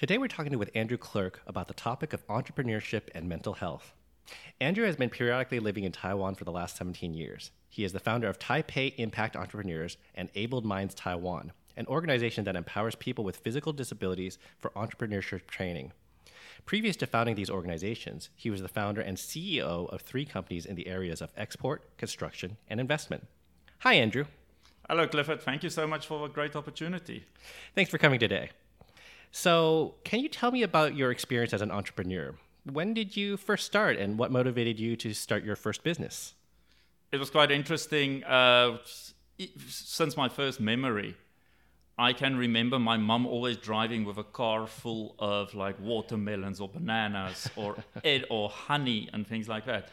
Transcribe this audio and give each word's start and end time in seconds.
Today 0.00 0.16
we're 0.16 0.28
talking 0.28 0.58
with 0.58 0.70
Andrew 0.74 0.96
Klerck 0.96 1.40
about 1.46 1.68
the 1.68 1.74
topic 1.74 2.14
of 2.14 2.26
entrepreneurship 2.26 3.10
and 3.14 3.28
mental 3.28 3.52
health. 3.52 3.92
Andrew 4.58 4.86
has 4.86 4.96
been 4.96 5.10
periodically 5.10 5.60
living 5.60 5.84
in 5.84 5.92
Taiwan 5.92 6.36
for 6.36 6.44
the 6.44 6.50
last 6.50 6.78
17 6.78 7.12
years. 7.12 7.50
He 7.68 7.84
is 7.84 7.92
the 7.92 8.00
founder 8.00 8.26
of 8.26 8.38
Taipei 8.38 8.94
Impact 8.96 9.36
Entrepreneurs 9.36 9.98
and 10.14 10.30
Abled 10.34 10.64
Minds 10.64 10.94
Taiwan, 10.94 11.52
an 11.76 11.86
organization 11.86 12.44
that 12.44 12.56
empowers 12.56 12.94
people 12.94 13.24
with 13.24 13.36
physical 13.36 13.74
disabilities 13.74 14.38
for 14.58 14.70
entrepreneurship 14.70 15.46
training. 15.46 15.92
Previous 16.64 16.96
to 16.96 17.06
founding 17.06 17.34
these 17.34 17.50
organizations, 17.50 18.30
he 18.34 18.48
was 18.48 18.62
the 18.62 18.68
founder 18.68 19.02
and 19.02 19.18
CEO 19.18 19.86
of 19.92 20.00
three 20.00 20.24
companies 20.24 20.64
in 20.64 20.76
the 20.76 20.86
areas 20.86 21.20
of 21.20 21.30
export, 21.36 21.94
construction, 21.98 22.56
and 22.70 22.80
investment. 22.80 23.26
Hi, 23.80 23.92
Andrew. 23.96 24.24
Hello, 24.88 25.06
Clifford. 25.06 25.42
Thank 25.42 25.62
you 25.62 25.68
so 25.68 25.86
much 25.86 26.06
for 26.06 26.24
a 26.24 26.30
great 26.30 26.56
opportunity. 26.56 27.26
Thanks 27.74 27.90
for 27.90 27.98
coming 27.98 28.18
today. 28.18 28.48
So, 29.30 29.94
can 30.04 30.20
you 30.20 30.28
tell 30.28 30.50
me 30.50 30.62
about 30.62 30.96
your 30.96 31.10
experience 31.10 31.52
as 31.52 31.62
an 31.62 31.70
entrepreneur? 31.70 32.34
When 32.64 32.94
did 32.94 33.16
you 33.16 33.36
first 33.36 33.64
start 33.64 33.96
and 33.96 34.18
what 34.18 34.30
motivated 34.30 34.78
you 34.78 34.96
to 34.96 35.14
start 35.14 35.44
your 35.44 35.56
first 35.56 35.82
business? 35.82 36.34
It 37.12 37.18
was 37.18 37.30
quite 37.30 37.50
interesting. 37.50 38.24
Uh, 38.24 38.78
since 39.68 40.16
my 40.16 40.28
first 40.28 40.60
memory, 40.60 41.16
I 41.96 42.12
can 42.12 42.36
remember 42.36 42.78
my 42.78 42.96
mum 42.96 43.26
always 43.26 43.56
driving 43.56 44.04
with 44.04 44.18
a 44.18 44.24
car 44.24 44.66
full 44.66 45.14
of 45.18 45.54
like 45.54 45.78
watermelons 45.80 46.60
or 46.60 46.68
bananas 46.68 47.48
or 47.56 47.76
ed 48.02 48.24
or 48.30 48.48
honey 48.48 49.08
and 49.12 49.26
things 49.26 49.48
like 49.48 49.66
that. 49.66 49.90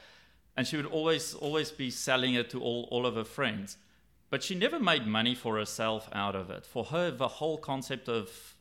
And 0.56 0.66
she 0.66 0.78
would 0.78 0.86
always 0.88 1.36
always 1.36 1.70
be 1.70 1.92
selling 1.92 2.34
it 2.34 2.50
to 2.52 2.62
all, 2.62 2.88
all 2.92 3.06
of 3.06 3.16
her 3.16 3.24
friends. 3.24 3.78
But 4.30 4.44
she 4.44 4.56
never 4.56 4.80
made 4.80 5.06
money 5.06 5.36
for 5.36 5.58
herself 5.58 6.10
out 6.12 6.36
of 6.36 6.50
it. 6.50 6.66
For 6.66 6.86
her, 6.86 7.12
the 7.12 7.28
whole 7.28 7.58
concept 7.58 8.10
of 8.10 8.56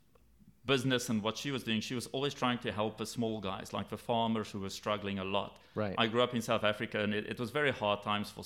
business 0.67 1.09
and 1.09 1.23
what 1.23 1.37
she 1.37 1.51
was 1.51 1.63
doing, 1.63 1.81
she 1.81 1.95
was 1.95 2.07
always 2.09 2.35
trying 2.35 2.59
to 2.59 2.73
help 2.73 2.99
the 2.99 3.07
small 3.07 3.41
guys, 3.41 3.73
like 3.73 3.89
the 3.89 3.97
farmers 3.97 4.51
who 4.51 4.61
were 4.61 4.71
struggling 4.71 5.19
a 5.19 5.25
lot. 5.25 5.59
Right. 5.75 5.95
I 5.97 6.07
grew 6.07 6.23
up 6.23 6.35
in 6.35 6.43
South 6.43 6.65
Africa, 6.65 7.01
and 7.01 7.15
it, 7.15 7.27
it 7.27 7.39
was 7.39 7.51
very 7.51 7.71
hard 7.71 8.03
times 8.03 8.31
for 8.31 8.45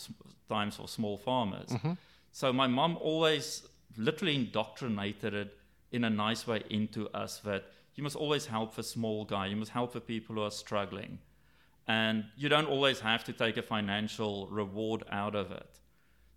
times 0.48 0.76
for 0.76 0.88
small 0.88 1.16
farmers. 1.16 1.70
Mm-hmm. 1.70 1.92
So 2.32 2.52
my 2.52 2.66
mom 2.66 2.96
always 3.00 3.66
literally 3.96 4.36
indoctrinated 4.36 5.34
it 5.34 5.56
in 5.92 6.04
a 6.04 6.10
nice 6.10 6.46
way 6.46 6.62
into 6.70 7.08
us 7.08 7.38
that 7.40 7.64
you 7.94 8.02
must 8.02 8.16
always 8.16 8.46
help 8.46 8.76
the 8.76 8.82
small 8.82 9.24
guy, 9.24 9.46
you 9.46 9.56
must 9.56 9.72
help 9.72 9.92
the 9.92 10.00
people 10.00 10.36
who 10.36 10.42
are 10.42 10.50
struggling, 10.50 11.18
and 11.88 12.24
you 12.36 12.48
don't 12.48 12.66
always 12.66 13.00
have 13.00 13.24
to 13.24 13.32
take 13.32 13.56
a 13.56 13.62
financial 13.62 14.46
reward 14.48 15.02
out 15.10 15.34
of 15.34 15.50
it. 15.50 15.80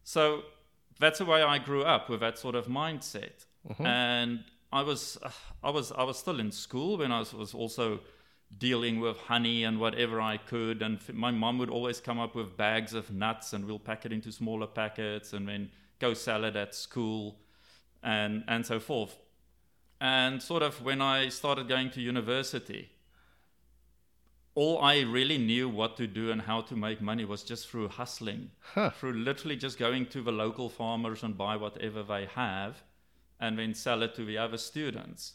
So 0.04 0.44
that's 1.00 1.20
the 1.20 1.26
way 1.26 1.42
I 1.42 1.58
grew 1.58 1.84
up 1.84 2.10
with 2.10 2.20
that 2.22 2.38
sort 2.38 2.56
of 2.56 2.68
mindset. 2.68 3.46
Mm-hmm. 3.70 3.86
And 3.86 4.44
I 4.74 4.82
was 4.82 5.20
I 5.64 5.70
was 5.70 5.92
I 5.92 6.04
was 6.04 6.18
still 6.18 6.40
in 6.40 6.52
school 6.52 6.98
when 6.98 7.12
I 7.12 7.20
was, 7.20 7.32
was 7.34 7.54
also 7.54 8.00
dealing 8.58 9.00
with 9.00 9.18
honey 9.18 9.64
and 9.64 9.80
whatever 9.80 10.20
I 10.20 10.38
could. 10.38 10.82
And 10.82 11.00
my 11.14 11.30
mom 11.30 11.60
would 11.60 11.70
always 11.70 12.00
come 12.00 12.20
up 12.20 12.34
with 12.34 12.58
bags 12.58 12.94
of 12.96 13.12
nuts, 13.12 13.54
and 13.54 13.66
we'll 13.66 13.80
pack 13.80 14.06
it 14.06 14.12
into 14.12 14.32
smaller 14.32 14.68
packets, 14.68 15.32
and 15.32 15.48
then 15.48 15.70
go 16.00 16.16
sell 16.16 16.44
it 16.44 16.56
at 16.56 16.74
school, 16.74 17.38
and 18.02 18.44
and 18.48 18.66
so 18.66 18.80
forth. 18.80 19.16
And 20.02 20.42
sort 20.42 20.64
of 20.64 20.82
when 20.82 21.02
I 21.02 21.30
started 21.30 21.68
going 21.68 21.92
to 21.92 22.02
university, 22.02 22.90
all 24.56 24.82
I 24.82 25.02
really 25.02 25.38
knew 25.38 25.70
what 25.70 25.98
to 25.98 26.08
do 26.08 26.32
and 26.32 26.42
how 26.42 26.62
to 26.62 26.76
make 26.76 27.00
money 27.00 27.26
was 27.26 27.44
just 27.44 27.70
through 27.70 27.90
hustling, 27.90 28.50
huh. 28.74 28.90
through 28.90 29.14
literally 29.14 29.56
just 29.56 29.78
going 29.78 30.08
to 30.08 30.24
the 30.24 30.32
local 30.32 30.68
farmers 30.68 31.22
and 31.22 31.38
buy 31.38 31.58
whatever 31.58 32.02
they 32.02 32.26
have 32.26 32.84
and 33.44 33.60
then 33.60 33.74
sell 33.74 34.02
it 34.04 34.16
to 34.16 34.24
the 34.24 34.38
other 34.38 34.58
students. 34.58 35.34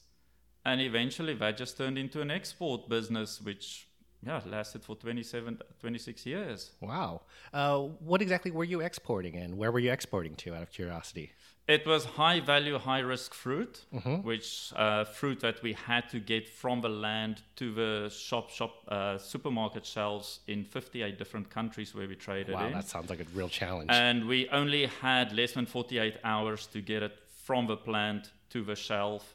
And 0.65 0.81
eventually 0.81 1.35
that 1.35 1.59
just 1.59 1.77
turned 1.77 1.99
into 1.99 2.23
an 2.23 2.31
export 2.31 2.89
business, 2.89 3.41
which 3.41 3.87
yeah, 4.27 4.41
lasted 4.47 4.83
for 4.83 4.97
27, 4.97 5.59
26 5.81 6.27
years. 6.27 6.71
Wow. 6.81 7.23
Uh, 7.53 7.81
what 8.11 8.23
exactly 8.23 8.51
were 8.51 8.65
you 8.65 8.81
exporting 8.81 9.37
and 9.37 9.59
where 9.59 9.71
were 9.71 9.79
you 9.79 9.93
exporting 9.93 10.35
to 10.37 10.55
out 10.55 10.63
of 10.63 10.73
curiosity? 10.73 11.33
It 11.69 11.87
was 11.87 12.07
high 12.07 12.41
value, 12.41 12.79
high 12.79 13.01
risk 13.01 13.35
fruit, 13.35 13.85
mm-hmm. 13.95 14.27
which 14.27 14.73
uh, 14.75 15.05
fruit 15.05 15.41
that 15.41 15.63
we 15.63 15.75
had 15.75 16.09
to 16.09 16.19
get 16.19 16.49
from 16.49 16.81
the 16.81 16.89
land 16.89 17.43
to 17.57 17.75
the 17.75 18.09
shop, 18.09 18.49
shop, 18.49 18.73
uh, 18.89 19.19
supermarket 19.19 19.85
shelves 19.85 20.41
in 20.47 20.65
58 20.65 21.19
different 21.19 21.51
countries 21.51 21.95
where 21.95 22.09
we 22.09 22.15
traded 22.17 22.55
wow, 22.55 22.67
in. 22.67 22.73
that 22.73 22.89
sounds 22.89 23.11
like 23.11 23.21
a 23.21 23.27
real 23.35 23.51
challenge. 23.51 23.91
And 23.93 24.27
we 24.27 24.49
only 24.49 24.87
had 24.87 25.35
less 25.35 25.53
than 25.53 25.67
48 25.67 26.17
hours 26.25 26.67
to 26.69 26.81
get 26.81 27.03
it 27.03 27.13
from 27.49 27.67
the 27.67 27.79
plant 27.79 28.31
to 28.51 28.63
the 28.63 28.77
shelf. 28.77 29.35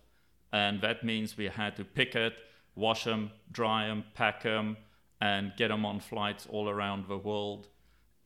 And 0.51 0.79
that 0.81 1.03
means 1.03 1.35
we 1.35 1.46
had 1.46 1.75
to 1.78 1.84
pick 1.84 2.13
it, 2.13 2.34
wash 2.75 3.06
them, 3.06 3.31
dry 3.51 3.88
them, 3.88 4.03
pack 4.13 4.44
them, 4.44 4.78
and 5.19 5.51
get 5.57 5.69
them 5.69 5.84
on 5.84 6.00
flights 6.00 6.46
all 6.47 6.69
around 6.69 7.07
the 7.07 7.18
world. 7.18 7.69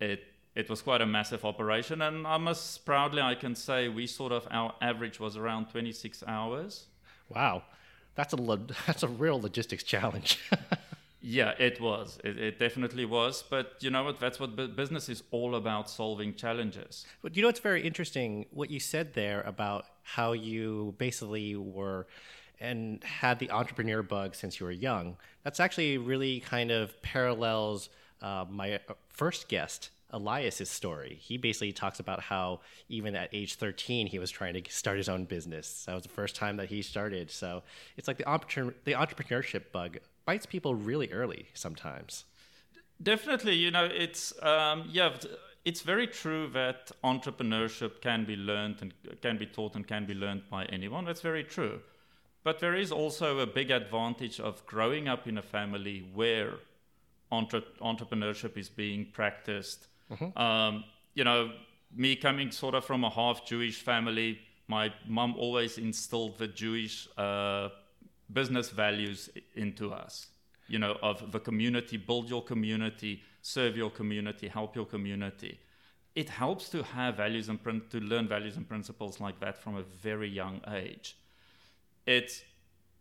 It 0.02 0.26
it 0.56 0.70
was 0.70 0.82
quite 0.82 1.02
a 1.02 1.06
massive 1.06 1.46
operation, 1.46 2.02
and 2.02 2.28
I 2.28 2.38
must 2.38 2.86
proudly 2.86 3.22
I 3.22 3.36
can 3.36 3.56
say 3.56 3.88
we 3.88 4.08
sort 4.08 4.34
of 4.34 4.46
our 4.52 4.74
average 4.82 5.22
was 5.22 5.38
around 5.38 5.70
26 5.70 6.22
hours. 6.28 6.88
Wow, 7.30 7.64
that's 8.16 8.34
a 8.34 8.38
lo- 8.50 8.68
that's 8.88 9.04
a 9.04 9.08
real 9.08 9.40
logistics 9.40 9.84
challenge. 9.84 10.38
Yeah, 11.20 11.54
it 11.58 11.82
was. 11.82 12.20
It, 12.24 12.38
it, 12.38 12.60
definitely 12.60 13.06
was. 13.06 13.44
But 13.50 13.76
you 13.80 13.90
know 13.90 14.04
what? 14.04 14.20
That's 14.20 14.40
what 14.40 14.56
business 14.76 15.10
is 15.10 15.24
all 15.32 15.56
about 15.56 15.90
solving 15.90 16.36
challenges. 16.36 17.06
But 17.22 17.36
you 17.36 17.42
know 17.42 17.48
what's 17.48 17.60
very 17.60 17.82
interesting? 17.82 18.46
What 18.52 18.70
you 18.70 18.80
said 18.80 19.14
there 19.14 19.42
about 19.42 19.86
how 20.04 20.34
you 20.34 20.94
basically 20.98 21.56
were 21.56 22.08
and 22.60 23.04
had 23.04 23.40
the 23.40 23.52
entrepreneur 23.52 24.02
bug 24.04 24.36
since 24.36 24.60
you 24.60 24.66
were 24.66 24.72
young. 24.72 25.18
That's 25.44 25.60
actually 25.60 25.98
really 25.98 26.40
kind 26.40 26.72
of 26.72 27.00
parallels 27.02 27.90
uh, 28.22 28.46
my 28.50 28.76
uh, 28.76 28.94
first 29.10 29.48
guest, 29.48 29.92
Elias's 30.12 30.70
story. 30.70 31.20
He 31.22 31.38
basically 31.38 31.72
talks 31.72 32.00
about 32.00 32.22
how 32.22 32.62
even 32.90 33.16
at 33.16 33.30
age 33.32 33.56
13 33.56 34.08
he 34.08 34.20
was 34.20 34.32
trying 34.32 34.54
to 34.56 34.72
start 34.72 34.98
his 34.98 35.10
own 35.10 35.26
business. 35.26 35.84
That 35.86 35.94
was 35.94 36.04
the 36.04 36.10
first 36.10 36.36
time 36.36 36.58
that 36.58 36.70
he 36.70 36.82
started. 36.82 37.30
So 37.30 37.64
it's 37.96 38.08
like 38.08 38.18
the, 38.18 38.28
entrepreneur, 38.28 38.74
the 38.86 38.94
entrepreneurship 38.94 39.72
bug 39.72 39.98
bites 40.28 40.46
people 40.46 40.76
really 40.76 41.10
early 41.12 41.48
sometimes. 41.54 42.26
Definitely, 43.02 43.56
you 43.56 43.72
know, 43.72 43.86
it's 43.86 44.34
um, 44.44 44.88
yeah, 44.92 45.16
it's 45.66 45.82
very 45.82 46.08
true 46.08 46.50
that 46.54 46.92
entrepreneurship 47.04 48.02
can 48.02 48.26
be 48.26 48.36
learned 48.36 48.78
and 48.82 48.94
can 49.22 49.38
be 49.38 49.48
taught 49.48 49.76
and 49.76 49.88
can 49.88 50.06
be 50.06 50.14
learned 50.14 50.44
by 50.50 50.66
anyone. 50.66 51.06
That's 51.06 51.22
very 51.22 51.44
true. 51.44 51.80
But 52.44 52.60
there 52.60 52.76
is 52.76 52.92
also 52.92 53.40
a 53.40 53.48
big 53.48 53.72
advantage 53.72 54.40
of 54.40 54.66
growing 54.66 55.08
up 55.08 55.28
in 55.28 55.38
a 55.38 55.42
family 55.42 56.06
where 56.14 56.54
entre- 57.32 57.74
entrepreneurship 57.82 58.58
is 58.58 58.70
being 58.70 59.08
practiced. 59.12 59.88
Mm-hmm. 60.12 60.38
Um, 60.38 60.84
you 61.14 61.24
know, 61.24 61.52
me 61.96 62.16
coming 62.16 62.52
sort 62.52 62.76
of 62.76 62.86
from 62.86 63.04
a 63.04 63.10
half 63.10 63.46
Jewish 63.46 63.82
family, 63.82 64.40
my 64.68 64.94
mom 65.08 65.36
always 65.38 65.78
instilled 65.78 66.38
the 66.38 66.48
Jewish 66.48 67.08
uh, 67.18 67.70
business 68.32 68.70
values 68.70 69.30
into 69.56 69.94
us 69.94 70.28
you 70.68 70.80
know 70.80 70.98
of 71.02 71.32
the 71.32 71.40
community 71.40 71.98
build 71.98 72.30
your 72.30 72.44
community 72.44 73.22
serve 73.42 73.78
your 73.78 73.90
community 73.90 74.48
help 74.48 74.76
your 74.76 74.86
community 74.86 75.60
it 76.16 76.30
helps 76.30 76.70
to 76.70 76.82
have 76.84 77.16
values 77.16 77.48
and 77.48 77.62
print 77.62 77.90
to 77.90 78.00
learn 78.00 78.28
values 78.28 78.58
and 78.58 78.68
principles 78.68 79.20
like 79.20 79.40
that 79.40 79.58
from 79.58 79.76
a 79.76 79.84
very 79.84 80.28
young 80.28 80.60
age 80.68 81.18
it's 82.06 82.44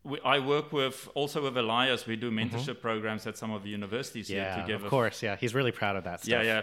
we, 0.06 0.20
I 0.24 0.38
work 0.38 0.72
with 0.72 1.08
also 1.14 1.42
with 1.42 1.56
Elias. 1.56 2.06
We 2.06 2.16
do 2.16 2.30
mm-hmm. 2.30 2.56
mentorship 2.56 2.64
mm-hmm. 2.64 2.80
programs 2.80 3.26
at 3.26 3.36
some 3.36 3.50
of 3.50 3.62
the 3.62 3.70
universities 3.70 4.30
yeah, 4.30 4.54
here 4.54 4.62
together. 4.62 4.84
Of 4.84 4.90
course, 4.90 5.22
yeah, 5.22 5.36
he's 5.36 5.54
really 5.54 5.72
proud 5.72 5.96
of 5.96 6.04
that 6.04 6.20
stuff. 6.20 6.30
Yeah, 6.30 6.42
yeah. 6.42 6.62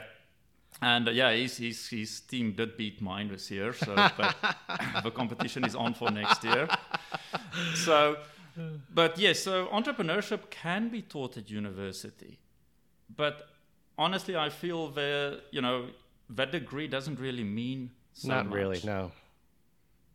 And 0.82 1.08
uh, 1.08 1.12
yeah, 1.12 1.32
his, 1.32 1.58
his, 1.58 1.88
his 1.88 2.22
team 2.22 2.54
did 2.54 2.78
beat 2.78 3.02
mine 3.02 3.28
this 3.28 3.52
year, 3.52 3.74
so 3.74 3.94
but 3.96 4.36
the 5.04 5.12
competition 5.12 5.66
is 5.66 5.76
on 5.76 5.94
for 5.94 6.10
next 6.10 6.44
year. 6.44 6.68
So 7.76 8.18
but 8.94 9.18
yes, 9.18 9.40
so 9.40 9.68
entrepreneurship 9.68 10.50
can 10.50 10.90
be 10.90 11.02
taught 11.02 11.38
at 11.38 11.50
university. 11.50 12.40
But 13.16 13.48
honestly, 13.98 14.36
I 14.36 14.50
feel 14.50 14.90
that, 14.92 15.42
you 15.52 15.62
know, 15.62 15.88
that 16.30 16.52
degree 16.52 16.88
doesn't 16.88 17.20
really 17.20 17.44
mean 17.44 17.92
so 18.14 18.30
Not 18.30 18.48
much. 18.48 18.56
really, 18.56 18.82
no. 18.84 19.12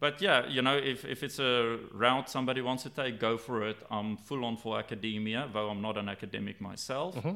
But 0.00 0.22
yeah, 0.22 0.46
you 0.46 0.62
know, 0.62 0.76
if, 0.76 1.04
if 1.04 1.22
it's 1.22 1.40
a 1.40 1.78
route 1.92 2.30
somebody 2.30 2.60
wants 2.60 2.84
to 2.84 2.90
take, 2.90 3.18
go 3.18 3.36
for 3.36 3.66
it. 3.66 3.76
I'm 3.90 4.16
full 4.16 4.44
on 4.44 4.56
for 4.56 4.78
academia, 4.78 5.48
though 5.52 5.68
I'm 5.70 5.82
not 5.82 5.98
an 5.98 6.08
academic 6.08 6.60
myself. 6.60 7.16
Mm-hmm. 7.16 7.34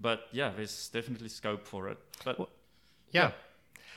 But 0.00 0.28
yeah, 0.32 0.52
there's 0.56 0.88
definitely 0.88 1.28
scope 1.28 1.66
for 1.66 1.88
it. 1.88 1.98
But 2.24 2.38
well, 2.38 2.48
yeah. 3.10 3.22
yeah. 3.22 3.30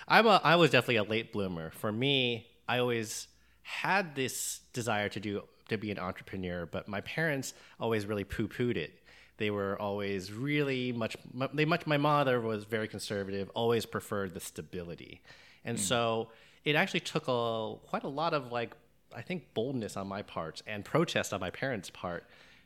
I'm 0.08 0.26
a, 0.26 0.42
I 0.44 0.56
was 0.56 0.72
definitely 0.72 0.96
a 0.96 1.04
late 1.04 1.32
bloomer. 1.32 1.70
For 1.72 1.92
me, 1.92 2.48
I 2.68 2.80
always 2.80 3.28
had 3.62 4.16
this 4.16 4.62
desire 4.74 5.10
to 5.10 5.20
do 5.20 5.44
to 5.70 5.78
be 5.78 5.92
an 5.92 6.00
entrepreneur, 6.00 6.66
but 6.66 6.88
my 6.88 7.02
parents 7.02 7.54
always 7.80 8.06
really 8.06 8.24
poo 8.24 8.48
pooed 8.48 8.78
it. 8.78 9.04
They 9.38 9.52
were 9.52 9.80
always 9.80 10.34
really 10.34 10.92
much, 10.92 11.16
they 11.54 11.66
much, 11.66 11.86
my 11.86 11.98
mother 11.98 12.42
was 12.42 12.64
very 12.64 12.88
conservative, 12.88 13.50
always 13.54 13.86
preferred 13.86 14.34
the 14.34 14.40
stability. 14.40 15.22
And 15.64 15.78
mm. 15.78 15.82
so 15.82 16.30
it 16.66 16.76
actually 16.76 17.02
took 17.02 17.28
a, 17.28 17.76
quite 17.88 18.04
a 18.04 18.10
lot 18.10 18.34
of 18.34 18.52
like 18.52 18.76
I 19.16 19.22
think, 19.22 19.54
boldness 19.54 19.98
on 19.98 20.08
my 20.08 20.22
part 20.22 20.62
and 20.68 20.84
protest 20.84 21.34
on 21.34 21.40
my 21.40 21.50
parents' 21.50 21.90
part 21.90 22.26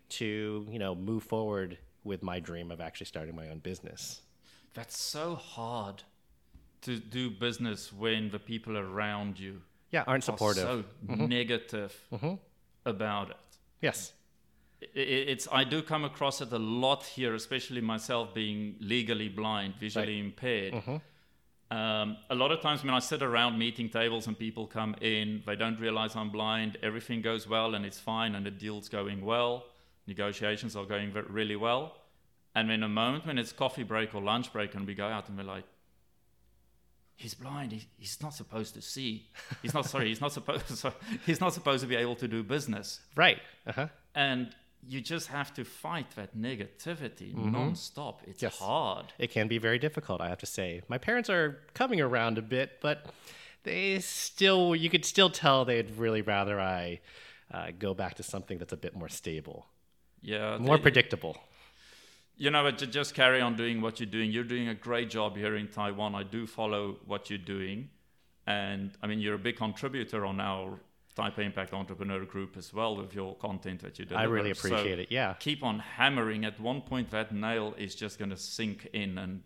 to, 0.09 0.67
you 0.69 0.79
know, 0.79 0.95
move 0.95 1.23
forward 1.23 1.77
with 2.03 2.23
my 2.23 2.39
dream 2.39 2.71
of 2.71 2.81
actually 2.81 3.05
starting 3.05 3.35
my 3.35 3.49
own 3.49 3.59
business. 3.59 4.21
That's 4.73 4.97
so 4.97 5.35
hard 5.35 6.03
to 6.81 6.97
do 6.97 7.29
business 7.29 7.93
when 7.93 8.31
the 8.31 8.39
people 8.39 8.77
around 8.77 9.39
you 9.39 9.61
yeah 9.91 10.03
aren't 10.07 10.23
supportive, 10.23 10.63
so 10.63 10.83
mm-hmm. 11.05 11.27
negative 11.27 11.95
mm-hmm. 12.11 12.33
About 12.85 13.29
it. 13.29 13.37
Yes. 13.81 14.13
It's 14.81 15.47
I 15.51 15.63
do 15.63 15.81
come 15.83 16.03
across 16.05 16.41
it 16.41 16.51
a 16.51 16.57
lot 16.57 17.03
here, 17.03 17.35
especially 17.35 17.81
myself 17.81 18.33
being 18.33 18.75
legally 18.79 19.29
blind, 19.29 19.75
visually 19.79 20.15
right. 20.15 20.25
impaired. 20.25 20.73
Mm-hmm. 20.73 21.77
Um, 21.77 22.17
a 22.29 22.35
lot 22.35 22.51
of 22.51 22.59
times 22.61 22.83
when 22.83 22.93
I 22.93 22.99
sit 22.99 23.21
around 23.21 23.57
meeting 23.57 23.89
tables 23.89 24.27
and 24.27 24.37
people 24.37 24.67
come 24.67 24.95
in, 24.99 25.41
they 25.45 25.55
don't 25.55 25.79
realize 25.79 26.15
I'm 26.15 26.29
blind. 26.29 26.77
Everything 26.83 27.21
goes 27.21 27.47
well 27.47 27.75
and 27.75 27.85
it's 27.85 27.99
fine, 27.99 28.35
and 28.35 28.45
the 28.45 28.51
deal's 28.51 28.89
going 28.89 29.23
well. 29.23 29.65
Negotiations 30.07 30.75
are 30.75 30.85
going 30.85 31.13
really 31.29 31.55
well. 31.55 31.95
And 32.55 32.69
in 32.71 32.83
a 32.83 32.89
moment 32.89 33.25
when 33.25 33.37
it's 33.37 33.53
coffee 33.53 33.83
break 33.83 34.13
or 34.13 34.21
lunch 34.21 34.51
break, 34.51 34.75
and 34.75 34.85
we 34.85 34.95
go 34.95 35.07
out 35.07 35.29
and 35.29 35.37
we're 35.37 35.43
like, 35.43 35.63
he's 37.15 37.33
blind. 37.33 37.71
He, 37.71 37.87
he's 37.97 38.21
not 38.21 38.33
supposed 38.33 38.73
to 38.75 38.81
see. 38.81 39.27
He's 39.61 39.73
not 39.73 39.85
sorry. 39.85 40.07
He's 40.07 40.21
not 40.21 40.31
supposed. 40.31 40.65
So 40.77 40.93
he's 41.25 41.41
not 41.41 41.53
supposed 41.53 41.81
to 41.81 41.87
be 41.87 41.95
able 41.95 42.15
to 42.15 42.27
do 42.27 42.43
business. 42.43 42.99
Right. 43.15 43.39
Uh-huh. 43.67 43.87
And 44.15 44.55
you 44.87 45.01
just 45.01 45.27
have 45.27 45.53
to 45.53 45.63
fight 45.63 46.11
that 46.15 46.35
negativity 46.35 47.33
mm-hmm. 47.33 47.55
nonstop. 47.55 48.15
It's 48.25 48.41
yes. 48.41 48.57
hard. 48.57 49.13
It 49.19 49.31
can 49.31 49.47
be 49.47 49.57
very 49.57 49.79
difficult, 49.79 50.21
I 50.21 50.29
have 50.29 50.39
to 50.39 50.45
say. 50.45 50.81
My 50.87 50.97
parents 50.97 51.29
are 51.29 51.59
coming 51.73 52.01
around 52.01 52.37
a 52.37 52.41
bit, 52.41 52.79
but 52.81 53.05
they 53.63 53.99
still, 53.99 54.75
you 54.75 54.89
could 54.89 55.05
still 55.05 55.29
tell 55.29 55.65
they'd 55.65 55.95
really 55.97 56.21
rather 56.21 56.59
I 56.59 56.99
uh, 57.53 57.67
go 57.77 57.93
back 57.93 58.15
to 58.15 58.23
something 58.23 58.57
that's 58.57 58.73
a 58.73 58.77
bit 58.77 58.95
more 58.95 59.09
stable. 59.09 59.67
Yeah. 60.21 60.57
More 60.57 60.77
they, 60.77 60.83
predictable. 60.83 61.37
You 62.41 62.49
know, 62.49 62.63
but 62.63 62.77
just 62.89 63.13
carry 63.13 63.39
on 63.39 63.55
doing 63.55 63.81
what 63.81 63.99
you're 63.99 64.09
doing. 64.09 64.31
You're 64.31 64.43
doing 64.43 64.67
a 64.67 64.73
great 64.73 65.11
job 65.11 65.37
here 65.37 65.55
in 65.55 65.67
Taiwan. 65.67 66.15
I 66.15 66.23
do 66.23 66.47
follow 66.47 66.97
what 67.05 67.29
you're 67.29 67.37
doing. 67.37 67.89
And 68.47 68.97
I 68.99 69.05
mean, 69.05 69.19
you're 69.19 69.35
a 69.35 69.45
big 69.47 69.57
contributor 69.57 70.25
on 70.25 70.39
our 70.39 70.79
Taipei 71.15 71.45
Impact 71.45 71.71
Entrepreneur 71.71 72.25
Group 72.25 72.57
as 72.57 72.73
well 72.73 72.97
with 72.97 73.13
your 73.13 73.35
content 73.35 73.81
that 73.83 73.99
you 73.99 74.05
do. 74.05 74.15
I 74.15 74.23
really 74.23 74.49
appreciate 74.49 74.95
so 74.95 75.01
it. 75.01 75.11
Yeah. 75.11 75.35
Keep 75.37 75.63
on 75.63 75.77
hammering. 75.77 76.43
At 76.43 76.59
one 76.59 76.81
point, 76.81 77.11
that 77.11 77.31
nail 77.31 77.75
is 77.77 77.93
just 77.93 78.17
going 78.17 78.31
to 78.31 78.37
sink 78.37 78.87
in, 78.91 79.19
and 79.19 79.43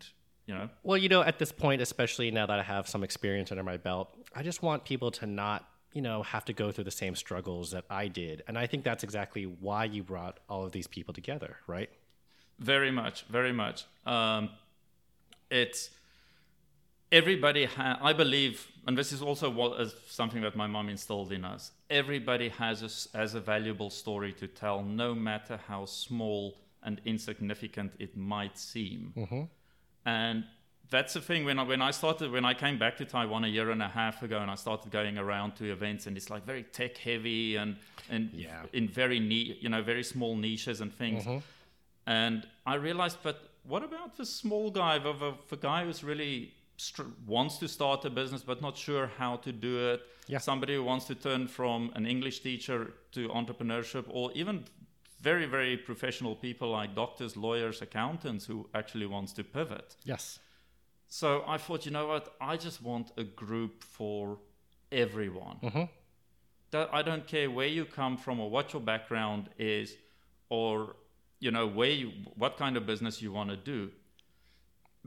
you 0.47 0.53
know. 0.53 0.69
Well, 0.83 0.97
you 0.97 1.09
know, 1.09 1.21
at 1.21 1.37
this 1.37 1.51
point, 1.51 1.81
especially 1.81 2.31
now 2.31 2.45
that 2.45 2.59
I 2.59 2.63
have 2.63 2.87
some 2.87 3.03
experience 3.03 3.51
under 3.51 3.63
my 3.63 3.75
belt, 3.75 4.15
I 4.33 4.41
just 4.41 4.63
want 4.63 4.85
people 4.85 5.11
to 5.11 5.25
not, 5.25 5.67
you 5.91 6.01
know, 6.01 6.23
have 6.23 6.45
to 6.45 6.53
go 6.53 6.71
through 6.71 6.85
the 6.85 6.91
same 6.91 7.15
struggles 7.15 7.71
that 7.71 7.83
I 7.89 8.07
did, 8.07 8.43
and 8.47 8.57
I 8.57 8.67
think 8.67 8.85
that's 8.85 9.03
exactly 9.03 9.43
why 9.43 9.83
you 9.83 10.01
brought 10.01 10.39
all 10.47 10.63
of 10.63 10.71
these 10.71 10.87
people 10.87 11.13
together, 11.13 11.57
right? 11.67 11.89
Very 12.59 12.91
much, 12.91 13.25
very 13.29 13.51
much. 13.51 13.85
Um, 14.05 14.49
it's 15.49 15.89
everybody 17.11 17.65
ha- 17.65 17.99
i 18.01 18.11
believe 18.11 18.67
and 18.87 18.97
this 18.97 19.11
is 19.11 19.21
also 19.21 19.49
what 19.49 19.79
is 19.79 19.93
something 20.07 20.41
that 20.41 20.55
my 20.55 20.67
mom 20.67 20.89
installed 20.89 21.31
in 21.31 21.45
us 21.45 21.71
everybody 21.89 22.49
has 22.49 22.81
a, 22.81 23.17
has 23.17 23.35
a 23.35 23.39
valuable 23.39 23.89
story 23.89 24.33
to 24.33 24.47
tell 24.47 24.81
no 24.83 25.13
matter 25.13 25.59
how 25.67 25.85
small 25.85 26.57
and 26.83 26.99
insignificant 27.05 27.91
it 27.99 28.17
might 28.17 28.57
seem 28.57 29.13
mm-hmm. 29.15 29.43
and 30.05 30.43
that's 30.91 31.13
the 31.13 31.21
thing 31.21 31.45
when 31.45 31.57
I, 31.57 31.63
when 31.63 31.81
I 31.81 31.89
started 31.89 32.31
when 32.31 32.45
I 32.45 32.53
came 32.53 32.77
back 32.77 32.95
to 32.97 33.05
Taiwan 33.05 33.43
a 33.43 33.47
year 33.47 33.71
and 33.71 33.81
a 33.81 33.87
half 33.87 34.21
ago 34.21 34.37
and 34.37 34.51
I 34.51 34.55
started 34.55 34.91
going 34.91 35.17
around 35.17 35.55
to 35.55 35.71
events 35.71 36.05
and 36.05 36.15
it's 36.15 36.29
like 36.29 36.45
very 36.45 36.61
tech 36.61 36.97
heavy 36.97 37.55
and 37.55 37.77
and 38.09 38.29
yeah. 38.33 38.63
in 38.71 38.87
very 38.87 39.19
neat 39.19 39.63
you 39.63 39.69
know 39.69 39.81
very 39.81 40.03
small 40.03 40.35
niches 40.35 40.81
and 40.81 40.93
things 40.93 41.23
mm-hmm. 41.23 41.39
And 42.05 42.47
I 42.65 42.75
realized 42.75 43.17
but 43.23 43.49
what 43.63 43.83
about 43.83 44.17
the 44.17 44.25
small 44.25 44.71
guy 44.71 44.99
the, 44.99 45.13
the, 45.13 45.33
the 45.49 45.57
guy 45.57 45.85
who's 45.85 46.03
really 46.03 46.53
wants 47.25 47.57
to 47.57 47.67
start 47.67 48.05
a 48.05 48.09
business 48.09 48.43
but 48.43 48.61
not 48.61 48.77
sure 48.77 49.09
how 49.17 49.37
to 49.37 49.51
do 49.51 49.91
it. 49.91 50.01
Yeah. 50.27 50.39
Somebody 50.39 50.75
who 50.75 50.83
wants 50.83 51.05
to 51.05 51.15
turn 51.15 51.47
from 51.47 51.91
an 51.95 52.05
English 52.05 52.39
teacher 52.41 52.93
to 53.11 53.29
entrepreneurship, 53.29 54.05
or 54.09 54.31
even 54.33 54.65
very 55.21 55.45
very 55.45 55.77
professional 55.77 56.35
people 56.35 56.71
like 56.71 56.95
doctors, 56.95 57.37
lawyers, 57.37 57.81
accountants 57.81 58.45
who 58.45 58.67
actually 58.73 59.05
wants 59.05 59.33
to 59.33 59.43
pivot. 59.43 59.95
Yes. 60.03 60.39
So 61.07 61.43
I 61.47 61.57
thought, 61.57 61.85
you 61.85 61.91
know 61.91 62.07
what? 62.07 62.35
I 62.41 62.57
just 62.57 62.81
want 62.81 63.11
a 63.17 63.23
group 63.23 63.83
for 63.83 64.39
everyone. 64.91 65.57
Mm-hmm. 65.63 65.83
That 66.71 66.89
I 66.91 67.03
don't 67.03 67.27
care 67.27 67.49
where 67.49 67.67
you 67.67 67.85
come 67.85 68.17
from 68.17 68.39
or 68.39 68.49
what 68.49 68.73
your 68.73 68.81
background 68.81 69.49
is, 69.57 69.95
or 70.49 70.95
you 71.39 71.51
know 71.51 71.67
where 71.67 71.91
you, 71.91 72.11
what 72.35 72.57
kind 72.57 72.77
of 72.77 72.85
business 72.85 73.21
you 73.21 73.31
want 73.31 73.49
to 73.49 73.57
do 73.57 73.91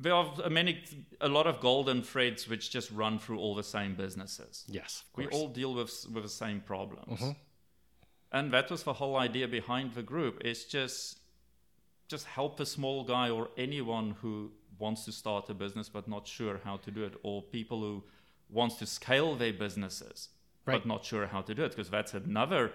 there 0.00 0.14
are 0.14 0.48
many 0.48 0.82
a 1.20 1.28
lot 1.28 1.46
of 1.46 1.60
golden 1.60 2.02
threads 2.02 2.48
which 2.48 2.70
just 2.70 2.90
run 2.92 3.18
through 3.18 3.38
all 3.38 3.54
the 3.54 3.62
same 3.62 3.94
businesses 3.94 4.64
yes 4.68 5.04
we 5.16 5.26
all 5.28 5.48
deal 5.48 5.74
with 5.74 6.06
with 6.12 6.22
the 6.22 6.28
same 6.28 6.60
problems 6.60 7.20
mm-hmm. 7.20 7.30
and 8.32 8.52
that 8.52 8.70
was 8.70 8.82
the 8.84 8.92
whole 8.92 9.16
idea 9.16 9.48
behind 9.48 9.94
the 9.94 10.02
group 10.02 10.40
is 10.44 10.64
just 10.64 11.18
just 12.08 12.26
help 12.26 12.58
a 12.60 12.66
small 12.66 13.04
guy 13.04 13.28
or 13.28 13.48
anyone 13.56 14.14
who 14.22 14.50
wants 14.78 15.04
to 15.04 15.12
start 15.12 15.50
a 15.50 15.54
business 15.54 15.88
but 15.88 16.06
not 16.08 16.26
sure 16.26 16.60
how 16.64 16.76
to 16.76 16.90
do 16.90 17.04
it 17.04 17.14
or 17.22 17.42
people 17.42 17.80
who 17.80 18.04
wants 18.48 18.76
to 18.76 18.86
scale 18.86 19.34
their 19.34 19.52
businesses 19.52 20.28
right. 20.64 20.74
but 20.74 20.86
not 20.86 21.04
sure 21.04 21.26
how 21.26 21.42
to 21.42 21.54
do 21.54 21.64
it 21.64 21.70
because 21.70 21.90
that's 21.90 22.14
another 22.14 22.72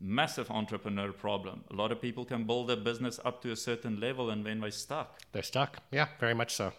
massive 0.00 0.50
entrepreneur 0.50 1.12
problem. 1.12 1.64
A 1.70 1.74
lot 1.74 1.90
of 1.92 2.00
people 2.00 2.24
can 2.24 2.44
build 2.44 2.70
a 2.70 2.76
business 2.76 3.18
up 3.24 3.42
to 3.42 3.50
a 3.50 3.56
certain 3.56 3.98
level 4.00 4.30
and 4.30 4.44
then 4.44 4.60
they're 4.60 4.70
stuck. 4.70 5.20
They're 5.32 5.42
stuck. 5.42 5.78
Yeah, 5.90 6.08
very 6.20 6.34
much 6.34 6.54
so. 6.54 6.72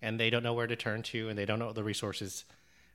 And 0.00 0.18
they 0.18 0.30
don't 0.30 0.42
know 0.42 0.54
where 0.54 0.66
to 0.66 0.76
turn 0.76 1.02
to 1.04 1.28
and 1.28 1.38
they 1.38 1.44
don't 1.44 1.58
know 1.58 1.72
the 1.72 1.84
resources 1.84 2.44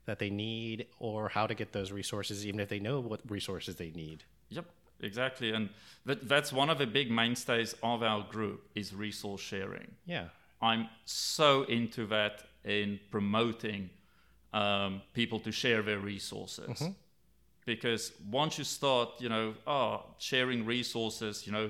that 0.06 0.19
they 0.19 0.30
need 0.30 0.88
or 1.00 1.30
how 1.30 1.48
to 1.48 1.54
get 1.54 1.74
those 1.74 1.92
resources, 1.92 2.46
even 2.46 2.60
if 2.60 2.69
they 2.69 2.80
know 2.80 3.00
what 3.00 3.22
resources 3.30 3.75
they 3.75 3.92
need. 3.92 4.24
Yep, 4.50 4.66
exactly. 5.02 5.52
And 5.52 5.70
that, 6.06 6.28
that's 6.28 6.54
one 6.54 6.70
of 6.70 6.78
the 6.78 6.88
big 6.88 7.12
mainstays 7.12 7.75
of 7.84 8.04
our 8.04 8.25
group 8.30 8.70
is 8.75 8.94
resource 8.94 9.42
sharing. 9.42 9.92
Yeah. 10.06 10.25
I'm 10.62 10.88
so 11.06 11.63
into 11.63 12.08
that 12.08 12.44
in 12.63 13.00
promoting 13.12 13.90
um, 14.54 15.02
people 15.13 15.40
to 15.42 15.52
share 15.52 15.81
their 15.81 16.00
resources. 16.00 16.70
Mm-hmm 16.70 16.92
because 17.68 18.14
once 18.31 18.58
you 18.58 18.64
start, 18.64 19.10
you 19.19 19.28
know, 19.28 19.54
oh, 19.68 20.06
sharing 20.18 20.66
resources, 20.66 21.46
you 21.46 21.52
know, 21.52 21.69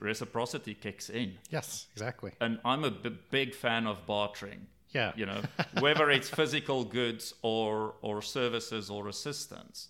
reciprocity 0.00 0.74
kicks 0.74 1.08
in. 1.08 1.38
Yes, 1.48 1.86
exactly. 1.94 2.32
And 2.40 2.60
I'm 2.66 2.84
a 2.84 2.90
b- 2.90 3.18
big 3.30 3.54
fan 3.54 3.86
of 3.86 4.06
bartering. 4.06 4.66
Yeah. 4.90 5.12
You 5.16 5.24
know, 5.26 5.40
whether 5.80 6.10
it's 6.10 6.28
physical 6.28 6.84
goods 6.84 7.34
or 7.42 7.94
or 8.02 8.22
services 8.22 8.90
or 8.90 9.08
assistance, 9.08 9.88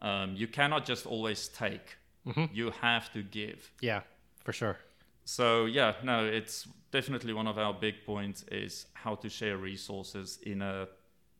um, 0.00 0.36
you 0.36 0.46
cannot 0.46 0.86
just 0.86 1.04
always 1.04 1.48
take. 1.48 1.96
Mm-hmm. 2.24 2.54
You 2.54 2.70
have 2.80 3.12
to 3.12 3.22
give. 3.22 3.70
Yeah, 3.80 4.02
for 4.44 4.52
sure. 4.52 4.78
So 5.24 5.64
yeah, 5.66 5.94
no, 6.04 6.24
it's 6.24 6.68
definitely 6.92 7.32
one 7.32 7.48
of 7.48 7.58
our 7.58 7.74
big 7.74 8.04
points 8.06 8.44
is 8.52 8.86
how 8.94 9.16
to 9.16 9.28
share 9.28 9.56
resources 9.56 10.38
in 10.42 10.62
a 10.62 10.86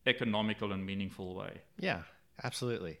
economical 0.05 0.73
and 0.73 0.85
meaningful 0.85 1.33
way. 1.33 1.61
Yeah, 1.79 2.01
absolutely. 2.43 2.99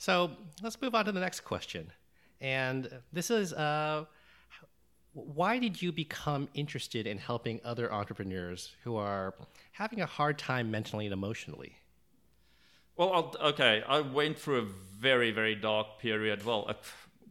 So 0.00 0.30
let's 0.62 0.80
move 0.80 0.94
on 0.94 1.04
to 1.04 1.12
the 1.12 1.20
next 1.20 1.40
question. 1.40 1.92
And 2.40 2.88
this 3.12 3.30
is 3.30 3.52
uh, 3.52 4.06
why 5.12 5.58
did 5.58 5.82
you 5.82 5.92
become 5.92 6.48
interested 6.54 7.06
in 7.06 7.18
helping 7.18 7.60
other 7.64 7.92
entrepreneurs 7.92 8.72
who 8.82 8.96
are 8.96 9.34
having 9.72 10.00
a 10.00 10.06
hard 10.06 10.38
time 10.38 10.70
mentally 10.70 11.04
and 11.04 11.12
emotionally? 11.12 11.76
Well, 12.96 13.12
I'll, 13.12 13.48
okay, 13.48 13.82
I 13.86 14.00
went 14.00 14.38
through 14.38 14.60
a 14.60 14.66
very, 14.98 15.32
very 15.32 15.54
dark 15.54 15.98
period. 15.98 16.46
Well, 16.46 16.66
a 16.70 16.76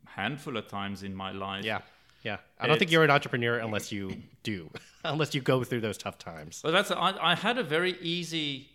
handful 0.07 0.55
of 0.55 0.67
times 0.67 1.01
in 1.01 1.15
my 1.15 1.31
life. 1.31 1.65
Yeah. 1.65 1.79
Yeah, 2.21 2.38
I 2.59 2.67
don't 2.67 2.73
it's, 2.73 2.81
think 2.81 2.91
you're 2.91 3.05
an 3.05 3.09
entrepreneur 3.09 3.59
unless 3.59 3.93
you 3.93 4.13
do, 4.43 4.69
unless 5.05 5.33
you 5.33 5.39
go 5.39 5.63
through 5.63 5.79
those 5.79 5.97
tough 5.97 6.17
times. 6.17 6.59
But 6.61 6.71
that's 6.71 6.91
I, 6.91 7.15
I 7.19 7.33
had 7.33 7.57
a 7.57 7.63
very 7.63 7.93
easy 8.01 8.67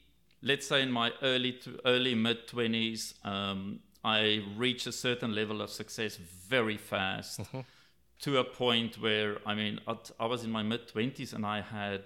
let's 0.44 0.66
say 0.66 0.82
in 0.82 0.92
my 0.92 1.10
early 1.22 1.52
to 1.52 1.80
early 1.84 2.14
mid 2.14 2.46
20s 2.46 3.14
um, 3.26 3.80
i 4.04 4.42
reached 4.56 4.86
a 4.86 4.92
certain 4.92 5.34
level 5.34 5.60
of 5.62 5.70
success 5.70 6.16
very 6.16 6.76
fast 6.76 7.40
mm-hmm. 7.40 7.60
to 8.20 8.38
a 8.38 8.44
point 8.44 9.00
where 9.00 9.38
i 9.46 9.54
mean 9.54 9.80
i 10.20 10.26
was 10.26 10.44
in 10.44 10.50
my 10.50 10.62
mid 10.62 10.86
20s 10.88 11.32
and 11.32 11.44
i 11.46 11.60
had 11.60 12.02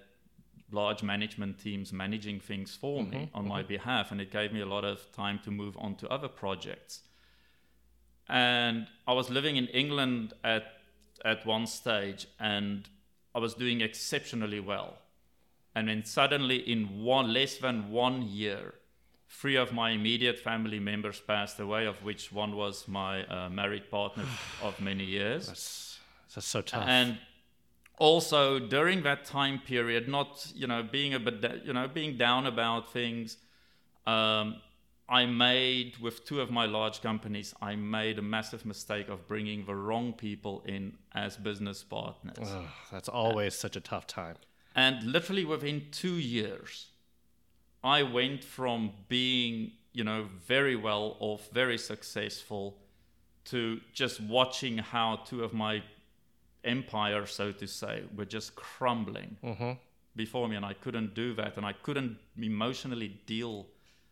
large 0.70 1.02
management 1.02 1.58
teams 1.58 1.92
managing 1.92 2.38
things 2.40 2.74
for 2.74 3.02
mm-hmm. 3.02 3.10
me 3.10 3.30
on 3.34 3.42
mm-hmm. 3.42 3.48
my 3.48 3.62
behalf 3.62 4.10
and 4.12 4.20
it 4.20 4.30
gave 4.30 4.52
me 4.52 4.60
a 4.60 4.66
lot 4.66 4.84
of 4.84 5.10
time 5.12 5.40
to 5.42 5.50
move 5.50 5.76
on 5.78 5.94
to 5.94 6.08
other 6.08 6.28
projects 6.28 7.00
and 8.28 8.86
i 9.06 9.12
was 9.12 9.30
living 9.30 9.56
in 9.56 9.66
england 9.68 10.34
at 10.44 10.64
at 11.24 11.44
one 11.46 11.66
stage 11.66 12.26
and 12.38 12.88
i 13.34 13.38
was 13.38 13.54
doing 13.54 13.80
exceptionally 13.80 14.60
well 14.60 14.98
and 15.74 15.88
then 15.88 16.04
suddenly 16.04 16.56
in 16.56 17.02
one 17.02 17.32
less 17.32 17.56
than 17.56 17.90
one 17.90 18.22
year 18.22 18.74
three 19.28 19.56
of 19.56 19.72
my 19.72 19.90
immediate 19.90 20.38
family 20.38 20.80
members 20.80 21.20
passed 21.20 21.60
away, 21.60 21.86
of 21.86 22.02
which 22.02 22.32
one 22.32 22.56
was 22.56 22.88
my 22.88 23.24
uh, 23.26 23.48
married 23.48 23.90
partner 23.90 24.24
of 24.62 24.80
many 24.80 25.04
years. 25.04 25.46
That's, 25.46 25.98
that's 26.34 26.46
so 26.46 26.62
tough. 26.62 26.84
And 26.86 27.18
also 27.98 28.58
during 28.58 29.02
that 29.02 29.24
time 29.24 29.60
period, 29.60 30.08
not 30.08 30.50
you 30.54 30.66
know 30.66 30.82
being 30.82 31.14
a 31.14 31.20
bit 31.20 31.62
you 31.64 31.72
know 31.72 31.88
being 31.88 32.16
down 32.16 32.46
about 32.46 32.92
things, 32.92 33.36
um, 34.06 34.56
I 35.08 35.24
made 35.26 35.96
with 35.98 36.24
two 36.24 36.40
of 36.40 36.50
my 36.50 36.66
large 36.66 37.00
companies, 37.00 37.54
I 37.62 37.76
made 37.76 38.18
a 38.18 38.22
massive 38.22 38.66
mistake 38.66 39.08
of 39.08 39.26
bringing 39.26 39.64
the 39.64 39.74
wrong 39.74 40.12
people 40.12 40.62
in 40.66 40.94
as 41.14 41.36
business 41.36 41.82
partners. 41.82 42.48
That's 42.92 43.08
always 43.08 43.54
such 43.54 43.76
a 43.76 43.80
tough 43.80 44.06
time. 44.06 44.36
And 44.74 45.02
literally 45.02 45.44
within 45.44 45.86
two 45.90 46.14
years, 46.14 46.88
I 47.82 48.02
went 48.02 48.44
from 48.44 48.92
being, 49.08 49.72
you 49.92 50.04
know, 50.04 50.26
very 50.46 50.76
well 50.76 51.16
off, 51.20 51.48
very 51.52 51.78
successful, 51.78 52.78
to 53.46 53.80
just 53.92 54.20
watching 54.20 54.78
how 54.78 55.20
two 55.24 55.42
of 55.42 55.52
my 55.52 55.82
empires, 56.64 57.32
so 57.32 57.52
to 57.52 57.66
say, 57.66 58.02
were 58.14 58.24
just 58.24 58.54
crumbling 58.54 59.36
mm-hmm. 59.42 59.72
before 60.16 60.48
me. 60.48 60.56
And 60.56 60.66
I 60.66 60.74
couldn't 60.74 61.14
do 61.14 61.32
that. 61.34 61.56
And 61.56 61.64
I 61.64 61.72
couldn't 61.72 62.18
emotionally 62.36 63.20
deal 63.26 63.66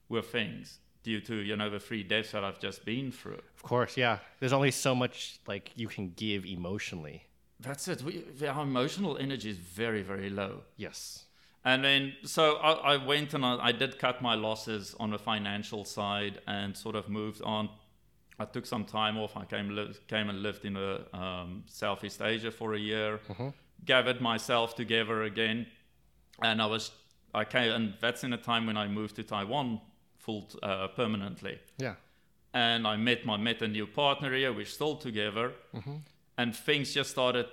with 0.09 0.27
things 0.27 0.79
due 1.03 1.21
to, 1.21 1.35
you 1.35 1.57
know, 1.57 1.69
the 1.69 1.79
three 1.79 2.03
deaths 2.03 2.33
that 2.33 2.45
I've 2.45 2.59
just 2.59 2.85
been 2.85 3.13
through. 3.13 3.41
Of 3.57 3.63
course, 3.63 3.97
yeah. 3.97 4.19
There's 4.41 4.53
only 4.53 4.71
so 4.71 4.95
much 4.95 5.39
like 5.47 5.71
you 5.77 5.89
can 5.89 6.13
give 6.17 6.47
emotionally. 6.47 7.27
That's 7.61 7.89
it. 7.89 8.03
We, 8.03 8.25
our 8.47 8.63
emotional 8.63 9.17
energy 9.19 9.51
is 9.51 9.57
very, 9.57 10.03
very 10.03 10.31
low. 10.31 10.63
Yes. 10.77 11.26
And 11.67 11.83
then, 11.85 12.15
so 12.25 12.43
I, 12.57 12.95
I 12.95 12.97
went 13.05 13.35
and 13.35 13.45
I, 13.45 13.59
I 13.71 13.73
did 13.73 13.99
cut 13.99 14.23
my 14.23 14.35
losses 14.37 14.95
on 15.01 15.11
the 15.11 15.19
financial 15.19 15.85
side 15.85 16.41
and 16.47 16.77
sort 16.77 16.95
of 16.95 17.09
moved 17.09 17.43
on. 17.43 17.69
I 18.39 18.45
took 18.45 18.67
some 18.67 18.85
time 18.85 19.19
off. 19.19 19.37
I 19.37 19.45
came 19.45 19.75
li- 19.75 19.95
came 20.07 20.29
and 20.31 20.43
lived 20.43 20.65
in 20.65 20.77
uh, 20.77 20.99
um, 21.13 21.65
Southeast 21.67 22.23
Asia 22.23 22.51
for 22.53 22.75
a 22.75 22.79
year, 22.79 23.19
gathered 23.85 24.21
myself 24.21 24.75
together 24.77 25.23
again, 25.25 25.67
and 26.43 26.63
I 26.63 26.67
was 26.67 26.93
I 27.35 27.45
came 27.45 27.73
and 27.73 27.95
that's 28.01 28.23
in 28.25 28.33
a 28.33 28.39
time 28.39 28.67
when 28.67 28.77
I 28.77 28.87
moved 28.89 29.17
to 29.17 29.23
Taiwan 29.25 29.81
full 30.19 30.49
uh, 30.63 30.89
permanently 30.89 31.59
Yeah. 31.79 31.95
and 32.55 32.87
I 32.87 32.97
met 32.97 33.25
my 33.27 33.37
met 33.39 33.63
a 33.63 33.69
new 33.69 33.87
partner 33.87 34.33
here. 34.35 34.53
We're 34.53 34.67
still 34.67 34.97
together, 34.97 35.53
and 36.39 36.55
things 36.55 36.95
just 36.95 37.11
started 37.11 37.47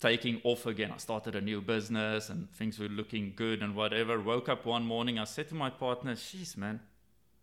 taking 0.00 0.40
off 0.44 0.66
again. 0.66 0.90
I 0.92 0.96
started 0.96 1.34
a 1.36 1.40
new 1.40 1.60
business, 1.60 2.30
and 2.30 2.50
things 2.52 2.78
were 2.78 2.88
looking 2.88 3.34
good 3.36 3.62
and 3.62 3.74
whatever. 3.76 4.18
Woke 4.18 4.48
up 4.48 4.64
one 4.66 4.84
morning, 4.84 5.18
I 5.18 5.24
said 5.24 5.48
to 5.48 5.54
my 5.54 5.70
partner, 5.70 6.14
"Jeez, 6.14 6.56
man, 6.56 6.80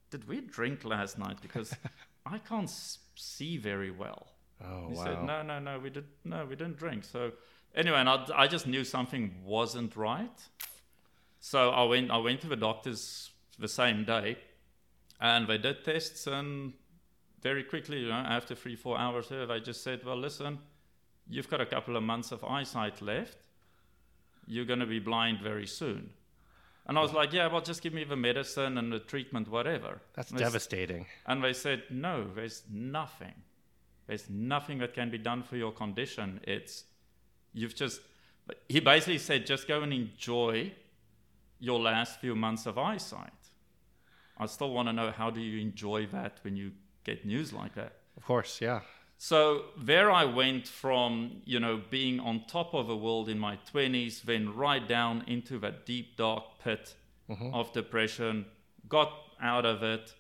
did 0.10 0.28
we 0.28 0.42
drink 0.42 0.84
last 0.84 1.18
night? 1.18 1.38
Because 1.42 1.74
I 2.26 2.40
can't 2.40 2.70
see 3.16 3.58
very 3.58 3.92
well." 3.92 4.28
Oh 4.64 4.88
He 4.90 4.96
wow. 4.96 5.04
said, 5.04 5.24
"No, 5.24 5.42
no, 5.44 5.60
no, 5.60 5.80
we 5.80 5.90
did 5.90 6.06
no, 6.26 6.46
we 6.46 6.56
didn't 6.56 6.78
drink." 6.78 7.04
So 7.04 7.32
anyway, 7.76 7.98
and 8.00 8.10
I, 8.10 8.26
I 8.36 8.48
just 8.48 8.68
knew 8.68 8.84
something 8.84 9.36
wasn't 9.46 9.96
right. 9.96 10.40
So 11.40 11.70
I 11.70 11.84
went 11.84 12.12
I 12.12 12.18
went 12.18 12.42
to 12.42 12.48
the 12.48 12.56
doctors 12.56 13.32
the 13.60 13.68
same 13.68 14.04
day, 14.04 14.38
and 15.22 15.48
they 15.48 15.58
did 15.58 15.86
tests, 15.86 16.28
and 16.28 16.74
very 17.42 17.64
quickly, 17.64 18.00
you 18.00 18.10
know, 18.10 18.16
after 18.16 18.56
three 18.56 18.76
four 18.76 18.98
hours 18.98 19.30
there, 19.30 19.46
they 19.46 19.60
just 19.60 19.84
said, 19.84 20.04
"Well, 20.04 20.18
listen, 20.18 20.60
you've 21.29 21.50
got 21.50 21.62
a 21.62 21.65
couple 21.65 21.96
of 21.98 22.03
months 22.03 22.31
of 22.31 22.43
eyesight 22.43 23.01
left. 23.01 23.38
You're 24.46 24.65
going 24.65 24.79
to 24.79 24.86
be 24.86 25.00
blind 25.00 25.41
very 25.41 25.67
soon." 25.67 26.12
And 26.86 26.98
I 26.98 27.01
was 27.01 27.12
like, 27.13 27.34
"Yeah, 27.34 27.48
well, 27.48 27.62
just 27.62 27.81
give 27.81 27.93
me 27.93 28.03
the 28.05 28.15
medicine 28.15 28.77
and 28.77 28.91
the 28.93 29.00
treatment, 29.00 29.50
whatever." 29.50 30.01
That's 30.13 30.31
And 30.31 30.39
s- 30.41 30.48
devastating. 30.48 31.05
and 31.25 31.43
they 31.43 31.53
said, 31.53 31.84
no, 31.89 32.25
there's 32.34 32.63
nothing. 32.72 33.34
There's 34.07 34.29
nothing 34.29 34.77
that 34.79 34.93
can 34.93 35.10
be 35.10 35.17
done 35.17 35.43
for 35.43 35.57
your 35.57 35.74
condition. 35.74 36.39
It's, 36.43 36.86
you've 37.53 37.75
just, 37.75 38.00
he 38.69 38.79
basically 38.79 39.17
said, 39.17 39.46
just 39.46 39.67
go 39.67 39.81
and 39.81 39.91
enjoy 39.91 40.72
your 41.60 41.77
last 41.77 42.22
few 42.22 42.34
months 42.36 42.65
of 42.65 42.77
eyesight. 42.77 43.34
I 44.38 44.46
still 44.46 44.72
want 44.72 44.88
to 44.88 44.93
know 44.93 45.12
how 45.12 45.29
do 45.29 45.41
you 45.41 45.60
enjoy 45.60 46.05
that 46.13 46.39
when 46.43 46.55
you 46.55 46.72
get 47.03 47.25
news 47.25 47.51
like 47.51 47.75
that? 47.75 47.93
Of 48.15 48.24
course, 48.24 48.62
yeah. 48.62 48.79
So 49.17 49.65
there 49.77 50.12
I 50.12 50.25
went 50.25 50.67
from, 50.67 51.41
you 51.43 51.59
know, 51.59 51.81
being 51.89 52.19
on 52.19 52.45
top 52.47 52.74
of 52.74 52.88
the 52.88 52.95
world 52.95 53.29
in 53.29 53.39
my 53.39 53.57
20s, 53.74 54.21
then 54.21 54.53
right 54.55 54.88
down 54.88 55.24
into 55.27 55.57
that 55.59 55.86
deep, 55.86 56.17
dark 56.17 56.43
pit 56.63 56.93
mm-hmm. 57.29 57.53
of 57.53 57.74
depression, 57.74 58.45
got 58.88 59.12
out 59.41 59.65
of 59.65 59.81
it. 59.81 60.13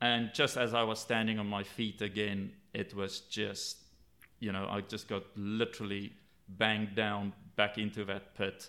And 0.00 0.30
just 0.34 0.56
as 0.56 0.74
I 0.74 0.82
was 0.82 0.98
standing 0.98 1.38
on 1.38 1.46
my 1.46 1.62
feet 1.62 2.02
again, 2.02 2.52
it 2.74 2.94
was 2.94 3.20
just, 3.20 3.78
you 4.40 4.50
know, 4.50 4.66
I 4.68 4.80
just 4.80 5.06
got 5.08 5.22
literally 5.36 6.12
banged 6.48 6.96
down 6.96 7.32
back 7.54 7.78
into 7.78 8.04
that 8.06 8.34
pit 8.34 8.68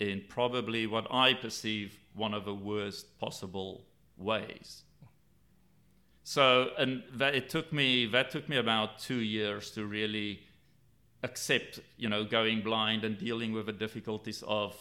in 0.00 0.22
probably 0.28 0.86
what 0.86 1.06
I 1.10 1.34
perceive 1.34 1.98
one 2.14 2.34
of 2.34 2.44
the 2.44 2.54
worst 2.54 3.18
possible 3.18 3.86
ways. 4.18 4.82
So, 6.24 6.70
and 6.78 7.02
that 7.12 7.34
it 7.34 7.48
took 7.50 7.72
me 7.72 8.06
that 8.06 8.30
took 8.30 8.48
me 8.48 8.56
about 8.56 8.98
two 8.98 9.20
years 9.20 9.70
to 9.72 9.84
really 9.84 10.40
accept, 11.22 11.80
you 11.98 12.08
know, 12.08 12.24
going 12.24 12.62
blind 12.62 13.04
and 13.04 13.18
dealing 13.18 13.52
with 13.52 13.66
the 13.66 13.72
difficulties 13.72 14.42
of 14.46 14.74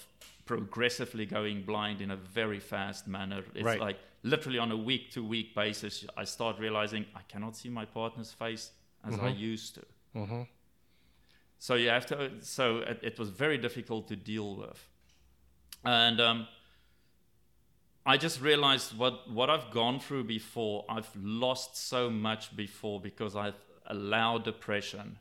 progressively 0.46 1.26
going 1.26 1.64
blind 1.64 2.02
in 2.02 2.12
a 2.12 2.16
very 2.16 2.60
fast 2.60 3.08
manner. 3.08 3.44
It's 3.56 3.64
Right. 3.64 3.80
like 3.80 4.00
literally 4.24 4.60
on 4.60 4.72
a 4.72 4.78
week 4.78 5.12
to 5.12 5.24
week 5.24 5.54
basis, 5.54 6.06
I 6.18 6.24
start 6.26 6.60
realizing 6.60 7.06
I 7.16 7.22
cannot 7.28 7.56
see 7.58 7.70
my 7.70 7.86
partner's 7.86 8.32
face 8.32 8.72
as 9.06 9.20
I 9.20 9.30
used 9.30 9.76
to. 9.76 9.82
Mm-hmm. 10.16 10.42
So 11.60 11.76
you 11.76 11.90
have 11.90 12.06
to. 12.08 12.32
So 12.42 12.80
it, 12.80 13.00
it 13.04 13.20
was 13.20 13.30
very 13.30 13.58
difficult 13.58 14.08
to 14.08 14.16
deal 14.16 14.56
with, 14.56 14.80
and 15.84 16.20
um, 16.22 16.48
I 18.06 18.18
just 18.18 18.42
realized 18.42 18.98
what 18.98 19.32
what 19.32 19.50
I've 19.50 19.72
gone 19.72 20.00
through 20.00 20.26
before. 20.26 20.86
I've 20.90 21.10
lost 21.16 21.78
so 21.78 22.10
much 22.10 22.56
before 22.56 23.00
because 23.00 23.36
I've 23.36 23.60
allowed 23.88 24.44
depression 24.44 25.18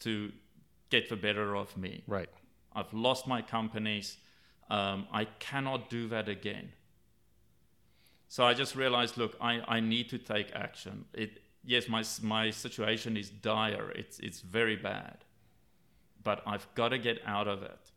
to 0.00 0.32
get 0.90 1.08
the 1.08 1.16
better 1.16 1.54
of 1.56 1.76
me. 1.76 2.02
Right. 2.06 2.28
I've 2.72 2.92
lost 2.92 3.26
my 3.26 3.42
companies. 3.42 4.16
Um, 4.68 5.06
I 5.12 5.24
cannot 5.24 5.90
do 5.90 6.08
that 6.08 6.28
again. 6.28 6.72
So 8.28 8.44
I 8.44 8.54
just 8.54 8.76
realized, 8.76 9.16
look, 9.16 9.36
I, 9.40 9.60
I 9.66 9.80
need 9.80 10.08
to 10.10 10.18
take 10.18 10.52
action. 10.54 11.04
It 11.14 11.42
yes, 11.64 11.88
my 11.88 12.04
my 12.22 12.50
situation 12.50 13.16
is 13.16 13.30
dire. 13.30 13.90
It's 13.90 14.18
it's 14.20 14.40
very 14.40 14.76
bad, 14.76 15.24
but 16.22 16.42
I've 16.46 16.66
got 16.74 16.90
to 16.90 16.98
get 16.98 17.20
out 17.26 17.48
of 17.48 17.62
it. 17.62 17.90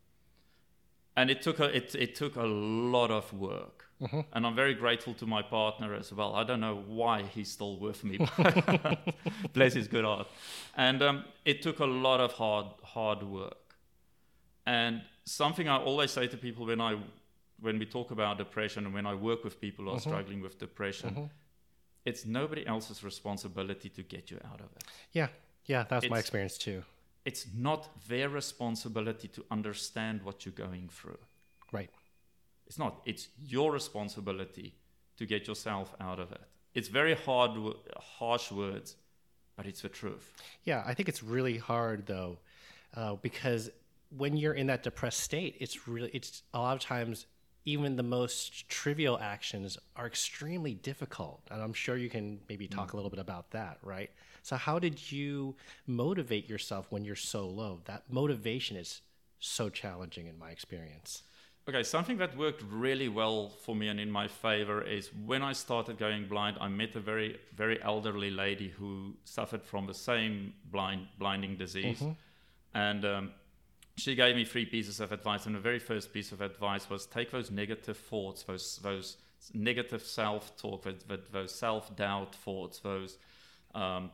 And 1.16 1.30
it 1.30 1.42
took 1.42 1.60
a 1.60 1.76
it 1.76 1.96
it 1.96 2.16
took 2.16 2.36
a 2.36 2.46
lot 2.46 3.12
of 3.12 3.32
work. 3.34 3.83
Mm-hmm. 4.02 4.22
And 4.34 4.46
I'm 4.46 4.56
very 4.56 4.74
grateful 4.74 5.14
to 5.16 5.26
my 5.26 5.42
partner 5.42 5.94
as 5.94 6.12
well. 6.12 6.36
I 6.36 6.44
don't 6.44 6.60
know 6.60 6.84
why 6.88 7.24
he's 7.24 7.50
still 7.50 7.78
with 7.78 8.04
me. 8.04 8.18
Bless 9.54 9.74
his 9.74 9.88
good 9.88 10.04
heart. 10.04 10.28
And 10.76 11.02
um, 11.02 11.26
it 11.46 11.62
took 11.62 11.80
a 11.80 11.86
lot 11.86 12.20
of 12.20 12.34
hard 12.34 12.68
hard 12.84 13.24
work. 13.24 13.76
And 14.66 15.02
something 15.26 15.68
I 15.68 15.78
always 15.78 16.12
say 16.12 16.28
to 16.28 16.38
people 16.38 16.66
when 16.66 16.82
I 16.82 16.98
when 17.62 17.80
we 17.80 17.86
talk 17.86 18.12
about 18.12 18.38
depression 18.38 18.86
and 18.86 18.94
when 18.94 19.06
I 19.06 19.14
work 19.14 19.44
with 19.44 19.62
people 19.62 19.86
who 19.86 19.92
are 19.92 19.98
mm-hmm. 19.98 20.10
struggling 20.10 20.42
with 20.42 20.60
depression, 20.60 21.10
mm-hmm. 21.12 21.26
it's 22.06 22.26
nobody 22.26 22.66
else's 22.68 23.04
responsibility 23.04 23.90
to 23.90 24.04
get 24.04 24.32
you 24.32 24.40
out 24.52 24.60
of 24.60 24.68
it. 24.76 24.84
Yeah. 25.14 25.28
Yeah. 25.66 25.86
That's 25.88 26.10
my 26.10 26.20
experience 26.20 26.58
too. 26.58 26.84
It's 27.26 27.46
not 27.56 27.88
their 28.10 28.28
responsibility 28.28 29.30
to 29.30 29.46
understand 29.50 30.24
what 30.24 30.46
you're 30.46 30.52
going 30.68 30.90
through. 30.90 31.20
Right. 31.72 31.90
It's 32.74 32.80
not. 32.80 33.02
It's 33.06 33.28
your 33.38 33.72
responsibility 33.72 34.74
to 35.18 35.28
get 35.28 35.48
yourself 35.48 35.94
out 36.00 36.20
of 36.20 36.32
it. 36.32 36.42
It's 36.74 36.88
very 36.88 37.14
hard, 37.14 37.52
harsh 38.18 38.52
words, 38.52 38.96
but 39.56 39.68
it's 39.68 39.84
the 39.84 39.90
truth. 39.90 40.34
Yeah, 40.64 40.82
I 40.84 40.96
think 40.96 41.08
it's 41.08 41.22
really 41.22 41.60
hard 41.60 42.08
though, 42.08 42.40
uh, 42.96 43.14
because 43.22 43.70
when 44.18 44.38
you're 44.38 44.56
in 44.56 44.66
that 44.68 44.82
depressed 44.82 45.20
state, 45.20 45.56
it's 45.60 45.88
really 45.88 46.10
it's 46.16 46.42
a 46.52 46.58
lot 46.58 46.76
of 46.76 46.82
times 46.82 47.28
even 47.66 47.96
the 47.96 48.02
most 48.02 48.68
trivial 48.70 49.20
actions 49.22 49.78
are 49.96 50.08
extremely 50.08 50.74
difficult, 50.74 51.42
and 51.52 51.62
I'm 51.62 51.74
sure 51.74 51.96
you 51.96 52.10
can 52.10 52.40
maybe 52.50 52.68
talk 52.68 52.94
a 52.94 52.96
little 52.96 53.12
bit 53.12 53.20
about 53.20 53.52
that, 53.52 53.78
right? 53.84 54.10
So 54.42 54.56
how 54.56 54.80
did 54.80 55.12
you 55.12 55.56
motivate 55.86 56.50
yourself 56.50 56.88
when 56.90 57.06
you're 57.06 57.16
so 57.16 57.48
low? 57.48 57.82
That 57.86 58.06
motivation 58.10 58.78
is 58.78 59.02
so 59.40 59.70
challenging 59.70 60.26
in 60.26 60.40
my 60.40 60.50
experience. 60.50 61.22
Okay, 61.70 61.84
something 61.84 62.18
that 62.18 62.36
worked 62.38 62.62
really 62.70 63.08
well 63.08 63.48
for 63.48 63.74
me 63.74 63.88
and 63.88 63.98
in 63.98 64.12
my 64.12 64.28
favor 64.28 64.82
is 64.82 65.10
when 65.26 65.42
I 65.42 65.54
started 65.54 65.98
going 65.98 66.28
blind, 66.28 66.58
I 66.60 66.68
met 66.68 66.94
a 66.98 67.00
very, 67.00 67.40
very 67.56 67.82
elderly 67.82 68.30
lady 68.32 68.68
who 68.68 69.14
suffered 69.24 69.64
from 69.64 69.88
the 69.88 69.94
same 69.94 70.54
blind, 70.72 71.08
blinding 71.18 71.56
disease. 71.56 72.04
And 72.74 73.06
um, 73.06 73.32
she 73.96 74.14
gave 74.14 74.36
me 74.36 74.44
three 74.44 74.66
pieces 74.66 75.00
of 75.00 75.14
advice. 75.14 75.46
And 75.46 75.56
the 75.56 75.60
very 75.60 75.80
first 75.80 76.12
piece 76.12 76.34
of 76.34 76.42
advice 76.42 76.90
was 76.90 77.06
take 77.06 77.32
those 77.32 77.50
negative 77.50 77.98
thoughts, 77.98 78.44
those, 78.44 78.80
those 78.84 79.16
negative 79.54 80.04
self-talk, 80.04 80.84
with, 80.84 81.08
with 81.08 81.32
those 81.32 81.56
self-doubt 81.56 82.36
thoughts, 82.36 82.80
those, 82.80 83.18
um, 83.74 84.12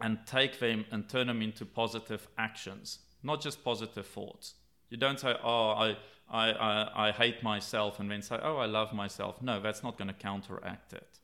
and 0.00 0.18
take 0.26 0.58
them 0.58 0.86
and 0.90 1.08
turn 1.08 1.28
them 1.28 1.40
into 1.40 1.64
positive 1.64 2.26
actions, 2.36 2.98
not 3.22 3.40
just 3.40 3.62
positive 3.62 4.08
thoughts. 4.08 4.54
You 4.90 4.96
don't 4.96 5.18
say, 5.18 5.34
"Oh, 5.42 5.70
I, 5.70 5.96
I, 6.30 6.50
I, 6.52 7.08
I 7.08 7.12
hate 7.12 7.42
myself," 7.42 8.00
and 8.00 8.10
then 8.10 8.22
say, 8.22 8.38
"Oh, 8.42 8.56
I 8.56 8.66
love 8.66 8.92
myself." 8.92 9.42
No, 9.42 9.60
that's 9.60 9.82
not 9.82 9.98
going 9.98 10.08
to 10.08 10.14
counteract 10.14 10.92
it. 10.92 11.18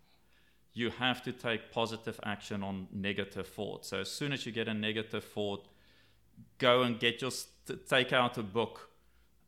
You 0.72 0.90
have 0.90 1.22
to 1.24 1.32
take 1.32 1.72
positive 1.72 2.20
action 2.24 2.62
on 2.62 2.88
negative 2.92 3.48
thoughts. 3.48 3.88
So 3.88 4.00
as 4.00 4.10
soon 4.10 4.32
as 4.32 4.46
you 4.46 4.52
get 4.52 4.68
a 4.68 4.74
negative 4.74 5.24
thought, 5.24 5.66
go 6.58 6.82
and 6.82 6.98
get 6.98 7.20
your 7.20 7.32
take 7.88 8.12
out 8.12 8.38
a 8.38 8.42
book. 8.42 8.90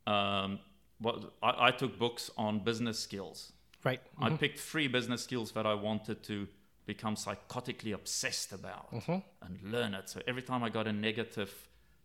Um, 0.06 0.58
what 0.98 1.32
I, 1.42 1.68
I, 1.68 1.70
took 1.70 1.98
books 1.98 2.30
on 2.36 2.60
business 2.60 2.98
skills. 2.98 3.52
Right. 3.84 4.00
Mm-hmm. 4.02 4.24
I 4.24 4.30
picked 4.36 4.58
three 4.58 4.88
business 4.88 5.22
skills 5.22 5.52
that 5.52 5.66
I 5.66 5.74
wanted 5.74 6.22
to 6.24 6.48
become 6.86 7.14
psychotically 7.14 7.94
obsessed 7.94 8.52
about 8.52 8.92
mm-hmm. 8.92 9.18
and 9.42 9.62
learn 9.62 9.94
it. 9.94 10.08
So 10.08 10.20
every 10.26 10.42
time 10.42 10.62
I 10.62 10.68
got 10.68 10.86
a 10.86 10.92
negative 10.92 11.52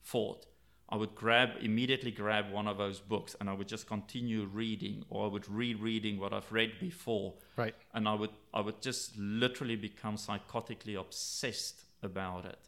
thought, 0.04 0.46
I 0.90 0.96
would 0.96 1.16
grab 1.16 1.50
immediately 1.62 2.12
grab 2.12 2.52
one 2.52 2.68
of 2.68 2.78
those 2.78 3.00
books 3.00 3.36
and 3.40 3.50
I 3.50 3.54
would 3.54 3.68
just 3.68 3.88
continue 3.88 4.46
reading 4.46 5.04
or 5.10 5.26
I 5.26 5.28
would 5.28 5.50
rereading 5.50 6.18
what 6.18 6.32
I've 6.32 6.52
read 6.52 6.80
before. 6.80 7.34
Right. 7.58 7.76
And 7.94 8.08
I 8.08 8.14
would 8.14 8.30
I 8.54 8.62
would 8.62 8.82
just 8.82 9.18
literally 9.18 9.76
become 9.76 10.16
psychotically 10.16 11.00
obsessed 11.00 11.84
about 12.02 12.46
it. 12.46 12.60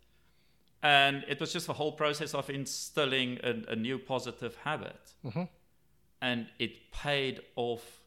And 0.81 1.25
it 1.27 1.39
was 1.39 1.53
just 1.53 1.69
a 1.69 1.73
whole 1.73 1.93
process 1.93 2.33
of 2.33 2.49
instilling 2.49 3.39
a, 3.43 3.71
a 3.71 3.75
new 3.75 3.99
positive 3.99 4.55
habit. 4.63 5.13
Mm-hmm. 5.25 5.43
And 6.21 6.47
it 6.57 6.91
paid 6.91 7.41
off 7.55 7.99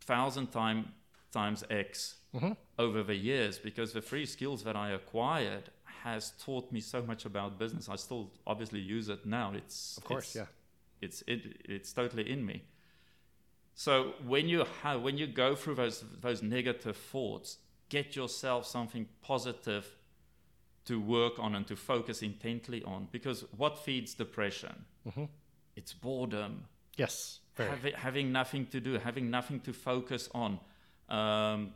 thousand 0.00 0.52
time, 0.52 0.92
times 1.32 1.64
X 1.68 2.16
mm-hmm. 2.34 2.52
over 2.78 3.02
the 3.02 3.14
years 3.14 3.58
because 3.58 3.92
the 3.92 4.00
free 4.00 4.26
skills 4.26 4.64
that 4.64 4.76
I 4.76 4.90
acquired 4.90 5.70
has 6.02 6.32
taught 6.44 6.70
me 6.72 6.80
so 6.80 7.02
much 7.02 7.24
about 7.24 7.58
business. 7.58 7.88
I 7.88 7.96
still 7.96 8.32
obviously 8.46 8.80
use 8.80 9.08
it 9.08 9.26
now. 9.26 9.52
It's 9.54 9.96
of 9.96 10.04
course, 10.04 10.26
it's, 10.26 10.36
yeah. 10.36 10.46
It's 11.00 11.22
it, 11.26 11.62
it's 11.64 11.92
totally 11.92 12.30
in 12.30 12.44
me. 12.44 12.62
So 13.74 14.14
when 14.26 14.48
you 14.48 14.64
have 14.82 15.02
when 15.02 15.18
you 15.18 15.26
go 15.26 15.54
through 15.54 15.76
those 15.76 16.04
those 16.20 16.42
negative 16.42 16.96
thoughts, 16.96 17.58
get 17.88 18.16
yourself 18.16 18.66
something 18.66 19.06
positive 19.22 19.86
to 20.86 20.98
work 20.98 21.38
on 21.38 21.54
and 21.54 21.66
to 21.66 21.76
focus 21.76 22.22
intently 22.22 22.82
on. 22.82 23.08
Because 23.12 23.44
what 23.56 23.78
feeds 23.78 24.14
depression? 24.14 24.84
Mm-hmm. 25.06 25.24
It's 25.76 25.92
boredom. 25.92 26.64
Yes. 26.96 27.40
Having, 27.56 27.94
having 27.94 28.32
nothing 28.32 28.66
to 28.66 28.80
do, 28.80 28.98
having 28.98 29.30
nothing 29.30 29.60
to 29.60 29.72
focus 29.72 30.28
on, 30.32 30.60
um, 31.08 31.72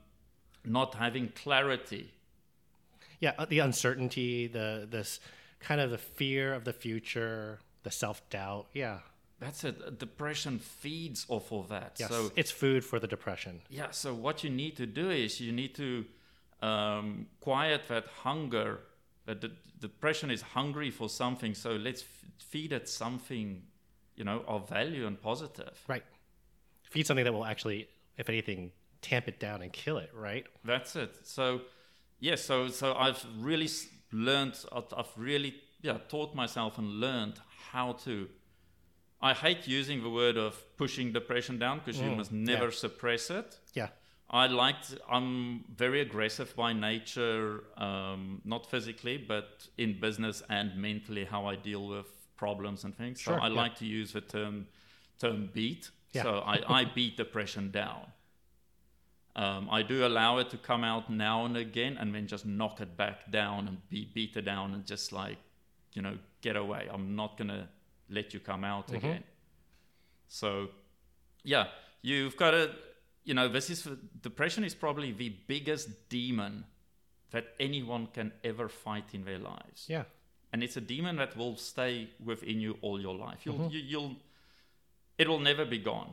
not 0.65 0.95
having 0.95 1.29
clarity 1.29 2.13
yeah, 3.23 3.33
uh, 3.39 3.47
the 3.47 3.61
uncertainty, 3.61 4.49
the 4.49 4.87
this 4.91 5.21
kind 5.61 5.81
of 5.81 5.91
the 5.91 5.97
fear 5.97 6.53
of 6.53 6.65
the 6.65 6.73
future, 6.73 7.61
the 7.85 7.91
self 7.91 8.29
doubt. 8.29 8.67
Yeah, 8.75 8.99
that's 9.39 9.63
it. 9.63 9.99
Depression 9.99 10.59
feeds 10.59 11.25
off 11.29 11.53
of 11.53 11.69
that. 11.69 11.97
Yes, 11.99 12.11
so 12.11 12.33
it's 12.35 12.51
food 12.51 12.85
for 12.85 12.99
the 12.99 13.07
depression. 13.07 13.63
Yeah. 13.71 13.93
So 13.93 14.13
what 14.13 14.43
you 14.43 14.51
need 14.51 14.77
to 14.77 14.87
do 14.87 15.09
is 15.11 15.41
you 15.41 15.53
need 15.53 15.75
to 15.77 16.05
um, 16.61 17.27
quiet 17.41 17.83
that 17.89 18.07
hunger. 18.25 18.81
That 19.27 19.41
the 19.41 19.53
depression 19.81 20.33
is 20.33 20.43
hungry 20.43 20.91
for 20.91 21.09
something. 21.09 21.55
So 21.55 21.77
let's 21.77 22.03
f- 22.03 22.31
feed 22.39 22.73
it 22.73 22.89
something, 22.89 23.63
you 24.17 24.25
know, 24.25 24.43
of 24.49 24.69
value 24.69 25.07
and 25.07 25.21
positive. 25.23 25.81
Right. 25.87 26.03
Feed 26.91 27.07
something 27.07 27.25
that 27.25 27.33
will 27.33 27.45
actually, 27.45 27.89
if 28.19 28.29
anything, 28.29 28.73
tamp 29.01 29.29
it 29.29 29.39
down 29.39 29.63
and 29.63 29.73
kill 29.73 29.99
it. 29.99 30.11
Right. 30.13 30.45
That's 30.65 30.97
it. 30.97 31.15
So 31.23 31.61
yes, 32.23 32.43
so 32.45 32.69
so 32.69 32.95
I've 32.95 33.23
really 33.39 33.69
learned. 34.13 34.55
I've 34.73 35.13
really 35.17 35.55
yeah 35.83 35.99
taught 36.09 36.35
myself 36.35 36.79
and 36.79 37.01
learned 37.01 37.39
how 37.73 37.93
to. 38.05 38.29
I 39.21 39.35
hate 39.35 39.69
using 39.69 40.03
the 40.03 40.11
word 40.11 40.37
of 40.37 40.53
pushing 40.77 41.13
depression 41.13 41.59
down 41.59 41.81
because 41.85 42.01
mm, 42.01 42.11
you 42.11 42.17
must 42.17 42.33
never 42.33 42.65
yeah. 42.65 42.71
suppress 42.85 43.31
it. 43.31 43.59
Yeah. 43.75 43.89
I 44.31 44.47
liked. 44.47 44.95
I'm 45.09 45.65
very 45.77 46.01
aggressive 46.01 46.57
by 46.57 46.73
nature, 46.73 47.65
um, 47.77 48.41
not 48.45 48.71
physically, 48.71 49.19
but 49.19 49.69
in 49.77 50.01
business 50.01 50.43
and 50.49 50.75
mentally, 50.77 51.25
how 51.25 51.45
I 51.47 51.57
deal 51.57 51.87
with 51.87 52.07
problems 52.37 52.85
and 52.85 52.97
things. 52.97 53.21
Sure, 53.21 53.37
so 53.37 53.43
I 53.43 53.49
yeah. 53.49 53.63
like 53.63 53.75
to 53.77 53.87
use 53.87 54.13
the 54.13 54.23
term 54.23 54.67
term 55.21 55.51
beat. 55.53 55.91
Yeah. 56.13 56.23
So 56.23 56.31
I, 56.47 56.81
I 56.81 56.85
beat 56.85 57.17
depression 57.17 57.71
down. 57.71 58.07
Um, 59.35 59.69
I 59.71 59.83
do 59.83 60.07
allow 60.07 60.39
it 60.39 60.51
to 60.51 60.59
come 60.59 60.85
out 60.85 61.09
now 61.09 61.47
and 61.47 61.57
again 61.57 61.97
and 61.99 62.15
then 62.15 62.27
just 62.27 62.45
knock 62.45 62.81
it 62.81 62.97
back 62.97 63.31
down 63.31 63.67
and 63.67 63.89
be, 63.89 64.11
beat 64.13 64.37
it 64.37 64.43
down 64.43 64.75
and 64.75 64.85
just 64.85 65.11
like, 65.11 65.39
you 65.95 66.03
know, 66.03 66.19
get 66.43 66.57
away. 66.57 66.89
I'm 66.93 67.17
not 67.17 67.39
going 67.39 67.49
to 67.49 67.67
let 68.11 68.35
you 68.35 68.41
come 68.41 68.63
out 68.63 68.89
mm-hmm. 68.89 68.97
again. 68.97 69.25
So, 70.29 70.69
yeah, 71.45 71.69
you've 72.03 72.37
got 72.37 72.51
to, 72.51 72.73
you 73.25 73.33
know, 73.33 73.49
this 73.49 73.71
is 73.71 73.89
depression 74.21 74.65
is 74.65 74.75
probably 74.75 75.13
the 75.13 75.31
biggest 75.47 76.09
demon 76.11 76.65
that 77.31 77.47
anyone 77.59 78.09
can 78.13 78.33
ever 78.45 78.69
fight 78.69 79.07
in 79.15 79.25
their 79.25 79.39
lives. 79.39 79.87
Yeah. 79.89 80.05
And 80.53 80.63
it's 80.63 80.77
a 80.77 80.83
demon 80.83 81.17
that 81.17 81.35
will 81.39 81.57
stay 81.57 82.11
within 82.23 82.61
you 82.61 82.77
all 82.83 83.01
your 83.01 83.15
life. 83.15 83.39
You'll, 83.45 83.55
mm-hmm. 83.55 83.71
you, 83.71 83.81
you'll, 83.81 84.17
it 85.17 85.27
will 85.27 85.41
never 85.41 85.65
be 85.65 85.79
gone 85.79 86.13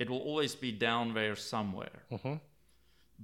it 0.00 0.08
will 0.08 0.18
always 0.18 0.54
be 0.54 0.72
down 0.72 1.14
there 1.14 1.36
somewhere. 1.36 2.02
Mm-hmm. 2.10 2.34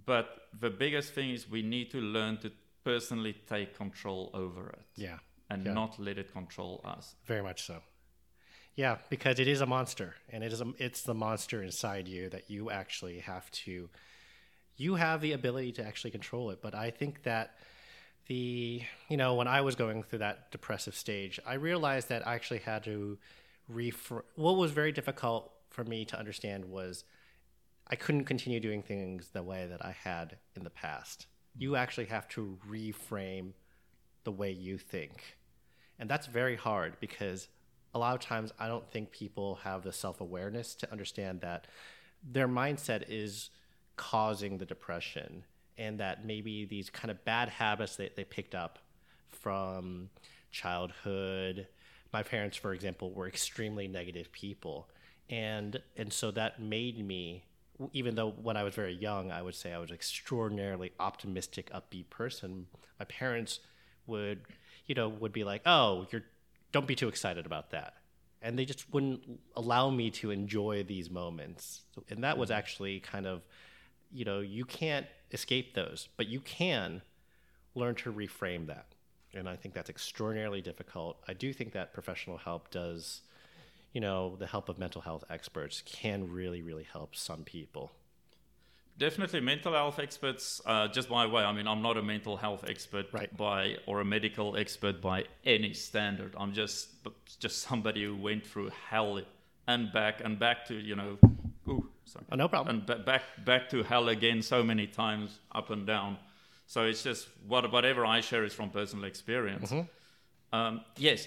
But 0.04 0.26
the 0.60 0.68
biggest 0.68 1.14
thing 1.14 1.30
is 1.30 1.48
we 1.48 1.62
need 1.62 1.90
to 1.92 1.98
learn 1.98 2.36
to 2.38 2.52
personally 2.84 3.34
take 3.48 3.76
control 3.76 4.30
over 4.34 4.68
it. 4.68 4.84
Yeah. 4.94 5.18
And 5.48 5.64
yeah. 5.64 5.72
not 5.72 5.98
let 5.98 6.18
it 6.18 6.32
control 6.32 6.82
us. 6.84 7.14
Very 7.24 7.42
much 7.42 7.62
so. 7.62 7.80
Yeah, 8.74 8.98
because 9.08 9.40
it 9.40 9.48
is 9.48 9.62
a 9.62 9.66
monster, 9.66 10.16
and 10.28 10.44
it 10.44 10.52
is 10.52 10.60
a, 10.60 10.66
it's 10.76 11.02
the 11.02 11.14
monster 11.14 11.62
inside 11.62 12.08
you 12.08 12.28
that 12.28 12.50
you 12.50 12.70
actually 12.70 13.20
have 13.20 13.50
to. 13.52 13.88
You 14.76 14.96
have 14.96 15.22
the 15.22 15.32
ability 15.32 15.72
to 15.72 15.86
actually 15.86 16.10
control 16.10 16.50
it, 16.50 16.60
but 16.60 16.74
I 16.74 16.90
think 16.90 17.22
that 17.22 17.54
the 18.26 18.82
you 19.08 19.16
know 19.16 19.34
when 19.34 19.48
I 19.48 19.62
was 19.62 19.76
going 19.76 20.02
through 20.02 20.18
that 20.18 20.50
depressive 20.50 20.94
stage, 20.94 21.40
I 21.46 21.54
realized 21.54 22.10
that 22.10 22.26
I 22.26 22.34
actually 22.34 22.58
had 22.58 22.84
to 22.84 23.16
reframe. 23.72 24.24
What 24.34 24.56
was 24.56 24.72
very 24.72 24.92
difficult 24.92 25.50
for 25.76 25.84
me 25.84 26.06
to 26.06 26.18
understand 26.18 26.64
was 26.64 27.04
I 27.86 27.96
couldn't 27.96 28.24
continue 28.24 28.58
doing 28.58 28.82
things 28.82 29.28
the 29.28 29.42
way 29.42 29.66
that 29.68 29.84
I 29.84 29.94
had 30.02 30.38
in 30.56 30.64
the 30.64 30.70
past. 30.70 31.26
You 31.56 31.76
actually 31.76 32.06
have 32.06 32.26
to 32.30 32.58
reframe 32.68 33.52
the 34.24 34.32
way 34.32 34.50
you 34.50 34.78
think. 34.78 35.36
And 35.98 36.08
that's 36.08 36.26
very 36.26 36.56
hard 36.56 36.98
because 36.98 37.48
a 37.94 37.98
lot 37.98 38.14
of 38.14 38.20
times 38.22 38.52
I 38.58 38.68
don't 38.68 38.90
think 38.90 39.10
people 39.10 39.56
have 39.64 39.82
the 39.82 39.92
self 39.92 40.20
awareness 40.20 40.74
to 40.76 40.90
understand 40.90 41.42
that 41.42 41.66
their 42.24 42.48
mindset 42.48 43.04
is 43.08 43.50
causing 43.96 44.56
the 44.56 44.66
depression 44.66 45.44
and 45.76 46.00
that 46.00 46.24
maybe 46.24 46.64
these 46.64 46.88
kind 46.88 47.10
of 47.10 47.22
bad 47.24 47.50
habits 47.50 47.96
that 47.96 48.16
they 48.16 48.24
picked 48.24 48.54
up 48.54 48.78
from 49.28 50.08
childhood. 50.50 51.68
My 52.14 52.22
parents, 52.22 52.56
for 52.56 52.72
example, 52.72 53.12
were 53.12 53.28
extremely 53.28 53.86
negative 53.88 54.32
people 54.32 54.88
and 55.28 55.80
and 55.96 56.12
so 56.12 56.30
that 56.30 56.60
made 56.60 57.04
me 57.04 57.44
even 57.92 58.14
though 58.14 58.30
when 58.30 58.56
I 58.56 58.62
was 58.62 58.74
very 58.74 58.94
young, 58.94 59.30
I 59.30 59.42
would 59.42 59.54
say 59.54 59.72
I 59.72 59.78
was 59.78 59.90
extraordinarily 59.90 60.92
optimistic, 60.98 61.70
upbeat 61.72 62.08
person. 62.08 62.66
My 62.98 63.04
parents 63.04 63.60
would, 64.06 64.40
you 64.86 64.94
know, 64.94 65.08
would 65.08 65.32
be 65.32 65.44
like, 65.44 65.62
"Oh, 65.66 66.06
you're 66.10 66.24
don't 66.72 66.86
be 66.86 66.94
too 66.94 67.08
excited 67.08 67.46
about 67.46 67.70
that," 67.70 67.94
and 68.40 68.58
they 68.58 68.64
just 68.64 68.92
wouldn't 68.92 69.40
allow 69.54 69.90
me 69.90 70.10
to 70.12 70.30
enjoy 70.30 70.84
these 70.84 71.10
moments. 71.10 71.82
And 72.08 72.24
that 72.24 72.38
was 72.38 72.50
mm-hmm. 72.50 72.58
actually 72.58 73.00
kind 73.00 73.26
of, 73.26 73.42
you 74.12 74.24
know, 74.24 74.40
you 74.40 74.64
can't 74.64 75.06
escape 75.32 75.74
those, 75.74 76.08
but 76.16 76.28
you 76.28 76.40
can 76.40 77.02
learn 77.74 77.94
to 77.96 78.12
reframe 78.12 78.66
that. 78.68 78.86
And 79.34 79.48
I 79.48 79.56
think 79.56 79.74
that's 79.74 79.90
extraordinarily 79.90 80.62
difficult. 80.62 81.18
I 81.28 81.34
do 81.34 81.52
think 81.52 81.72
that 81.72 81.92
professional 81.92 82.38
help 82.38 82.70
does 82.70 83.20
you 83.96 84.00
know, 84.00 84.36
the 84.38 84.46
help 84.46 84.68
of 84.68 84.78
mental 84.78 85.00
health 85.00 85.24
experts 85.30 85.82
can 85.86 86.30
really, 86.30 86.60
really 86.60 86.86
help 86.92 87.16
some 87.16 87.44
people. 87.44 87.92
Definitely, 88.98 89.40
mental 89.40 89.72
health 89.72 89.98
experts. 89.98 90.60
Uh, 90.66 90.86
just 90.88 91.08
by 91.08 91.24
the 91.24 91.32
way, 91.32 91.42
I 91.42 91.50
mean, 91.50 91.66
I'm 91.66 91.80
not 91.80 91.96
a 91.96 92.02
mental 92.02 92.36
health 92.36 92.66
expert 92.68 93.06
right. 93.14 93.34
by 93.34 93.78
or 93.86 94.02
a 94.02 94.04
medical 94.04 94.58
expert 94.58 95.00
by 95.00 95.24
any 95.46 95.72
standard. 95.72 96.34
I'm 96.36 96.52
just 96.52 96.90
just 97.40 97.62
somebody 97.62 98.04
who 98.04 98.14
went 98.14 98.46
through 98.46 98.70
hell 98.90 99.18
and 99.66 99.90
back 99.94 100.20
and 100.22 100.38
back 100.38 100.66
to 100.66 100.74
you 100.74 100.94
know, 100.94 101.16
ooh, 101.66 101.88
sorry, 102.04 102.26
oh, 102.30 102.36
no 102.36 102.48
problem, 102.48 102.76
and 102.76 103.06
back 103.06 103.22
back 103.46 103.70
to 103.70 103.82
hell 103.82 104.10
again 104.10 104.42
so 104.42 104.62
many 104.62 104.86
times, 104.86 105.38
up 105.52 105.70
and 105.70 105.86
down. 105.86 106.18
So 106.66 106.84
it's 106.84 107.02
just 107.02 107.28
what 107.48 107.72
whatever 107.72 108.04
I 108.04 108.20
share 108.20 108.44
is 108.44 108.52
from 108.52 108.68
personal 108.68 109.06
experience. 109.06 109.72
Mm-hmm. 109.72 110.56
Um, 110.58 110.84
yes, 110.98 111.26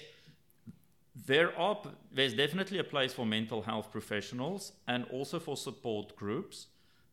there 1.26 1.56
are 1.58 1.78
there's 2.12 2.34
definitely 2.34 2.78
a 2.78 2.84
place 2.84 3.12
for 3.12 3.26
mental 3.26 3.62
health 3.62 3.90
professionals 3.90 4.72
and 4.86 5.04
also 5.12 5.38
for 5.40 5.56
support 5.56 6.16
groups 6.16 6.66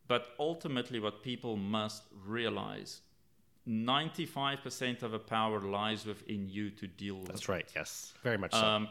but 0.08 0.28
ultimately 0.40 1.00
what 1.00 1.22
people 1.24 1.58
must 1.58 2.04
realize 2.26 3.02
95% 3.68 5.04
of 5.04 5.12
the 5.12 5.20
power 5.20 5.60
lies 5.60 6.06
within 6.06 6.48
you 6.50 6.70
to 6.72 6.88
deal 6.88 7.16
with 7.16 7.28
That's 7.28 7.50
right. 7.50 7.70
Yes, 7.76 8.14
very 8.24 8.38
much 8.38 8.54
so. 8.54 8.60
um, 8.66 8.88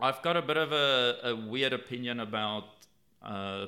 I've 0.00 0.22
got 0.22 0.36
a 0.36 0.42
bit 0.42 0.56
of 0.56 0.72
a, 0.72 1.18
a 1.24 1.36
weird 1.36 1.74
opinion 1.74 2.20
about 2.20 2.64
uh, 3.20 3.66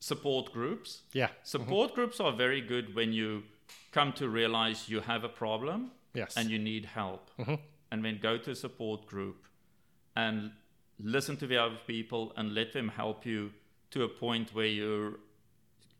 support 0.00 0.52
groups. 0.52 1.02
yeah. 1.12 1.28
Support 1.42 1.94
groups 1.94 2.18
are 2.20 2.32
very 2.32 2.60
good 2.62 2.94
when 2.94 3.12
you 3.12 3.42
come 3.90 4.12
to 4.14 4.28
realize 4.28 4.88
you 4.88 5.00
have 5.00 5.22
a 5.24 5.28
problem 5.28 5.90
Yes. 6.14 6.36
and 6.36 6.50
you 6.50 6.58
need 6.58 6.84
help. 6.86 7.30
And 7.92 8.02
then 8.04 8.18
go 8.22 8.38
to 8.38 8.50
a 8.50 8.54
support 8.54 9.06
group 9.06 9.38
and 10.16 10.50
listen 10.98 11.36
to 11.36 11.46
the 11.46 11.58
other 11.58 11.78
people 11.86 12.32
and 12.36 12.54
let 12.54 12.72
them 12.72 12.88
help 12.88 13.26
you 13.26 13.52
to 13.90 14.02
a 14.04 14.08
point 14.08 14.54
where 14.54 14.66
you're 14.66 15.14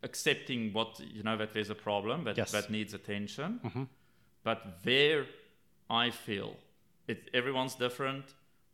accepting 0.03 0.73
what 0.73 1.01
you 1.17 1.23
know 1.23 1.37
that 1.37 1.53
there's 1.55 1.71
a 1.71 1.75
problem 1.75 2.25
that, 2.25 2.37
Yes. 2.37 2.51
that 2.53 2.71
needs 2.71 2.95
attention. 2.95 3.61
But 4.43 4.83
there, 4.83 5.27
I 5.91 6.11
feel 6.11 6.57
it. 7.07 7.31
Everyone's 7.35 7.75
different. 7.77 8.25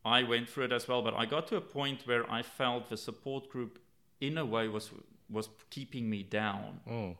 I 0.05 0.23
went 0.23 0.49
through 0.49 0.67
it 0.67 0.73
as 0.73 0.87
well, 0.89 1.03
but 1.03 1.15
I 1.15 1.27
got 1.27 1.49
to 1.49 1.57
a 1.57 1.61
point 1.61 2.07
where 2.07 2.25
I 2.39 2.43
felt 2.43 2.89
the 2.89 2.97
support 2.97 3.51
group, 3.51 3.79
in 4.21 4.39
a 4.39 4.45
way, 4.47 4.69
was 4.69 4.91
was 5.31 5.49
keeping 5.71 6.09
me 6.09 6.23
down. 6.23 6.81
Mm. 6.89 7.17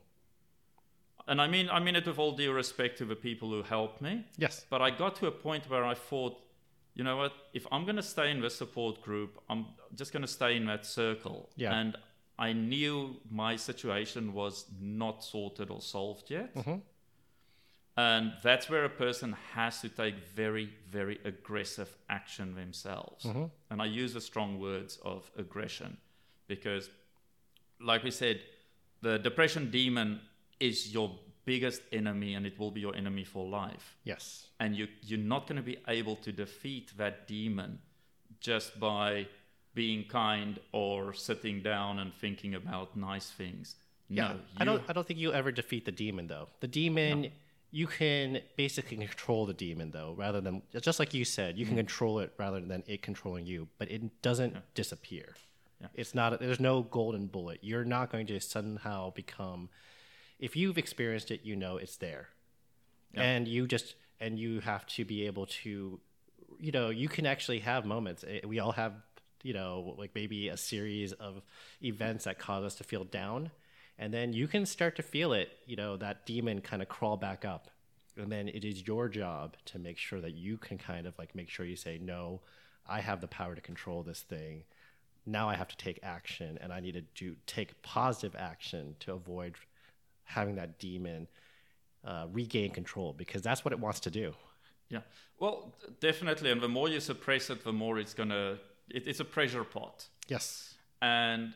And 1.29 1.39
I 1.39 1.47
mean, 1.47 1.69
I 1.69 1.79
mean 1.79 1.95
it 1.95 2.05
with 2.07 2.17
all 2.17 2.31
due 2.31 2.51
respect 2.51 2.97
to 2.97 3.05
the 3.05 3.15
people 3.15 3.49
who 3.51 3.61
helped 3.61 4.01
me. 4.01 4.25
Yes. 4.37 4.65
But 4.69 4.81
I 4.81 4.89
got 4.89 5.15
to 5.17 5.27
a 5.27 5.31
point 5.31 5.69
where 5.69 5.85
I 5.85 5.93
thought, 5.93 6.41
you 6.95 7.03
know 7.03 7.17
what? 7.17 7.33
If 7.53 7.67
I'm 7.71 7.85
going 7.85 7.95
to 7.97 8.03
stay 8.03 8.31
in 8.31 8.41
this 8.41 8.55
support 8.55 9.01
group, 9.03 9.39
I'm 9.47 9.67
just 9.95 10.11
going 10.11 10.23
to 10.23 10.27
stay 10.27 10.57
in 10.57 10.65
that 10.65 10.85
circle. 10.87 11.49
Yeah. 11.55 11.79
And 11.79 11.95
I 12.39 12.53
knew 12.53 13.15
my 13.29 13.55
situation 13.57 14.33
was 14.33 14.65
not 14.81 15.23
sorted 15.23 15.69
or 15.69 15.81
solved 15.81 16.31
yet. 16.31 16.55
Mm-hmm. 16.55 16.77
And 17.95 18.33
that's 18.41 18.69
where 18.69 18.85
a 18.85 18.89
person 18.89 19.35
has 19.53 19.81
to 19.81 19.89
take 19.89 20.15
very, 20.35 20.69
very 20.89 21.19
aggressive 21.25 21.95
action 22.09 22.55
themselves. 22.55 23.25
Mm-hmm. 23.25 23.45
And 23.69 23.81
I 23.81 23.85
use 23.85 24.13
the 24.13 24.21
strong 24.21 24.59
words 24.59 24.97
of 25.05 25.29
aggression 25.37 25.97
because, 26.47 26.89
like 27.79 28.03
we 28.03 28.11
said, 28.11 28.39
the 29.01 29.19
depression 29.19 29.69
demon 29.69 30.21
is 30.59 30.93
your 30.93 31.11
biggest 31.45 31.81
enemy 31.91 32.35
and 32.35 32.45
it 32.45 32.59
will 32.59 32.71
be 32.71 32.79
your 32.81 32.95
enemy 32.95 33.23
for 33.23 33.47
life 33.47 33.95
Yes. 34.03 34.47
and 34.59 34.75
you 34.75 34.87
you're 35.01 35.19
not 35.33 35.47
going 35.47 35.55
to 35.55 35.63
be 35.63 35.77
able 35.87 36.15
to 36.17 36.31
defeat 36.31 36.91
that 36.97 37.27
demon 37.27 37.79
just 38.39 38.79
by 38.79 39.27
being 39.73 40.03
kind 40.05 40.59
or 40.71 41.13
sitting 41.13 41.61
down 41.61 41.99
and 41.99 42.13
thinking 42.13 42.55
about 42.55 42.95
nice 42.97 43.29
things. 43.29 43.75
Yeah. 44.09 44.33
no, 44.33 44.39
I 44.57 44.65
don't. 44.65 44.83
I 44.89 44.93
don't 44.93 45.05
think 45.07 45.19
you'll 45.19 45.33
ever 45.35 45.51
defeat 45.51 45.85
the 45.85 45.91
demon, 45.91 46.27
though. 46.27 46.47
The 46.59 46.67
demon. 46.67 47.31
You 47.71 47.85
can 47.85 48.41
basically 48.57 48.97
control 48.97 49.45
the 49.45 49.53
demon, 49.53 49.91
though, 49.91 50.15
rather 50.17 50.41
than 50.41 50.63
just 50.81 50.97
like 50.99 51.13
you 51.13 51.23
said, 51.23 51.57
you 51.59 51.65
can 51.65 51.73
Mm-hmm. 51.75 51.85
control 51.85 52.19
it 52.19 52.33
rather 52.37 52.59
than 52.59 52.83
it 52.87 53.03
controlling 53.03 53.45
you. 53.45 53.67
But 53.77 53.91
it 53.91 54.21
doesn't 54.23 54.55
disappear. 54.73 55.35
Yeah. 55.79 55.87
It's 55.93 56.15
not. 56.15 56.39
There's 56.39 56.59
no 56.59 56.81
golden 56.81 57.27
bullet. 57.27 57.59
You're 57.61 57.85
not 57.85 58.11
going 58.11 58.25
to 58.27 58.39
somehow 58.39 59.11
become. 59.11 59.69
If 60.39 60.55
you've 60.55 60.77
experienced 60.77 61.31
it, 61.31 61.41
you 61.43 61.55
know 61.55 61.77
it's 61.77 61.97
there, 61.97 62.29
and 63.15 63.47
you 63.47 63.67
just 63.67 63.95
and 64.19 64.37
you 64.39 64.59
have 64.61 64.85
to 64.87 65.05
be 65.05 65.25
able 65.25 65.45
to, 65.47 65.99
you 66.59 66.71
know, 66.71 66.89
you 66.89 67.07
can 67.09 67.25
actually 67.25 67.59
have 67.59 67.85
moments. 67.85 68.23
Eh, 68.27 68.41
We 68.45 68.59
all 68.59 68.73
have, 68.73 68.93
you 69.43 69.53
know, 69.53 69.95
like 69.97 70.11
maybe 70.15 70.49
a 70.49 70.57
series 70.57 71.13
of 71.13 71.41
events 71.81 72.25
that 72.25 72.37
cause 72.39 72.63
us 72.65 72.75
to 72.75 72.83
feel 72.83 73.03
down, 73.03 73.51
and 73.97 74.13
then 74.13 74.33
you 74.33 74.47
can 74.47 74.65
start 74.65 74.95
to 74.97 75.03
feel 75.03 75.33
it. 75.33 75.49
You 75.65 75.75
know, 75.75 75.97
that 75.97 76.25
demon 76.25 76.61
kind 76.61 76.81
of 76.81 76.89
crawl 76.89 77.17
back 77.17 77.45
up, 77.45 77.69
and 78.17 78.31
then 78.31 78.47
it 78.47 78.63
is 78.65 78.87
your 78.87 79.09
job 79.09 79.55
to 79.65 79.79
make 79.79 79.97
sure 79.97 80.21
that 80.21 80.35
you 80.35 80.57
can 80.57 80.77
kind 80.77 81.05
of 81.07 81.17
like 81.17 81.35
make 81.35 81.49
sure 81.49 81.65
you 81.65 81.75
say 81.75 81.97
no. 82.01 82.41
I 82.87 83.01
have 83.01 83.21
the 83.21 83.27
power 83.27 83.55
to 83.55 83.61
control 83.61 84.03
this 84.03 84.21
thing 84.21 84.63
now 85.25 85.47
I 85.49 85.55
have 85.55 85.67
to 85.67 85.77
take 85.77 85.99
action 86.01 86.57
and 86.61 86.73
I 86.73 86.79
need 86.79 86.93
to 86.93 87.01
do 87.01 87.35
take 87.45 87.81
positive 87.81 88.35
action 88.35 88.95
to 89.01 89.13
avoid 89.13 89.55
having 90.29 90.55
that 90.55 90.79
demon 90.79 91.27
uh, 92.05 92.27
regain 92.31 92.71
control 92.71 93.13
because 93.13 93.41
that's 93.41 93.63
what 93.65 93.71
it 93.73 93.79
wants 93.79 93.99
to 94.01 94.11
do. 94.11 94.33
yeah. 94.89 95.01
Well, 95.39 95.73
definitely. 95.99 96.51
And 96.51 96.61
the 96.61 96.67
more 96.67 96.89
you 96.89 96.99
suppress 96.99 97.49
it, 97.49 97.63
the 97.63 97.73
more 97.73 97.97
it's 97.99 98.13
gonna. 98.13 98.57
It, 98.89 99.03
it's 99.07 99.19
a 99.19 99.25
pressure 99.25 99.63
pot. 99.63 100.07
Yes. 100.27 100.75
And 101.01 101.53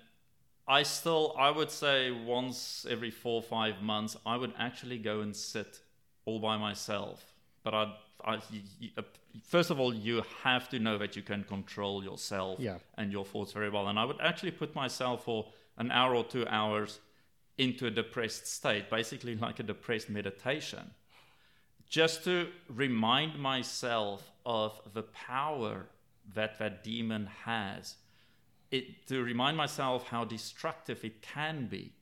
I 0.67 0.83
still, 0.83 1.35
I 1.37 1.49
would 1.51 1.69
say, 1.71 2.11
once 2.11 2.85
every 2.89 3.11
four 3.11 3.35
or 3.41 3.41
five 3.41 3.81
months, 3.81 4.15
I 4.25 4.35
would 4.37 4.53
actually 4.57 4.97
go 4.99 5.19
and 5.21 5.35
sit 5.35 5.81
all 6.25 6.39
by 6.39 6.55
myself. 6.57 7.17
But 7.63 7.73
I, 7.73 7.93
I, 8.23 8.35
uh, 8.97 9.01
first 9.53 9.69
of 9.71 9.79
all, 9.79 9.93
you 9.93 10.23
have 10.43 10.69
to 10.69 10.79
know 10.79 10.97
that 10.97 11.15
you 11.17 11.21
can 11.21 11.43
control 11.43 12.03
yourself 12.03 12.59
Yeah. 12.59 12.77
and 12.97 13.11
your 13.11 13.25
thoughts 13.25 13.51
very 13.51 13.69
well. 13.69 13.87
And 13.89 13.99
I 13.99 14.05
would 14.05 14.21
actually 14.21 14.51
put 14.51 14.73
myself 14.75 15.25
for 15.25 15.39
an 15.77 15.91
hour 15.91 16.15
or 16.15 16.23
two 16.23 16.45
hours 16.47 16.99
into 17.57 17.85
a 17.85 17.91
depressed 17.91 18.47
state, 18.47 18.89
basically 18.89 19.35
like 19.35 19.59
a 19.59 19.63
depressed 19.63 20.09
meditation, 20.09 20.91
just 21.87 22.23
to 22.23 22.47
remind 22.67 23.37
myself 23.39 24.31
of 24.45 24.79
the 24.93 25.03
power 25.03 25.85
that 26.33 26.57
that 26.59 26.83
demon 26.83 27.27
has 27.45 27.95
it, 28.71 29.07
to 29.07 29.23
remind 29.23 29.55
myself 29.55 30.07
how 30.07 30.25
destructive 30.25 31.05
it 31.05 31.21
can 31.21 31.67
be. 31.67 31.93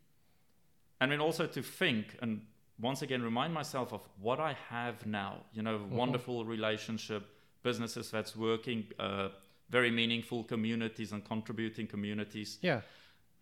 And 1.02 1.12
then 1.12 1.20
also 1.20 1.46
to 1.48 1.62
think 1.62 2.18
and 2.22 2.42
once 2.80 3.02
again 3.02 3.22
remind 3.22 3.54
myself 3.54 3.94
of 3.94 4.08
what 4.20 4.40
I 4.40 4.56
have 4.70 5.06
now. 5.06 5.38
You 5.54 5.62
know, 5.64 5.82
wonderful 5.90 6.46
relationship, 6.46 7.24
businesses 7.64 8.10
that's 8.10 8.36
working, 8.36 8.86
uh, 9.00 9.30
very 9.70 9.92
meaningful 9.92 10.44
communities 10.44 11.12
and 11.12 11.24
contributing 11.24 11.88
communities. 11.88 12.58
Yeah. 12.62 12.82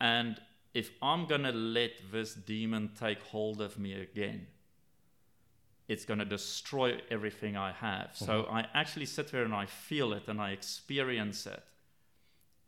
And 0.02 0.40
if 0.74 0.92
I'm 1.02 1.26
going 1.26 1.44
to 1.44 1.52
let 1.52 1.92
this 2.12 2.34
demon 2.34 2.92
take 3.00 3.22
hold 3.24 3.62
of 3.62 3.80
me 3.80 3.94
again, 3.94 4.48
it's 5.88 6.06
going 6.06 6.20
to 6.20 6.26
destroy 6.26 7.00
everything 7.10 7.58
I 7.58 7.72
have. 7.72 8.12
So 8.14 8.48
I 8.52 8.68
actually 8.76 9.08
sit 9.08 9.32
there 9.32 9.44
and 9.44 9.54
I 9.54 9.66
feel 9.66 10.14
it 10.14 10.28
and 10.28 10.40
I 10.40 10.52
experience 10.52 11.48
it. 11.48 11.64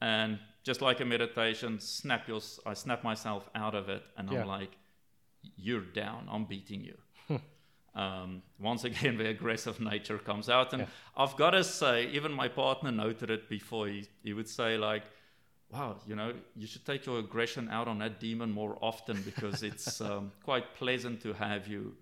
And 0.02 0.40
just 0.64 0.82
like 0.82 1.00
a 1.00 1.06
meditation, 1.06 1.80
snap 1.80 2.28
your, 2.28 2.42
I 2.66 2.74
snap 2.74 3.04
myself 3.04 3.48
out 3.54 3.76
of 3.76 3.90
it 3.90 4.04
and 4.18 4.32
Yeah. 4.32 4.42
I'm 4.42 4.48
like, 4.48 4.76
you're 5.56 5.82
down, 5.82 6.28
I'm 6.32 6.46
beating 6.46 6.84
you. 6.84 6.98
um, 8.00 8.42
once 8.60 8.84
again, 8.84 9.18
the 9.20 9.30
aggressive 9.30 9.80
nature 9.80 10.18
comes 10.18 10.50
out. 10.50 10.74
And 10.74 10.82
Yeah. 10.84 10.88
I've 11.16 11.36
got 11.36 11.52
to 11.52 11.64
say, 11.64 12.08
even 12.08 12.32
my 12.32 12.48
partner 12.48 12.92
noted 12.92 13.30
it 13.30 13.48
before. 13.48 13.88
He, 13.88 14.08
he 14.24 14.34
would 14.34 14.50
say, 14.50 14.78
like, 14.80 15.04
wow, 15.72 15.98
you 16.08 16.16
know, 16.16 16.34
you 16.56 16.68
should 16.68 16.86
take 16.86 17.06
your 17.06 17.20
aggression 17.20 17.70
out 17.70 17.88
on 17.88 18.00
that 18.00 18.20
demon 18.20 18.52
more 18.52 18.78
often 18.82 19.22
because 19.24 19.64
it's 19.70 20.02
um, 20.02 20.32
quite 20.44 20.76
pleasant 20.76 21.22
to 21.22 21.34
have 21.34 21.68
you. 21.68 21.96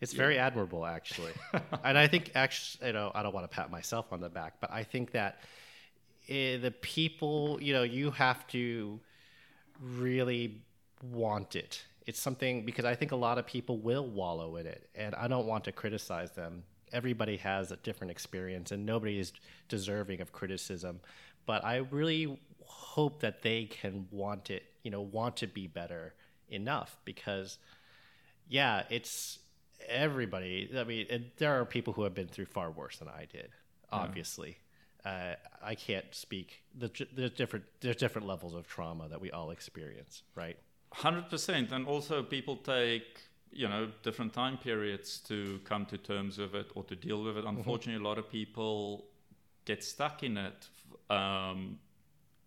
It's 0.00 0.12
very 0.12 0.36
admirable, 0.36 0.84
actually. 0.84 1.32
and 1.84 1.96
I 1.96 2.08
think, 2.08 2.32
actually, 2.34 2.88
you 2.88 2.92
know, 2.92 3.12
I 3.14 3.22
don't 3.22 3.32
want 3.32 3.48
to 3.48 3.54
pat 3.54 3.70
myself 3.70 4.12
on 4.12 4.20
the 4.20 4.28
back, 4.28 4.54
but 4.60 4.72
I 4.72 4.82
think 4.82 5.12
that 5.12 5.38
eh, 6.28 6.56
the 6.56 6.72
people, 6.72 7.58
you 7.62 7.72
know, 7.72 7.84
you 7.84 8.10
have 8.10 8.44
to 8.48 8.98
really 9.80 10.60
want 11.02 11.54
it. 11.54 11.84
It's 12.04 12.18
something 12.18 12.64
because 12.64 12.84
I 12.84 12.96
think 12.96 13.12
a 13.12 13.16
lot 13.16 13.38
of 13.38 13.46
people 13.46 13.78
will 13.78 14.06
wallow 14.06 14.56
in 14.56 14.66
it, 14.66 14.88
and 14.96 15.14
I 15.14 15.28
don't 15.28 15.46
want 15.46 15.64
to 15.64 15.72
criticize 15.72 16.32
them. 16.32 16.64
Everybody 16.92 17.36
has 17.36 17.70
a 17.70 17.76
different 17.76 18.10
experience, 18.10 18.72
and 18.72 18.84
nobody 18.84 19.20
is 19.20 19.32
deserving 19.68 20.20
of 20.20 20.32
criticism. 20.32 21.00
But 21.46 21.64
I 21.64 21.76
really 21.76 22.38
hope 22.72 23.20
that 23.20 23.42
they 23.42 23.64
can 23.64 24.06
want 24.10 24.50
it, 24.50 24.64
you 24.82 24.90
know, 24.90 25.00
want 25.00 25.36
to 25.38 25.46
be 25.46 25.66
better 25.66 26.14
enough 26.48 26.96
because 27.04 27.58
yeah, 28.48 28.82
it's 28.90 29.38
everybody. 29.88 30.70
I 30.76 30.84
mean, 30.84 31.30
there 31.38 31.60
are 31.60 31.64
people 31.64 31.92
who 31.92 32.02
have 32.04 32.14
been 32.14 32.28
through 32.28 32.46
far 32.46 32.70
worse 32.70 32.98
than 32.98 33.08
I 33.08 33.26
did. 33.30 33.50
Obviously, 33.90 34.56
uh, 35.04 35.34
I 35.62 35.74
can't 35.74 36.14
speak. 36.14 36.62
The, 36.78 36.90
there's 37.14 37.32
different. 37.32 37.64
There's 37.80 37.96
different 37.96 38.26
levels 38.26 38.54
of 38.54 38.66
trauma 38.66 39.08
that 39.08 39.20
we 39.20 39.30
all 39.30 39.50
experience, 39.50 40.22
right? 40.34 40.56
100%. 40.94 41.72
And 41.72 41.86
also, 41.86 42.22
people 42.22 42.56
take, 42.56 43.20
you 43.50 43.68
know, 43.68 43.90
different 44.02 44.32
time 44.32 44.56
periods 44.58 45.18
to 45.28 45.60
come 45.64 45.86
to 45.86 45.98
terms 45.98 46.38
with 46.38 46.54
it 46.54 46.70
or 46.74 46.84
to 46.84 46.96
deal 46.96 47.22
with 47.22 47.36
it. 47.36 47.44
Unfortunately, 47.44 48.02
a 48.02 48.06
lot 48.06 48.18
of 48.18 48.30
people 48.30 49.06
get 49.64 49.84
stuck 49.84 50.22
in 50.22 50.36
it 50.36 50.68
um, 51.10 51.78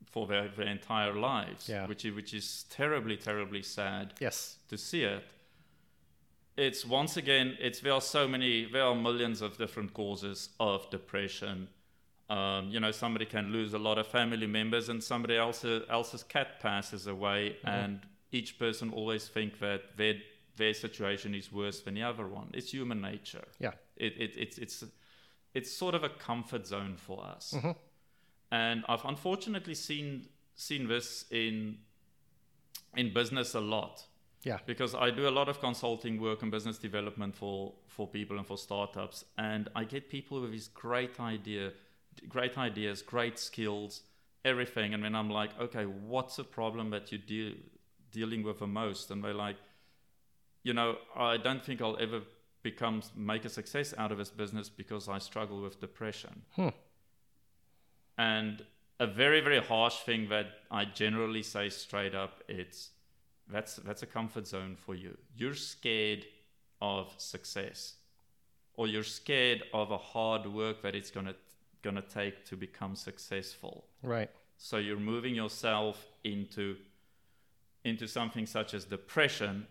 for 0.06 0.28
their, 0.28 0.48
their 0.50 0.68
entire 0.68 1.14
lives, 1.14 1.68
Yeah. 1.70 1.88
which, 1.88 2.06
is, 2.06 2.14
which 2.16 2.34
is 2.34 2.66
terribly, 2.70 3.18
terribly 3.18 3.62
sad. 3.62 4.14
Yes. 4.20 4.58
to 4.70 4.78
see 4.78 5.04
it. 5.04 5.24
It's 6.58 6.86
once 6.86 7.18
again, 7.18 7.58
it's 7.60 7.82
there 7.82 7.92
are 7.94 8.02
so 8.02 8.28
many, 8.28 8.66
there 8.72 8.84
are 8.84 8.96
millions 8.96 9.42
of 9.42 9.58
different 9.58 9.94
causes 9.94 10.50
of 10.60 10.90
depression. 10.90 11.68
Um, 12.30 12.70
you 12.70 12.80
know, 12.80 12.92
somebody 12.92 13.26
can 13.26 13.52
lose 13.52 13.74
a 13.74 13.78
lot 13.78 13.98
of 13.98 14.08
family 14.08 14.48
members, 14.48 14.88
and 14.90 15.04
somebody 15.04 15.36
else, 15.36 15.66
else's 15.90 16.24
cat 16.24 16.60
passes 16.62 17.08
away, 17.08 17.58
Mm-hmm. 17.58 17.68
and 17.68 18.00
each 18.32 18.58
person 18.58 18.92
always 18.92 19.28
think 19.28 19.60
that 19.60 19.96
their 19.98 20.16
their 20.58 20.74
situation 20.74 21.36
is 21.36 21.52
worse 21.52 21.82
than 21.82 21.94
the 21.96 22.02
other 22.04 22.26
one. 22.28 22.50
It's 22.54 22.72
human 22.72 23.02
nature. 23.02 23.44
Yeah. 23.60 23.72
It, 23.98 24.14
it 24.18 24.38
it's 24.38 24.58
it's 24.58 24.84
it's 25.54 25.72
sort 25.72 25.94
of 25.96 26.04
a 26.06 26.10
comfort 26.10 26.66
zone 26.66 26.96
for 26.98 27.24
us, 27.26 27.54
Mm-hmm. 27.56 27.72
And 28.56 28.78
I've 28.92 29.06
unfortunately 29.14 29.76
seen 29.76 30.08
seen 30.68 30.88
this 30.88 31.26
in 31.32 31.56
in 33.02 33.14
business 33.14 33.56
a 33.56 33.60
lot 33.76 33.96
Yeah. 34.44 34.60
because 34.66 34.94
I 35.06 35.08
do 35.20 35.28
a 35.28 35.34
lot 35.40 35.48
of 35.50 35.60
consulting 35.60 36.22
work 36.22 36.42
and 36.44 36.52
business 36.52 36.78
development 36.80 37.36
for 37.36 37.74
for 37.96 38.06
people 38.18 38.38
and 38.40 38.48
for 38.48 38.58
startups, 38.58 39.26
and 39.38 39.64
I 39.82 39.84
get 39.94 40.10
people 40.18 40.42
with 40.42 40.52
these 40.52 40.70
great 40.86 41.20
idea, 41.20 41.72
great 42.36 42.58
ideas, 42.68 43.02
great 43.04 43.38
skills, 43.40 44.04
everything, 44.44 44.94
and 44.94 45.04
then 45.04 45.16
I'm 45.16 45.30
like, 45.42 45.52
okay, 45.66 45.86
what's 45.86 46.36
the 46.36 46.44
problem 46.60 46.92
that 46.92 47.12
you 47.12 47.18
deal 47.34 47.54
dealing 48.12 48.46
with 48.48 48.58
the 48.60 48.68
most? 48.68 49.12
And 49.12 49.24
they're 49.24 49.42
like, 49.48 49.58
you 50.64 50.74
know, 50.74 50.90
I 51.32 51.38
don't 51.38 51.64
think 51.66 51.82
I'll 51.82 52.00
ever 52.08 52.22
become 52.64 53.02
make 53.16 53.46
a 53.46 53.50
success 53.50 53.94
out 53.98 54.12
of 54.12 54.18
this 54.18 54.32
business 54.32 54.70
because 54.70 55.10
I 55.18 55.20
struggle 55.20 55.62
with 55.66 55.80
depression. 55.80 56.34
Hmm. 56.56 56.70
And 58.18 58.64
a 59.00 59.08
very 59.08 59.42
very 59.42 59.60
harsh 59.60 60.00
thing 60.00 60.30
that 60.30 60.48
I 60.72 60.86
generally 60.86 61.44
say 61.44 61.70
straight 61.70 62.16
up, 62.16 62.44
it's 62.48 62.92
that's 63.52 63.76
that's 63.78 64.04
a 64.04 64.08
comfort 64.08 64.48
zone 64.48 64.76
for 64.76 64.96
you. 64.96 65.18
You're 65.36 65.56
scared 65.56 66.26
of 66.82 67.14
success, 67.18 67.96
or 68.76 68.88
you're 68.88 69.04
scared 69.04 69.64
of 69.74 69.92
a 69.92 69.98
hard 69.98 70.48
work 70.48 70.82
that 70.82 70.96
it's 70.96 71.12
gonna 71.12 71.36
gonna 71.82 72.02
take 72.02 72.46
to 72.46 72.56
become 72.56 72.96
successful. 72.96 73.86
Right. 74.02 74.30
So 74.58 74.78
you're 74.78 75.00
moving 75.00 75.36
yourself 75.36 76.08
into 76.24 76.78
into 77.84 78.08
something 78.08 78.46
such 78.46 78.74
as 78.74 78.86
depression, 78.86 79.68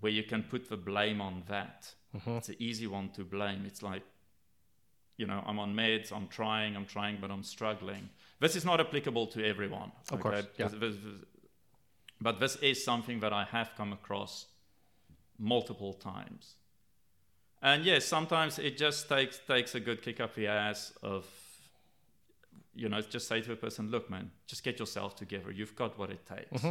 where 0.00 0.12
you 0.12 0.22
can 0.22 0.42
put 0.42 0.68
the 0.68 0.76
blame 0.76 1.20
on 1.20 1.44
that. 1.48 1.94
Mm-hmm. 2.14 2.30
It's 2.30 2.48
an 2.50 2.56
easy 2.58 2.86
one 2.86 3.08
to 3.10 3.24
blame. 3.24 3.64
It's 3.66 3.82
like, 3.82 4.02
you 5.18 5.26
know, 5.26 5.42
I'm 5.46 5.58
on 5.58 5.74
meds, 5.74 6.10
I'm 6.12 6.28
trying, 6.28 6.76
I'm 6.76 6.86
trying, 6.86 7.18
but 7.20 7.30
I'm 7.30 7.42
struggling. 7.42 8.08
This 8.40 8.56
is 8.56 8.64
not 8.64 8.80
applicable 8.80 9.26
to 9.28 9.44
everyone. 9.44 9.92
Of 10.10 10.20
course, 10.20 10.46
yeah. 10.56 10.68
But 12.20 12.40
this 12.40 12.56
is 12.56 12.82
something 12.82 13.20
that 13.20 13.32
I 13.32 13.44
have 13.44 13.72
come 13.76 13.92
across 13.92 14.46
multiple 15.38 15.92
times. 15.92 16.54
And 17.60 17.84
yes, 17.84 18.06
sometimes 18.06 18.58
it 18.58 18.76
just 18.76 19.08
takes 19.08 19.38
takes 19.46 19.74
a 19.74 19.80
good 19.80 20.02
kick 20.02 20.20
up 20.20 20.34
the 20.34 20.46
ass 20.46 20.92
of 21.02 21.26
you 22.78 22.88
know, 22.88 23.00
just 23.00 23.26
say 23.26 23.40
to 23.40 23.52
a 23.52 23.56
person, 23.56 23.90
look, 23.90 24.08
man, 24.08 24.30
just 24.46 24.62
get 24.62 24.78
yourself 24.78 25.16
together. 25.16 25.50
You've 25.50 25.74
got 25.74 25.98
what 25.98 26.10
it 26.10 26.24
takes. 26.24 26.62
Mm-hmm. 26.62 26.70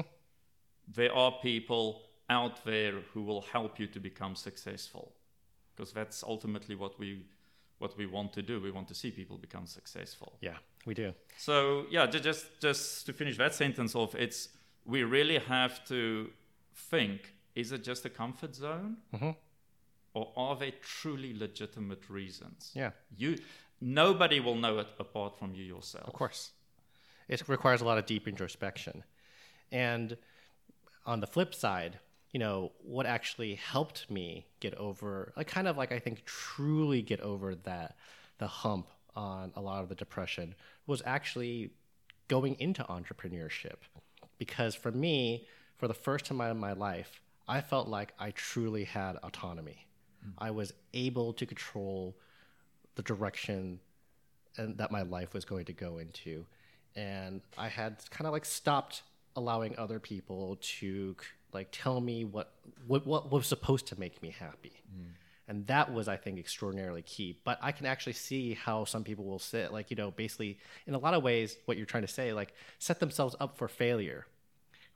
There 0.88 1.14
are 1.14 1.34
people 1.42 2.04
out 2.30 2.64
there 2.64 2.94
who 3.14 3.24
will 3.24 3.42
help 3.42 3.78
you 3.78 3.88
to 3.88 4.00
become 4.00 4.34
successful. 4.34 5.12
Because 5.76 5.92
that's 5.92 6.24
ultimately 6.24 6.76
what 6.76 6.98
we 6.98 7.26
what 7.80 7.98
we 7.98 8.06
want 8.06 8.34
to 8.34 8.42
do. 8.42 8.60
We 8.62 8.72
want 8.72 8.88
to 8.88 8.94
see 8.96 9.12
people 9.12 9.38
become 9.38 9.68
successful. 9.68 10.34
Yeah, 10.42 10.58
we 10.86 10.94
do. 10.94 11.13
So 11.38 11.86
yeah, 11.92 12.08
ju- 12.08 12.20
just 12.20 12.46
just 12.62 13.06
to 13.06 13.13
finish 13.13 13.38
that 13.38 13.54
sentence 13.54 13.96
off, 13.96 14.16
it's 14.16 14.50
we 14.86 15.04
really 15.04 15.40
have 15.40 15.86
to 15.88 16.30
think: 16.92 17.34
is 17.56 17.72
it 17.72 17.84
just 17.84 18.06
a 18.06 18.10
comfort 18.10 18.56
zone, 18.56 18.98
Mhm. 19.13 19.36
or 20.13 20.32
are 20.36 20.56
there 20.56 20.74
truly 20.82 21.34
legitimate 21.38 22.10
reasons? 22.10 22.72
Yeah, 22.76 22.92
You, 23.18 23.38
nobody 23.82 24.40
will 24.40 24.56
know 24.56 24.80
it 24.80 24.88
apart 25.00 25.38
from 25.38 25.54
you 25.56 25.63
yourself. 25.63 26.08
of 26.08 26.13
course. 26.13 26.52
It 27.28 27.48
requires 27.50 27.82
a 27.82 27.86
lot 27.86 27.98
of 27.98 28.06
deep 28.06 28.28
introspection. 28.28 29.04
And 29.72 30.18
on 31.06 31.20
the 31.20 31.28
flip 31.28 31.54
side, 31.54 32.00
you 32.32 32.40
know, 32.40 32.72
what 32.84 33.06
actually 33.06 33.56
helped 33.56 34.10
me 34.10 34.46
get 34.60 34.74
over, 34.76 35.34
like, 35.38 35.48
kind 35.48 35.68
of 35.68 35.78
like 35.78 35.92
I 35.92 36.00
think 36.00 36.26
truly 36.26 37.02
get 37.02 37.20
over 37.22 37.56
that, 37.56 37.96
the 38.38 38.48
hump 38.48 38.88
on 39.16 39.52
a 39.56 39.62
lot 39.62 39.82
of 39.82 39.90
the 39.90 39.96
depression 39.96 40.56
was 40.86 41.02
actually 41.06 41.72
going 42.28 42.56
into 42.60 42.84
entrepreneurship. 42.84 43.78
Because 44.38 44.76
for 44.76 44.92
me, 44.92 45.48
for 45.78 45.88
the 45.88 45.94
first 45.94 46.26
time 46.26 46.42
in 46.42 46.58
my 46.58 46.74
life, 46.74 47.22
I 47.48 47.62
felt 47.62 47.88
like 47.88 48.13
I 48.20 48.32
truly 48.32 48.84
had 48.84 49.16
autonomy. 49.24 49.88
Hmm. 50.24 50.32
I 50.38 50.52
was 50.52 50.74
able 50.94 51.34
to 51.34 51.46
control 51.46 52.16
the 52.96 53.04
direction 53.04 53.80
and 54.58 54.78
that 54.78 54.92
my 54.92 55.04
life 55.04 55.34
was 55.34 55.46
going 55.46 55.66
to 55.66 55.74
go 55.74 56.00
into 56.00 56.46
and 56.96 57.42
i 57.58 57.68
had 57.68 57.98
kind 58.10 58.26
of 58.26 58.34
like 58.34 58.44
stopped 58.44 59.04
allowing 59.38 59.78
other 59.78 60.00
people 60.00 60.58
to 60.62 61.15
like 61.54 61.69
tell 61.71 62.02
me 62.02 62.26
what 62.26 62.52
what, 62.86 63.08
what 63.08 63.32
was 63.32 63.47
supposed 63.47 63.88
to 63.88 64.00
make 64.00 64.21
me 64.21 64.36
happy. 64.38 64.84
Mm. 64.93 65.12
And 65.50 65.65
that 65.67 65.93
was 65.93 66.10
i 66.10 66.17
think 66.17 66.38
extraordinarily 66.38 67.04
key. 67.04 67.39
But 67.45 67.58
i 67.62 67.71
can 67.71 67.86
actually 67.86 68.13
see 68.13 68.54
how 68.54 68.84
some 68.84 69.06
people 69.06 69.23
will 69.23 69.39
sit 69.39 69.71
like 69.71 69.89
you 69.89 69.95
know 69.95 70.12
basically 70.12 70.60
in 70.86 70.93
a 70.93 71.00
lot 71.00 71.13
of 71.13 71.23
ways 71.23 71.58
what 71.65 71.78
you're 71.78 71.86
trying 71.86 72.06
to 72.06 72.13
say 72.13 72.34
like 72.34 72.54
set 72.80 73.00
themselves 73.00 73.36
up 73.39 73.58
for 73.58 73.69
failure 73.69 74.26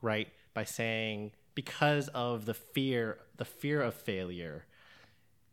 right? 0.02 0.30
By 0.54 0.64
saying 0.64 1.32
because 1.54 2.08
of 2.10 2.46
the 2.46 2.54
fear 2.54 3.20
the 3.38 3.46
fear 3.46 3.82
of 3.82 3.94
failure 3.94 4.66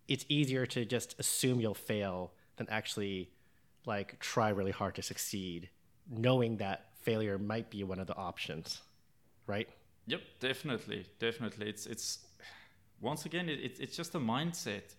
it's 0.07 0.24
easier 0.29 0.64
to 0.64 0.85
just 0.85 1.16
assume 1.18 1.61
you'll 1.61 1.74
fail 1.74 2.33
than 2.57 2.68
actually 2.70 3.31
like 3.85 4.18
try 4.20 4.48
really 4.48 4.70
hard 4.70 4.94
to 4.94 5.03
succeed 5.03 5.68
knowing 6.09 6.59
that 6.59 6.87
failure 7.01 7.39
might 7.39 7.71
be 7.71 7.83
one 7.85 7.99
of 8.01 8.07
the 8.07 8.17
options 8.17 8.83
right? 9.47 9.69
Yep, 10.07 10.21
definitely, 10.41 11.07
definitely. 11.19 11.69
It's 11.69 11.87
it's 11.87 12.19
once 13.01 13.25
again, 13.27 13.49
it, 13.49 13.59
it's 13.61 13.81
it's 13.81 13.97
just 13.97 14.15
a 14.15 14.19
mindset, 14.21 14.95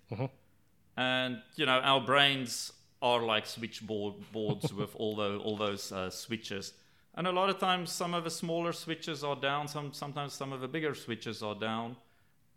and 0.98 1.42
you 1.56 1.66
know 1.66 1.80
our 1.80 2.02
brains 2.02 2.74
are 3.02 3.22
like 3.24 3.46
switchboard 3.46 4.16
boards 4.32 4.74
with 4.80 4.96
all 4.96 5.16
the 5.16 5.38
all 5.38 5.56
those 5.58 5.92
uh, 5.92 6.10
switches, 6.10 6.74
and 7.16 7.28
a 7.28 7.32
lot 7.32 7.50
of 7.50 7.60
times 7.60 7.92
some 7.92 8.14
of 8.14 8.24
the 8.24 8.30
smaller 8.30 8.74
switches 8.74 9.24
are 9.24 9.36
down, 9.36 9.68
some 9.68 9.94
sometimes 9.94 10.34
some 10.34 10.52
of 10.54 10.62
the 10.62 10.68
bigger 10.68 10.96
switches 10.96 11.42
are 11.44 11.56
down, 11.56 11.96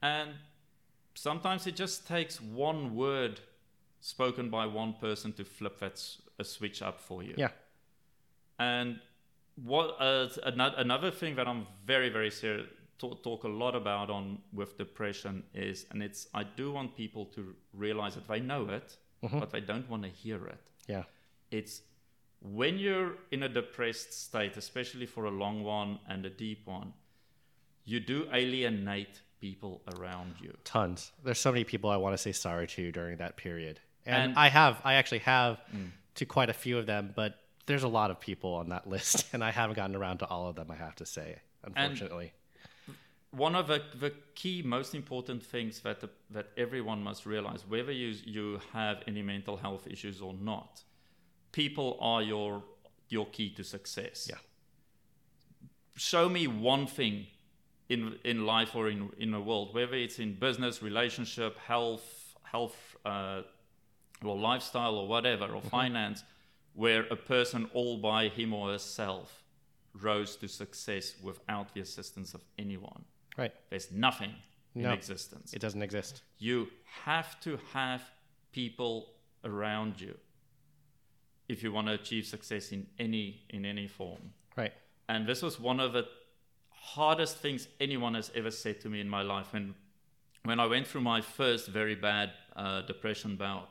and 0.03 0.31
sometimes 1.15 1.67
it 1.67 1.77
just 1.77 2.07
takes 2.07 2.41
one 2.41 2.95
word 2.97 3.41
spoken 4.01 4.51
by 4.51 4.67
one 4.67 4.95
person 4.95 5.33
to 5.35 5.45
flip 5.45 5.79
that 5.79 5.93
s- 5.93 6.23
a 6.39 6.45
switch 6.45 6.83
up 6.83 7.01
for 7.01 7.23
you. 7.23 7.35
yeah. 7.37 7.51
And 8.59 9.01
what 9.57 9.97
uh, 10.01 10.29
another, 10.45 11.11
thing 11.11 11.37
that 11.37 11.47
I'm 11.47 11.67
very 11.85 12.09
very 12.09 12.31
serious 12.31 12.67
talk, 12.99 13.23
talk 13.23 13.45
a 13.45 13.49
lot 13.49 13.75
about 13.75 14.11
on 14.11 14.39
with 14.53 14.79
depression 14.79 15.43
is, 15.55 15.87
and 15.91 16.03
it's 16.03 16.27
I 16.35 16.45
do 16.45 16.73
want 16.73 16.97
people 16.97 17.27
to 17.27 17.55
realize 17.75 18.15
that 18.15 18.29
they 18.29 18.41
know 18.41 18.69
it, 18.69 18.97
but 19.23 19.51
they 19.51 19.61
don't 19.61 19.89
want 19.91 20.03
to 20.05 20.09
hear 20.09 20.47
it. 20.47 20.61
yeah. 20.89 21.05
It's 21.51 21.83
when 22.41 22.79
you're 22.79 23.13
in 23.31 23.43
a 23.43 23.49
depressed 23.49 24.13
state, 24.13 24.57
especially 24.57 25.07
for 25.07 25.27
a 25.27 25.31
long 25.31 25.63
one 25.63 25.99
and 26.09 26.25
a 26.25 26.31
deep 26.31 26.67
one, 26.67 26.93
you 27.85 28.01
do 28.01 28.27
alienate 28.33 29.21
people 29.41 29.83
around 29.97 30.35
you. 30.41 30.57
tons. 30.65 31.13
There's 31.25 31.39
so 31.39 31.53
many 31.53 31.65
people 31.65 31.91
i 31.91 31.97
want 31.97 32.15
to 32.15 32.19
say 32.19 32.33
sorry 32.33 32.67
to 32.69 32.93
during 32.93 33.19
that 33.19 33.37
period. 33.37 33.81
And, 34.07 34.31
And- 34.31 34.39
i 34.39 34.49
have 34.49 34.81
i 34.85 34.95
actually 34.95 35.19
have 35.21 35.59
to 36.15 36.25
quite 36.25 36.49
a 36.51 36.53
few 36.53 36.79
of 36.79 36.87
them 36.87 37.13
but 37.15 37.35
there's 37.73 37.83
a 37.83 37.89
lot 37.89 38.11
of 38.11 38.21
people 38.21 38.55
on 38.55 38.69
that 38.69 38.87
list 38.95 39.27
and 39.33 39.43
i 39.43 39.51
haven't 39.51 39.77
gotten 39.77 39.97
around 39.97 40.19
to 40.19 40.27
all 40.27 40.49
of 40.49 40.55
them 40.57 40.71
i 40.71 40.75
have 40.75 40.95
to 40.95 41.07
say 41.07 41.37
unfortunately. 41.65 42.33
one 43.31 43.55
of 43.55 43.67
the, 43.67 43.81
the 43.99 44.13
key 44.35 44.63
most 44.63 44.95
important 44.95 45.43
things 45.43 45.81
that 45.81 46.01
the, 46.01 46.11
that 46.31 46.49
everyone 46.57 47.03
must 47.03 47.25
realize 47.27 47.65
whether 47.67 47.93
you 47.93 48.15
you 48.25 48.61
have 48.73 49.03
any 49.07 49.23
mental 49.23 49.57
health 49.57 49.87
issues 49.87 50.21
or 50.21 50.35
not 50.35 50.83
people 51.53 51.99
are 52.01 52.23
your 52.23 52.63
your 53.09 53.27
key 53.27 53.51
to 53.51 53.63
success. 53.63 54.27
Yeah. 54.29 54.39
show 55.95 56.29
me 56.29 56.47
one 56.47 56.87
thing 56.87 57.27
in 57.89 58.19
in 58.25 58.47
life 58.47 58.75
or 58.75 58.89
in 58.89 59.11
in 59.19 59.31
the 59.31 59.41
world 59.41 59.75
whether 59.75 59.95
it's 59.95 60.19
in 60.19 60.35
business 60.35 60.83
relationship 60.83 61.59
health 61.59 62.35
health 62.43 62.97
uh, 63.05 63.43
or 64.25 64.37
lifestyle 64.39 64.95
or 64.97 65.07
whatever 65.07 65.47
or 65.55 65.61
finance 65.61 66.25
where 66.75 67.03
a 67.11 67.17
person 67.17 67.69
all 67.75 67.99
by 67.99 68.29
him 68.29 68.53
or 68.55 68.71
herself 68.73 69.43
rose 69.95 70.37
to 70.37 70.49
success 70.49 71.15
without 71.23 71.75
the 71.75 71.81
assistance 71.81 72.35
of 72.35 72.43
anyone 72.59 73.05
right 73.37 73.53
there's 73.71 73.91
nothing 73.93 74.35
in 74.75 74.83
No. 74.83 74.93
existence. 74.93 75.53
it 75.53 75.61
doesn't 75.61 75.83
exist 75.83 76.23
You 76.39 76.69
have 77.05 77.39
to 77.41 77.59
have 77.73 78.03
people 78.53 79.13
around 79.45 80.01
you 80.01 80.15
if 81.49 81.63
you 81.63 81.73
want 81.73 81.87
to 81.89 81.93
achieve 81.95 82.27
success 82.27 82.73
in 82.73 82.87
any 82.99 83.43
in 83.51 83.65
any 83.65 83.87
form. 83.89 84.33
right 84.57 84.73
And 85.09 85.27
this 85.27 85.43
was 85.43 85.61
one 85.61 85.81
of 85.81 85.93
the 85.93 86.05
hardest 86.71 87.37
things 87.39 87.69
anyone 87.81 88.15
has 88.15 88.31
ever 88.35 88.51
said 88.51 88.81
to 88.81 88.89
me 88.89 89.01
in 89.01 89.09
my 89.09 89.23
life. 89.23 89.53
When 89.53 89.75
when 90.45 90.59
I 90.59 90.67
went 90.67 90.87
through 90.89 91.03
my 91.03 91.21
first 91.21 91.69
very 91.69 91.95
bad 91.95 92.31
uh, 92.57 92.83
depression 92.83 93.37
bout, 93.37 93.69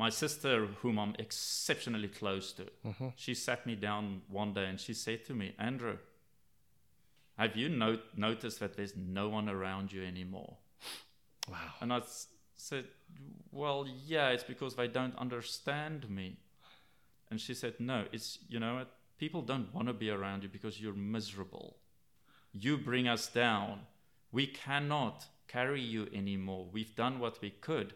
my 0.00 0.08
sister, 0.08 0.66
whom 0.80 0.98
I'm 0.98 1.14
exceptionally 1.18 2.08
close 2.08 2.54
to, 2.54 2.64
mm-hmm. 2.86 3.08
she 3.16 3.34
sat 3.34 3.66
me 3.66 3.74
down 3.74 4.22
one 4.28 4.54
day 4.54 4.64
and 4.64 4.80
she 4.80 4.94
said 4.94 5.26
to 5.26 5.34
me, 5.34 5.54
Andrew, 5.58 5.98
have 7.36 7.54
you 7.54 7.68
no- 7.68 7.98
noticed 8.16 8.60
that 8.60 8.76
there's 8.76 8.96
no 8.96 9.28
one 9.28 9.46
around 9.50 9.92
you 9.92 10.02
anymore? 10.02 10.56
Wow. 11.50 11.72
And 11.82 11.92
I 11.92 11.98
s- 11.98 12.28
said, 12.56 12.86
Well, 13.52 13.86
yeah, 14.06 14.30
it's 14.30 14.42
because 14.42 14.74
they 14.74 14.88
don't 14.88 15.16
understand 15.18 16.08
me. 16.08 16.38
And 17.30 17.38
she 17.38 17.52
said, 17.52 17.74
No, 17.78 18.06
it's, 18.10 18.38
you 18.48 18.58
know 18.58 18.76
what? 18.76 18.88
People 19.18 19.42
don't 19.42 19.74
want 19.74 19.88
to 19.88 19.92
be 19.92 20.08
around 20.08 20.42
you 20.44 20.48
because 20.48 20.80
you're 20.80 20.94
miserable. 20.94 21.76
You 22.54 22.78
bring 22.78 23.06
us 23.06 23.26
down. 23.26 23.80
We 24.32 24.46
cannot 24.46 25.26
carry 25.46 25.82
you 25.82 26.08
anymore. 26.14 26.66
We've 26.72 26.96
done 26.96 27.18
what 27.18 27.42
we 27.42 27.50
could. 27.50 27.92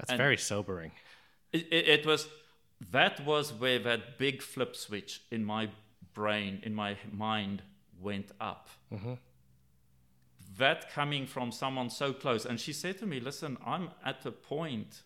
That's 0.00 0.10
And- 0.10 0.18
very 0.18 0.38
sobering. 0.38 0.92
It, 1.52 1.66
it, 1.70 1.88
it 1.88 2.06
was, 2.06 2.26
that 2.90 3.24
was 3.26 3.52
where 3.52 3.78
that 3.80 4.18
big 4.18 4.40
flip 4.40 4.74
switch 4.74 5.20
in 5.30 5.44
my 5.44 5.68
brain, 6.14 6.60
in 6.62 6.74
my 6.74 6.96
mind, 7.12 7.62
went 8.00 8.30
up. 8.40 8.68
That 10.56 10.90
coming 10.92 11.26
from 11.26 11.52
someone 11.52 11.90
so 11.90 12.12
close. 12.12 12.44
And 12.46 12.58
she 12.58 12.72
said 12.72 12.98
to 12.98 13.06
me, 13.06 13.20
Listen, 13.20 13.56
I'm 13.64 13.90
at 14.04 14.24
a 14.26 14.30
point 14.32 15.02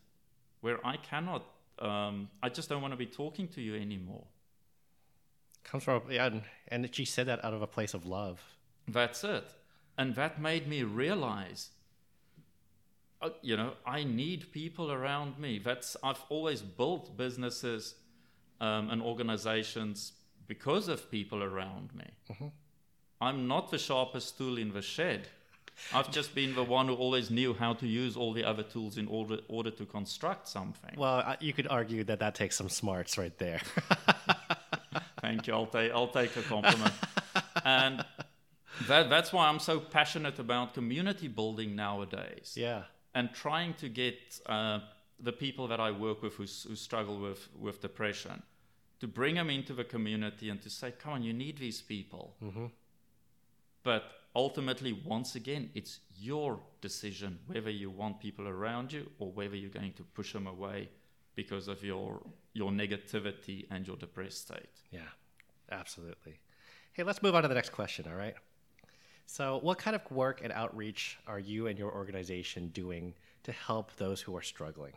where 0.61 0.85
I 0.87 0.97
cannot, 0.97 1.45
um, 1.81 2.29
I 2.43 2.49
just 2.49 2.69
don't 2.69 2.81
want 2.83 2.93
to 2.93 2.97
be 2.97 3.07
talking 3.07 3.49
to 3.49 3.61
you 3.61 3.75
anymore. 3.75 4.25
Comes 5.65 5.85
from 5.85 6.03
yeah, 6.11 6.27
and, 6.27 6.43
and 6.69 6.95
she 6.95 7.05
said 7.05 7.27
that 7.27 7.45
out 7.45 7.55
of 7.55 7.63
a 7.63 7.67
place 7.67 7.95
of 7.95 8.07
love. 8.07 8.41
That's 8.87 9.25
it. 9.25 9.45
And 9.99 10.15
that 10.15 10.41
made 10.41 10.67
me 10.69 10.83
realize, 10.83 11.71
Uh, 13.25 13.31
you 13.41 13.57
know, 13.57 13.73
I 13.87 14.05
need 14.05 14.53
people 14.53 14.93
around 14.93 15.39
me. 15.39 15.59
That's 15.59 15.97
I've 16.03 16.23
always 16.29 16.61
built 16.61 17.17
businesses 17.17 17.95
um, 18.61 18.91
and 18.91 19.01
organizations 19.01 20.13
because 20.47 20.89
of 20.89 21.11
people 21.11 21.43
around 21.43 21.95
me. 21.95 22.05
Mm-hmm. 22.31 22.49
I'm 23.23 23.49
not 23.49 23.71
the 23.71 23.79
sharpest 23.79 24.37
tool 24.37 24.59
in 24.59 24.75
the 24.75 24.83
shed. 24.83 25.29
I've 25.93 26.11
just 26.11 26.35
been 26.35 26.55
the 26.55 26.63
one 26.63 26.87
who 26.89 26.95
always 26.95 27.31
knew 27.31 27.55
how 27.55 27.73
to 27.75 27.87
use 27.87 28.15
all 28.15 28.35
the 28.35 28.45
other 28.45 28.63
tools 28.63 28.99
in 28.99 29.09
order 29.09 29.39
order 29.49 29.71
to 29.71 29.87
construct 29.87 30.47
something. 30.47 30.95
Well, 30.97 31.23
uh, 31.25 31.37
you 31.41 31.55
could 31.55 31.67
argue 31.69 32.05
that 32.05 32.19
that 32.21 32.35
takes 32.35 32.57
some 32.57 32.69
smarts 32.69 33.17
right 33.17 33.37
there. 33.39 33.61
Thank 35.23 35.47
you. 35.47 35.55
I'll 35.55 35.67
take 35.67 35.93
I'll 35.93 36.09
take 36.09 36.37
a 36.37 36.43
compliment. 36.43 36.93
and 37.65 38.05
that, 38.87 39.09
that's 39.09 39.33
why 39.33 39.49
I'm 39.49 39.61
so 39.61 39.81
passionate 39.81 40.39
about 40.39 40.75
community 40.75 41.29
building 41.29 41.75
nowadays. 41.75 42.55
yeah. 42.57 42.83
And 43.14 43.33
trying 43.33 43.74
to 43.74 43.88
get 43.88 44.40
uh, 44.46 44.81
the 45.20 45.33
people 45.33 45.68
that 45.68 45.81
I 45.81 45.90
work 45.90 46.22
with 46.22 46.35
who, 46.35 46.42
who 46.42 46.77
struggle 46.77 47.18
with, 47.18 47.48
with 47.59 47.81
depression 47.81 48.42
to 49.00 49.07
bring 49.07 49.35
them 49.35 49.50
into 49.50 49.72
the 49.72 49.85
community 49.85 50.48
and 50.50 50.61
to 50.62 50.70
say, 50.70 50.92
come 50.92 51.12
on, 51.14 51.22
you 51.22 51.33
need 51.33 51.59
these 51.59 51.81
people. 51.83 52.35
But 53.83 54.05
ultimately, 54.35 54.92
once 54.92 55.35
again, 55.35 55.70
it's 55.74 56.00
your 56.16 56.61
decision 56.81 57.38
whether 57.46 57.70
you 57.70 57.90
want 57.90 58.20
people 58.20 58.48
around 58.48 58.92
you 58.92 59.11
or 59.18 59.31
whether 59.31 59.57
you're 59.57 59.70
going 59.70 59.92
to 59.94 60.03
push 60.03 60.33
them 60.33 60.46
away 60.46 60.88
because 61.35 61.68
of 61.68 61.83
your, 61.85 62.22
your 62.55 62.70
negativity 62.70 63.66
and 63.70 63.87
your 63.87 63.96
depressed 63.96 64.42
state. 64.42 64.81
Yeah, 64.90 65.00
absolutely. 65.70 66.38
Hey, 66.92 67.03
let's 67.03 67.22
move 67.22 67.35
on 67.35 67.42
to 67.42 67.48
the 67.48 67.55
next 67.55 67.72
question, 67.72 68.07
all 68.09 68.16
right? 68.16 68.35
So, 69.27 69.59
what 69.63 69.79
kind 69.79 69.97
of 69.97 70.03
work 70.11 70.41
and 70.45 70.53
outreach 70.53 71.19
are 71.27 71.39
you 71.39 71.67
and 71.67 71.79
your 71.79 71.93
organization 71.93 72.69
doing 72.69 73.15
to 73.45 73.53
help 73.53 73.95
those 73.97 74.21
who 74.21 74.37
are 74.37 74.43
struggling? 74.43 74.93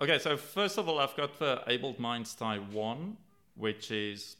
Okay, 0.00 0.18
so 0.18 0.36
first 0.36 0.78
of 0.78 0.88
all, 0.88 0.98
I've 0.98 1.16
got 1.16 1.38
the 1.38 1.62
Abled 1.66 1.98
Minds 1.98 2.34
Taiwan, 2.34 3.16
which 3.54 3.90
is 3.90 4.36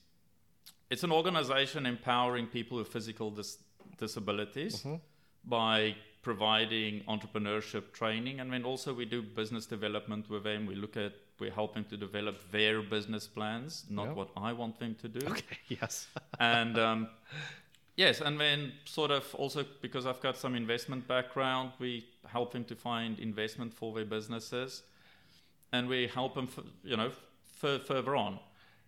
it's 0.91 1.03
an 1.05 1.13
organization 1.13 1.87
empowering 1.87 2.47
people 2.47 2.79
with 2.79 2.89
physical 2.89 3.31
dis- 3.31 3.59
disabilities 3.99 4.85
by 5.45 5.95
providing 6.23 7.01
entrepreneurship 7.09 7.93
training, 7.93 8.41
and 8.41 8.53
then 8.53 8.65
also 8.65 8.93
we 8.95 9.05
do 9.07 9.23
business 9.23 9.67
development 9.67 10.29
with 10.31 10.45
them. 10.45 10.67
We 10.67 10.75
look 10.75 10.97
at 10.97 11.13
we're 11.39 11.51
helping 11.51 11.85
to 11.87 11.97
develop 11.97 12.37
their 12.51 12.83
business 12.83 13.27
plans, 13.27 13.87
not 13.89 14.09
Yeah. 14.09 14.13
what 14.13 14.29
I 14.37 14.53
want 14.53 14.79
them 14.79 14.95
to 14.97 15.09
do 15.09 15.27
Okay, 15.27 15.57
yes. 15.69 16.07
and 16.39 16.79
um, 16.79 17.09
yes, 18.05 18.21
and 18.27 18.35
then 18.45 18.73
sort 18.85 19.11
of 19.11 19.25
also 19.43 19.61
because 19.87 20.05
I've 20.11 20.23
got 20.29 20.37
some 20.45 20.55
investment 20.65 21.03
background, 21.17 21.69
we 21.79 21.93
help 22.37 22.49
them 22.53 22.65
to 22.65 22.75
find 22.75 23.19
investment 23.19 23.71
for 23.81 23.89
their 23.97 24.09
businesses, 24.17 24.83
and 25.73 25.83
we 25.89 26.01
help 26.19 26.35
them, 26.35 26.49
f- 26.57 26.65
you 26.91 26.97
know, 26.97 27.11
f- 27.63 27.83
further 27.87 28.15
on. 28.17 28.39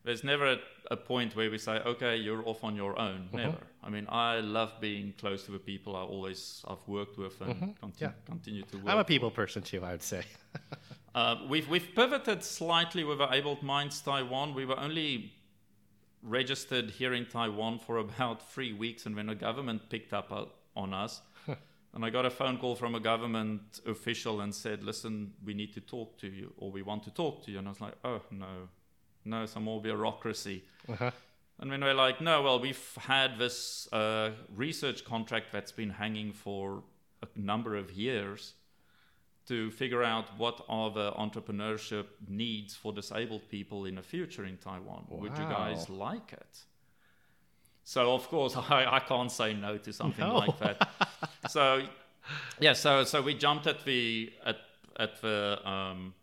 There's 0.05 0.25
never 0.25 0.47
a, 0.57 0.59
a 0.91 0.97
point 0.97 1.37
where 1.37 1.49
we 1.55 1.59
say, 1.59 1.75
okay, 1.93 2.15
you're 2.17 2.45
off 2.51 2.65
on 2.65 2.75
your 2.83 2.95
own. 3.09 3.21
Never. 3.33 3.63
I 3.87 3.89
mean, 3.95 4.07
I 4.09 4.41
love 4.41 4.73
being 4.81 5.15
close 5.23 5.45
to 5.47 5.53
the 5.53 5.61
people 5.73 5.95
I 5.95 6.01
always 6.15 6.65
I've 6.71 6.87
worked 6.89 7.17
with 7.19 7.41
and 7.41 7.55
conti- 7.81 8.05
Yeah. 8.07 8.13
continue 8.27 8.63
to 8.71 8.77
work. 8.79 8.89
I'm 8.91 8.99
a 8.99 9.05
people 9.05 9.31
person 9.31 9.63
too, 9.63 9.81
I 9.89 9.93
would 9.93 10.03
say. 10.03 10.23
Uh, 11.15 11.37
we've, 11.53 11.69
we've 11.69 11.89
pivoted 11.95 12.43
slightly 12.43 13.05
with 13.05 13.21
our 13.21 13.33
Abled 13.33 13.63
Minds 13.63 14.01
Taiwan. 14.01 14.55
We 14.55 14.65
were 14.65 14.81
only 14.87 15.33
registered 16.23 16.91
here 16.91 17.13
in 17.13 17.27
Taiwan 17.27 17.79
for 17.79 17.99
about 17.99 18.51
three 18.53 18.73
weeks, 18.73 19.07
and 19.07 19.15
when 19.17 19.27
the 19.27 19.35
government 19.35 19.89
picked 19.91 20.13
up 20.13 20.33
uh, 20.33 20.45
on 20.77 20.95
us, 20.95 21.23
and 21.95 22.05
I 22.05 22.11
got 22.11 22.25
a 22.25 22.31
phone 22.31 22.59
call 22.59 22.75
from 22.75 22.95
a 22.95 23.01
government 23.01 23.81
official 23.87 24.41
and 24.41 24.55
said, 24.55 24.83
"Listen, 24.83 25.33
we 25.45 25.55
need 25.55 25.73
to 25.75 25.81
talk 25.81 26.19
to 26.19 26.29
you, 26.29 26.53
or 26.57 26.71
we 26.71 26.83
want 26.83 27.03
to 27.05 27.11
talk 27.11 27.45
to 27.45 27.51
you." 27.51 27.59
And 27.59 27.69
I 27.69 27.71
was 27.71 27.81
like, 27.81 27.95
"Oh 28.05 28.23
no, 28.31 28.69
no, 29.25 29.47
some 29.47 29.65
more 29.65 29.81
bureaucracy." 29.81 30.65
Uh-huh. 30.89 31.11
And 31.59 31.71
when 31.71 31.83
we're 31.83 31.95
like, 31.95 32.21
"No, 32.21 32.43
well, 32.43 32.61
we've 32.61 32.99
had 32.99 33.39
this 33.39 33.89
uh, 33.93 34.31
research 34.55 35.05
contract 35.05 35.53
that's 35.53 35.73
been 35.73 35.91
hanging 35.91 36.33
for 36.33 36.83
a 37.23 37.39
number 37.39 37.77
of 37.77 37.93
years." 37.93 38.55
To 39.49 39.71
figure 39.73 40.03
out 40.03 40.27
what 40.39 40.65
are 40.69 40.91
the 40.91 41.13
entrepreneurship 41.13 42.07
needs 42.29 42.75
for 42.75 42.93
disabled 42.93 43.43
people 43.49 43.87
in 43.87 43.97
the 43.97 44.03
future 44.03 44.45
in 44.45 44.57
Taiwan. 44.57 45.05
Would 45.09 45.37
you 45.37 45.45
guys 45.45 45.89
like 45.91 46.33
it? 46.33 46.59
So 47.85 48.13
of 48.15 48.29
course 48.29 48.57
I, 48.71 48.87
I 48.97 49.01
can't 49.01 49.31
say 49.33 49.55
no 49.55 49.79
to 49.79 49.93
something 49.93 50.25
No. 50.27 50.37
like 50.39 50.59
that. 50.61 50.89
so 51.51 51.83
yeah, 52.61 52.73
so 52.73 53.05
so 53.05 53.21
we 53.21 53.35
jumped 53.35 53.67
at 53.67 53.85
the 53.85 54.33
at 54.47 54.57
at 54.99 55.21
the 55.23 55.59
um, 55.69 56.15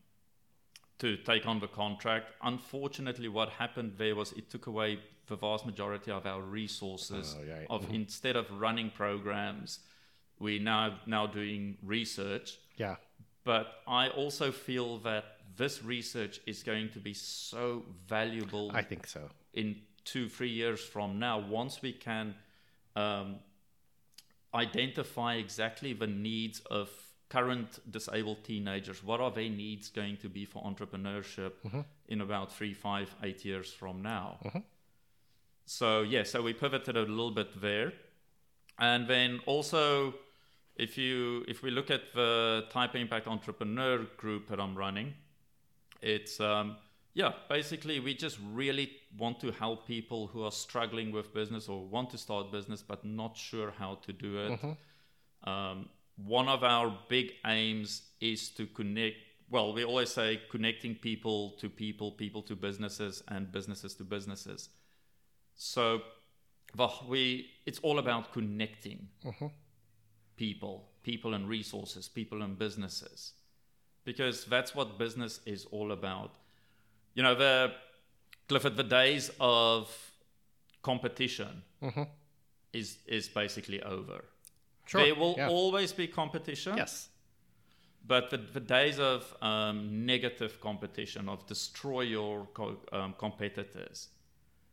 to 0.99 1.17
take 1.17 1.45
on 1.45 1.59
the 1.59 1.67
contract. 1.67 2.27
Unfortunately, 2.41 3.27
what 3.27 3.49
happened 3.49 3.93
there 3.97 4.15
was 4.15 4.31
it 4.33 4.49
took 4.49 4.67
away 4.67 4.99
the 5.27 5.35
vast 5.35 5.65
majority 5.65 6.11
of 6.11 6.25
our 6.25 6.41
resources. 6.41 7.35
Oh, 7.37 7.43
right. 7.43 7.67
Of 7.69 7.89
instead 7.93 8.35
of 8.37 8.45
running 8.51 8.89
programs, 8.91 9.79
we 10.39 10.59
now 10.59 10.99
now 11.05 11.27
doing 11.27 11.77
research. 11.83 12.57
Yeah. 12.77 12.95
But 13.49 13.65
I 13.87 14.09
also 14.09 14.51
feel 14.51 14.99
that 14.99 15.23
this 15.57 15.83
research 15.83 16.39
is 16.45 16.61
going 16.61 16.89
to 16.89 16.99
be 16.99 17.15
so 17.15 17.83
valuable 18.07 18.69
I 18.71 18.83
think 18.83 19.07
so. 19.07 19.21
in 19.55 19.77
two, 20.05 20.29
three 20.29 20.51
years 20.51 20.81
from 20.81 21.17
now, 21.17 21.39
once 21.39 21.81
we 21.81 21.93
can 21.93 22.35
um, 22.95 23.37
identify 24.53 25.31
exactly 25.45 25.93
the 25.93 26.05
needs 26.05 26.59
of 26.69 26.91
current 27.29 27.79
disabled 27.89 28.43
teenagers, 28.43 29.03
what 29.03 29.19
are 29.19 29.31
their 29.31 29.49
needs 29.49 29.89
going 29.89 30.17
to 30.17 30.29
be 30.29 30.45
for 30.45 30.63
entrepreneurship 30.63 31.53
in 32.07 32.21
about 32.21 32.53
three, 32.53 32.75
five, 32.75 33.15
eight 33.23 33.43
years 33.43 33.73
from 33.73 34.03
now? 34.03 34.37
So, 35.65 36.03
yeah, 36.03 36.21
so 36.21 36.43
we 36.43 36.53
pivoted 36.53 36.95
a 36.97 37.01
little 37.01 37.31
bit 37.31 37.59
there. 37.59 37.93
And 38.77 39.07
then 39.07 39.39
also, 39.47 40.13
if 40.79 40.97
you 40.97 41.43
if 41.47 41.61
we 41.61 41.71
look 41.71 41.91
at 41.91 42.13
the 42.15 42.65
Taipei 42.71 43.01
impact 43.01 43.27
entrepreneur 43.27 44.05
group 44.17 44.47
that 44.47 44.59
I'm 44.59 44.75
running, 44.75 45.13
it's 46.01 46.39
um, 46.39 46.77
yeah, 47.13 47.33
basically 47.49 47.99
we 47.99 48.13
just 48.13 48.39
really 48.53 48.91
want 49.17 49.39
to 49.41 49.51
help 49.51 49.85
people 49.85 50.27
who 50.27 50.43
are 50.43 50.51
struggling 50.51 51.11
with 51.11 51.33
business 51.33 51.67
or 51.67 51.85
want 51.85 52.09
to 52.11 52.17
start 52.17 52.51
business 52.51 52.81
but 52.81 53.03
not 53.03 53.35
sure 53.35 53.73
how 53.77 53.95
to 54.05 54.13
do 54.13 54.37
it. 54.37 54.59
Um, 55.43 55.89
one 56.25 56.47
of 56.47 56.63
our 56.63 56.97
big 57.09 57.33
aims 57.45 58.03
is 58.21 58.49
to 58.51 58.65
connect. 58.65 59.15
Well, 59.49 59.73
we 59.73 59.83
always 59.83 60.09
say 60.09 60.41
connecting 60.49 60.95
people 60.95 61.51
to 61.59 61.69
people, 61.69 62.11
people 62.11 62.41
to 62.43 62.55
businesses, 62.55 63.23
and 63.27 63.51
businesses 63.51 63.95
to 63.95 64.03
businesses. 64.03 64.69
So, 65.55 66.01
we 67.07 67.49
it's 67.65 67.79
all 67.79 67.99
about 67.99 68.31
connecting 68.31 69.07
people, 70.39 70.75
people 71.03 71.33
and 71.37 71.49
resources, 71.49 72.07
people 72.19 72.41
and 72.45 72.57
businesses, 72.57 73.33
because 74.05 74.45
that's 74.45 74.71
what 74.73 74.97
business 74.97 75.41
is 75.45 75.65
all 75.71 75.91
about. 75.91 76.31
You 77.15 77.23
know, 77.23 77.35
the 77.35 77.55
Clifford, 78.47 78.77
the 78.77 78.89
days 79.01 79.29
of 79.39 79.83
competition 80.81 81.63
is 82.71 82.97
is 83.05 83.27
basically 83.41 83.79
over. 83.83 84.19
Sure. 84.85 85.03
There 85.03 85.15
will 85.15 85.35
yeah. 85.37 85.49
always 85.49 85.91
be 85.93 86.07
competition, 86.07 86.77
Yes. 86.77 87.09
but 88.07 88.29
the, 88.31 88.37
the 88.37 88.65
days 88.77 88.97
of 88.99 89.35
um, 89.41 90.05
negative 90.05 90.59
competition, 90.59 91.29
of 91.29 91.45
destroy 91.45 92.01
your 92.17 92.47
co- 92.53 92.81
um, 92.91 93.13
competitors, 93.25 94.09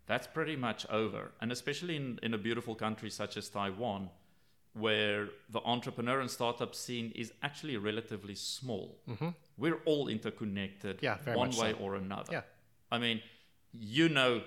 that's 0.06 0.26
pretty 0.26 0.56
much 0.56 0.86
over. 0.90 1.22
And 1.40 1.52
especially 1.52 1.96
in, 1.96 2.18
in 2.22 2.32
a 2.34 2.38
beautiful 2.38 2.74
country 2.74 3.10
such 3.10 3.36
as 3.36 3.50
Taiwan, 3.50 4.08
where 4.78 5.28
the 5.48 5.60
entrepreneur 5.64 6.20
and 6.20 6.30
startup 6.30 6.74
scene 6.74 7.10
is 7.14 7.32
actually 7.42 7.76
relatively 7.76 8.34
small. 8.34 8.98
We're 9.56 9.80
all 9.86 10.08
interconnected 10.08 10.98
Yeah, 11.02 11.16
one 11.34 11.50
way 11.50 11.72
so. 11.72 11.78
or 11.78 11.94
another. 11.94 12.32
Yeah. 12.32 12.42
I 12.92 12.98
mean, 12.98 13.22
you 13.72 14.08
know 14.08 14.42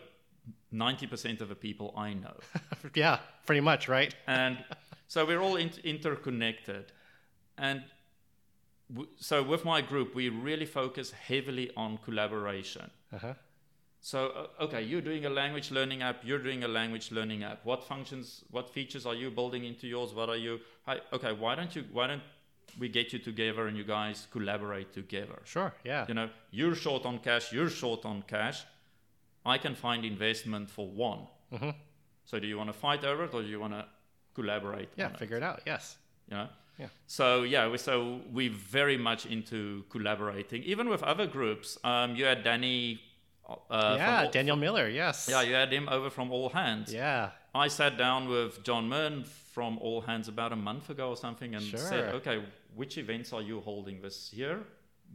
90% 0.73 1.41
of 1.41 1.49
the 1.49 1.55
people 1.55 1.93
I 1.97 2.13
know. 2.13 2.38
yeah, 2.95 3.19
pretty 3.45 3.61
much, 3.61 3.88
right? 3.88 4.13
and 4.27 4.63
so 5.07 5.25
we're 5.25 5.41
all 5.41 5.55
in- 5.55 5.71
interconnected. 5.84 6.91
And 7.57 7.84
w- 8.93 9.09
so 9.17 9.41
with 9.43 9.65
my 9.65 9.82
group, 9.82 10.13
we 10.13 10.30
really 10.30 10.65
focus 10.65 11.11
heavily 11.11 11.71
on 11.75 11.97
collaboration. 12.05 12.91
Uh-huh. 13.11 13.34
So, 14.02 14.47
uh, 14.60 14.64
okay, 14.64 14.82
you're 14.82 15.02
doing 15.02 15.26
a 15.26 15.30
language 15.30 15.72
learning 15.72 16.02
app, 16.02 16.22
you're 16.24 16.39
doing 16.39 16.64
a 16.64 16.68
language 16.68 17.12
learning 17.12 17.43
app. 17.43 17.66
What 17.66 17.84
functions, 17.84 18.45
what 18.50 18.70
features 18.70 19.06
are 19.06 19.14
you 19.14 19.30
building 19.30 19.66
into 19.66 19.88
yours? 19.88 20.14
What 20.14 20.30
are 20.30 20.38
you, 20.38 20.60
hi, 20.86 21.02
okay, 21.12 21.34
why 21.34 21.56
don't 21.56 21.76
you, 21.76 21.84
why 21.91 22.08
don't 22.08 22.22
we 22.80 22.88
get 22.88 23.12
you 23.12 23.20
together 23.20 23.68
and 23.68 23.76
you 23.76 23.84
guys 23.84 24.28
collaborate 24.32 24.93
together? 24.93 25.39
Sure, 25.43 25.74
yeah. 25.84 26.06
You 26.08 26.14
know, 26.14 26.30
you're 26.52 26.76
short 26.76 27.06
on 27.06 27.20
cash, 27.20 27.52
you're 27.52 27.70
short 27.70 28.06
on 28.06 28.24
cash. 28.28 28.64
I 29.45 29.58
can 29.58 29.76
find 29.76 30.06
investment 30.06 30.70
for 30.70 30.88
one. 30.88 31.28
Mm-hmm. 31.52 31.72
So, 32.26 32.39
do 32.39 32.47
you 32.47 32.58
want 32.58 32.70
to 32.70 32.80
fight 32.80 33.04
over 33.04 33.26
it 33.26 33.34
or 33.34 33.41
do 33.41 33.47
you 33.50 33.60
want 33.60 33.74
to 33.74 33.86
collaborate? 34.34 34.89
Yeah, 34.95 35.10
figure 35.10 35.38
it 35.38 35.43
out, 35.43 35.62
yes. 35.66 35.97
It, 36.28 36.32
you 36.32 36.38
know? 36.38 36.47
Yeah. 36.78 36.88
So 37.08 37.43
yeah, 37.43 37.68
we, 37.68 37.78
so 37.78 38.22
we're 38.32 38.50
very 38.52 38.97
much 38.97 39.26
into 39.26 39.84
collaborating, 39.89 40.64
even 40.64 40.88
with 40.88 41.04
other 41.04 41.28
groups. 41.28 41.78
Um, 41.84 42.16
you 42.16 42.24
had 42.24 42.43
Danny. 42.43 43.02
Uh, 43.70 43.95
yeah, 43.97 44.24
all, 44.26 44.32
Daniel 44.32 44.56
Miller, 44.56 44.88
yes. 44.88 45.28
Yeah, 45.30 45.41
you 45.41 45.54
had 45.54 45.72
him 45.72 45.89
over 45.89 46.10
from 46.10 46.32
All 46.32 46.50
Hands. 46.50 46.91
Yeah, 46.93 47.32
I 47.54 47.68
sat 47.68 47.97
down 47.97 48.28
with 48.30 48.64
John 48.64 48.88
Mern 48.89 49.24
from 49.54 49.78
All 49.80 50.02
Hands 50.02 50.28
about 50.28 50.52
a 50.54 50.56
month 50.56 50.89
ago 50.89 51.10
or 51.10 51.18
something 51.18 51.56
and 51.56 51.64
said, 51.64 52.14
okay, 52.16 52.43
which 52.76 52.97
events 52.97 53.34
are 53.34 53.41
you 53.41 53.60
holding 53.62 54.02
this 54.02 54.32
year? 54.34 54.60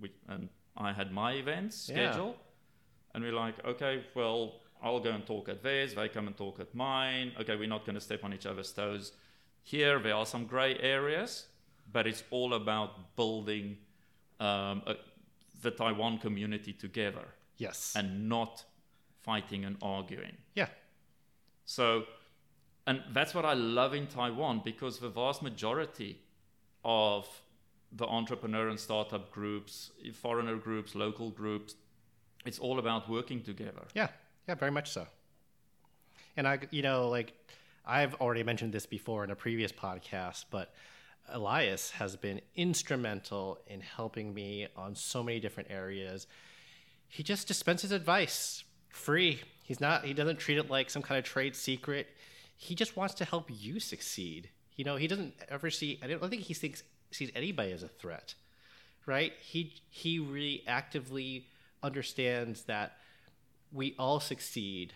Which, 0.00 0.12
and 0.28 0.48
I 0.76 0.92
had 0.92 1.12
my 1.12 1.32
events 1.32 1.88
Yeah. 1.88 2.10
scheduled. 2.10 2.36
And 3.14 3.22
we're 3.22 3.32
like, 3.32 3.64
okay, 3.64 4.04
well, 4.14 4.54
I'll 4.82 5.00
go 5.00 5.10
and 5.10 5.24
talk 5.24 5.48
at 5.48 5.62
theirs. 5.62 5.94
They 5.94 6.08
come 6.08 6.26
and 6.26 6.36
talk 6.36 6.58
at 6.58 6.74
mine. 6.74 7.32
Okay, 7.40 7.56
we're 7.56 7.68
not 7.68 7.86
going 7.86 7.94
to 7.94 8.00
step 8.00 8.24
on 8.24 8.34
each 8.34 8.44
other's 8.46 8.72
toes. 8.72 9.12
Here, 9.62 9.98
there 10.00 10.14
are 10.14 10.26
some 10.26 10.46
gray 10.46 10.76
areas, 10.78 11.46
but 11.90 12.06
it's 12.06 12.24
all 12.30 12.54
about 12.54 13.16
building 13.16 13.78
um, 14.40 14.82
a, 14.86 14.96
the 15.62 15.70
Taiwan 15.70 16.18
community 16.18 16.72
together 16.72 17.26
yes. 17.56 17.92
and 17.96 18.28
not 18.28 18.64
fighting 19.22 19.64
and 19.64 19.76
arguing. 19.80 20.36
yeah, 20.54 20.68
So, 21.64 22.04
and 22.86 23.02
that's 23.12 23.34
what 23.34 23.44
I 23.46 23.54
love 23.54 23.94
in 23.94 24.06
Taiwan 24.06 24.60
because 24.64 24.98
the 24.98 25.08
vast 25.08 25.42
majority 25.42 26.18
of 26.84 27.26
the 27.90 28.06
entrepreneur 28.06 28.68
and 28.68 28.78
startup 28.78 29.30
groups, 29.30 29.90
foreigner 30.12 30.56
groups, 30.56 30.94
local 30.94 31.30
groups, 31.30 31.74
it's 32.44 32.58
all 32.58 32.78
about 32.78 33.08
working 33.08 33.42
together. 33.42 33.86
yeah, 33.94 34.08
yeah, 34.46 34.54
very 34.54 34.70
much 34.70 34.90
so. 34.90 35.06
And 36.36 36.46
I, 36.46 36.58
you 36.70 36.82
know, 36.82 37.08
like 37.08 37.32
I've 37.86 38.14
already 38.14 38.42
mentioned 38.42 38.72
this 38.72 38.86
before 38.86 39.24
in 39.24 39.30
a 39.30 39.36
previous 39.36 39.72
podcast, 39.72 40.46
but 40.50 40.74
Elias 41.28 41.90
has 41.92 42.16
been 42.16 42.40
instrumental 42.54 43.58
in 43.66 43.80
helping 43.80 44.34
me 44.34 44.66
on 44.76 44.94
so 44.94 45.22
many 45.22 45.40
different 45.40 45.70
areas. 45.70 46.26
He 47.08 47.22
just 47.22 47.46
dispenses 47.46 47.92
advice 47.92 48.64
free. 48.88 49.42
He's 49.62 49.80
not, 49.80 50.04
he 50.04 50.14
doesn't 50.14 50.38
treat 50.38 50.58
it 50.58 50.70
like 50.70 50.90
some 50.90 51.02
kind 51.02 51.18
of 51.18 51.24
trade 51.24 51.56
secret. 51.56 52.08
He 52.56 52.74
just 52.74 52.96
wants 52.96 53.14
to 53.14 53.24
help 53.24 53.50
you 53.50 53.80
succeed. 53.80 54.50
You 54.76 54.84
know, 54.84 54.96
he 54.96 55.06
doesn't 55.06 55.34
ever 55.48 55.70
see, 55.70 55.98
I 56.02 56.06
don't 56.06 56.28
think 56.28 56.42
he 56.42 56.54
thinks, 56.54 56.82
sees 57.10 57.30
anybody 57.34 57.72
as 57.72 57.82
a 57.82 57.88
threat, 57.88 58.34
right? 59.06 59.32
He, 59.40 59.74
he 59.88 60.18
really 60.18 60.64
actively 60.66 61.46
understands 61.82 62.62
that 62.62 62.96
we 63.72 63.94
all 63.98 64.20
succeed. 64.20 64.94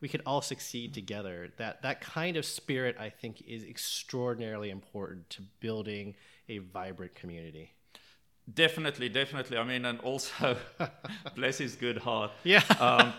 We 0.00 0.08
can 0.08 0.22
all 0.24 0.40
succeed 0.40 0.94
together. 0.94 1.50
That 1.58 1.82
that 1.82 2.00
kind 2.00 2.36
of 2.36 2.46
spirit, 2.46 2.96
I 2.98 3.10
think, 3.10 3.42
is 3.42 3.64
extraordinarily 3.64 4.70
important 4.70 5.28
to 5.30 5.42
building 5.60 6.14
a 6.48 6.58
vibrant 6.58 7.14
community. 7.14 7.74
Definitely, 8.54 9.08
definitely. 9.08 9.58
I 9.58 9.64
mean, 9.64 9.84
and 9.84 10.00
also, 10.00 10.56
bless 11.34 11.58
his 11.58 11.76
good 11.76 11.98
heart. 11.98 12.32
Yeah. 12.44 12.62
Um, 12.78 13.12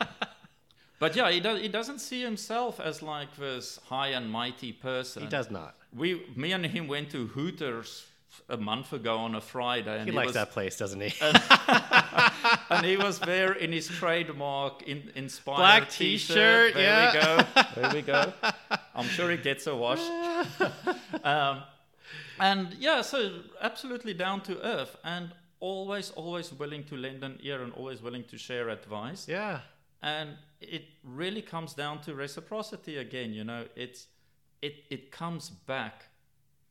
but 1.00 1.16
yeah, 1.16 1.30
he, 1.32 1.40
does, 1.40 1.62
he 1.62 1.68
doesn't 1.68 2.00
see 2.00 2.22
himself 2.22 2.80
as 2.80 3.02
like 3.02 3.36
this 3.38 3.80
high 3.88 4.10
and 4.10 4.30
mighty 4.30 4.72
person. 4.72 5.24
he 5.24 5.30
does 5.30 5.52
not. 5.52 5.76
We, 5.96 6.26
me 6.36 6.54
and 6.54 6.66
him 6.66 6.88
went 6.88 7.12
to 7.12 7.28
Hooters 7.28 8.06
a 8.50 8.58
month 8.58 8.94
ago 8.94 9.18
on 9.18 9.36
a 9.36 9.42
Friday, 9.42 10.00
and 10.00 10.10
He 10.10 10.16
likes 10.16 10.28
was, 10.28 10.36
that 10.36 10.52
place, 10.52 10.78
doesn't 10.78 11.02
he? 11.02 11.14
and 12.70 12.86
he 12.86 12.98
was 12.98 13.20
there 13.20 13.54
in 13.54 13.72
his 13.72 13.88
trademark 13.88 14.84
in, 14.84 15.12
inspired 15.16 15.58
Black 15.58 15.90
t-shirt. 15.90 16.74
t-shirt, 16.74 16.74
There 16.76 16.84
yeah. 16.84 17.14
we 17.14 17.22
go. 17.22 17.72
There 17.82 17.94
we 17.94 18.02
go. 18.02 18.34
I'm 18.96 19.08
sure 19.08 19.30
he 19.30 19.38
gets 19.38 19.68
a 19.68 19.76
wash. 19.76 20.00
um, 21.24 21.64
and 22.42 22.74
yeah, 22.80 23.02
so 23.02 23.20
absolutely 23.62 24.14
down 24.14 24.42
to 24.42 24.54
earth, 24.66 24.96
and 25.04 25.32
always, 25.60 26.12
always 26.12 26.52
willing 26.52 26.84
to 26.86 26.96
lend 26.98 27.24
an 27.24 27.38
ear, 27.42 27.62
and 27.64 27.72
always 27.74 28.02
willing 28.02 28.24
to 28.26 28.38
share 28.38 28.70
advice. 28.70 29.28
yeah. 29.28 29.60
And 30.04 30.30
it 30.60 30.86
really 31.04 31.44
comes 31.44 31.74
down 31.76 32.02
to 32.02 32.16
reciprocity 32.16 32.98
again. 32.98 33.34
You 33.34 33.44
know, 33.44 33.66
it's 33.76 34.08
it 34.62 34.76
it 34.90 35.12
comes 35.12 35.50
back 35.52 36.06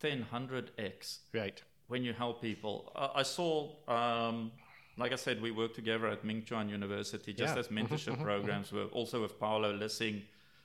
10, 0.01 0.27
100x 0.33 1.19
Right. 1.33 1.63
when 1.87 2.03
you 2.05 2.13
help 2.13 2.41
people. 2.43 2.91
Uh, 2.97 3.09
I 3.15 3.23
saw, 3.23 3.71
um, 3.87 4.51
like 4.97 5.13
I 5.13 5.17
said, 5.17 5.41
we 5.41 5.51
work 5.53 5.75
together 5.75 6.09
at 6.09 6.25
Ming 6.25 6.43
Chuan 6.45 6.69
University, 6.69 7.33
just 7.33 7.55
Yeah. 7.55 7.61
as 7.61 7.69
mentorship 7.69 8.21
programs. 8.21 8.73
We're 8.73 8.87
also 8.87 9.23
with 9.23 9.39
Paolo 9.39 9.73
Lissing 9.75 10.23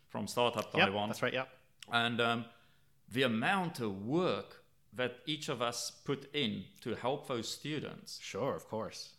from 0.09 0.27
Startup 0.27 0.65
Yep, 0.73 0.87
Taiwan. 0.87 1.09
that's 1.09 1.21
right. 1.21 1.33
yeah. 1.33 1.45
And 1.91 2.19
um, 2.19 2.45
the 3.11 3.23
amount 3.23 3.79
of 3.79 4.05
work 4.07 4.63
that 4.95 5.17
each 5.25 5.49
of 5.49 5.61
us 5.61 5.91
put 6.05 6.33
in 6.33 6.63
to 6.81 6.95
help 6.95 7.27
those 7.27 7.47
students, 7.47 8.19
Sure, 8.21 8.55
of 8.55 8.67
course. 8.67 9.09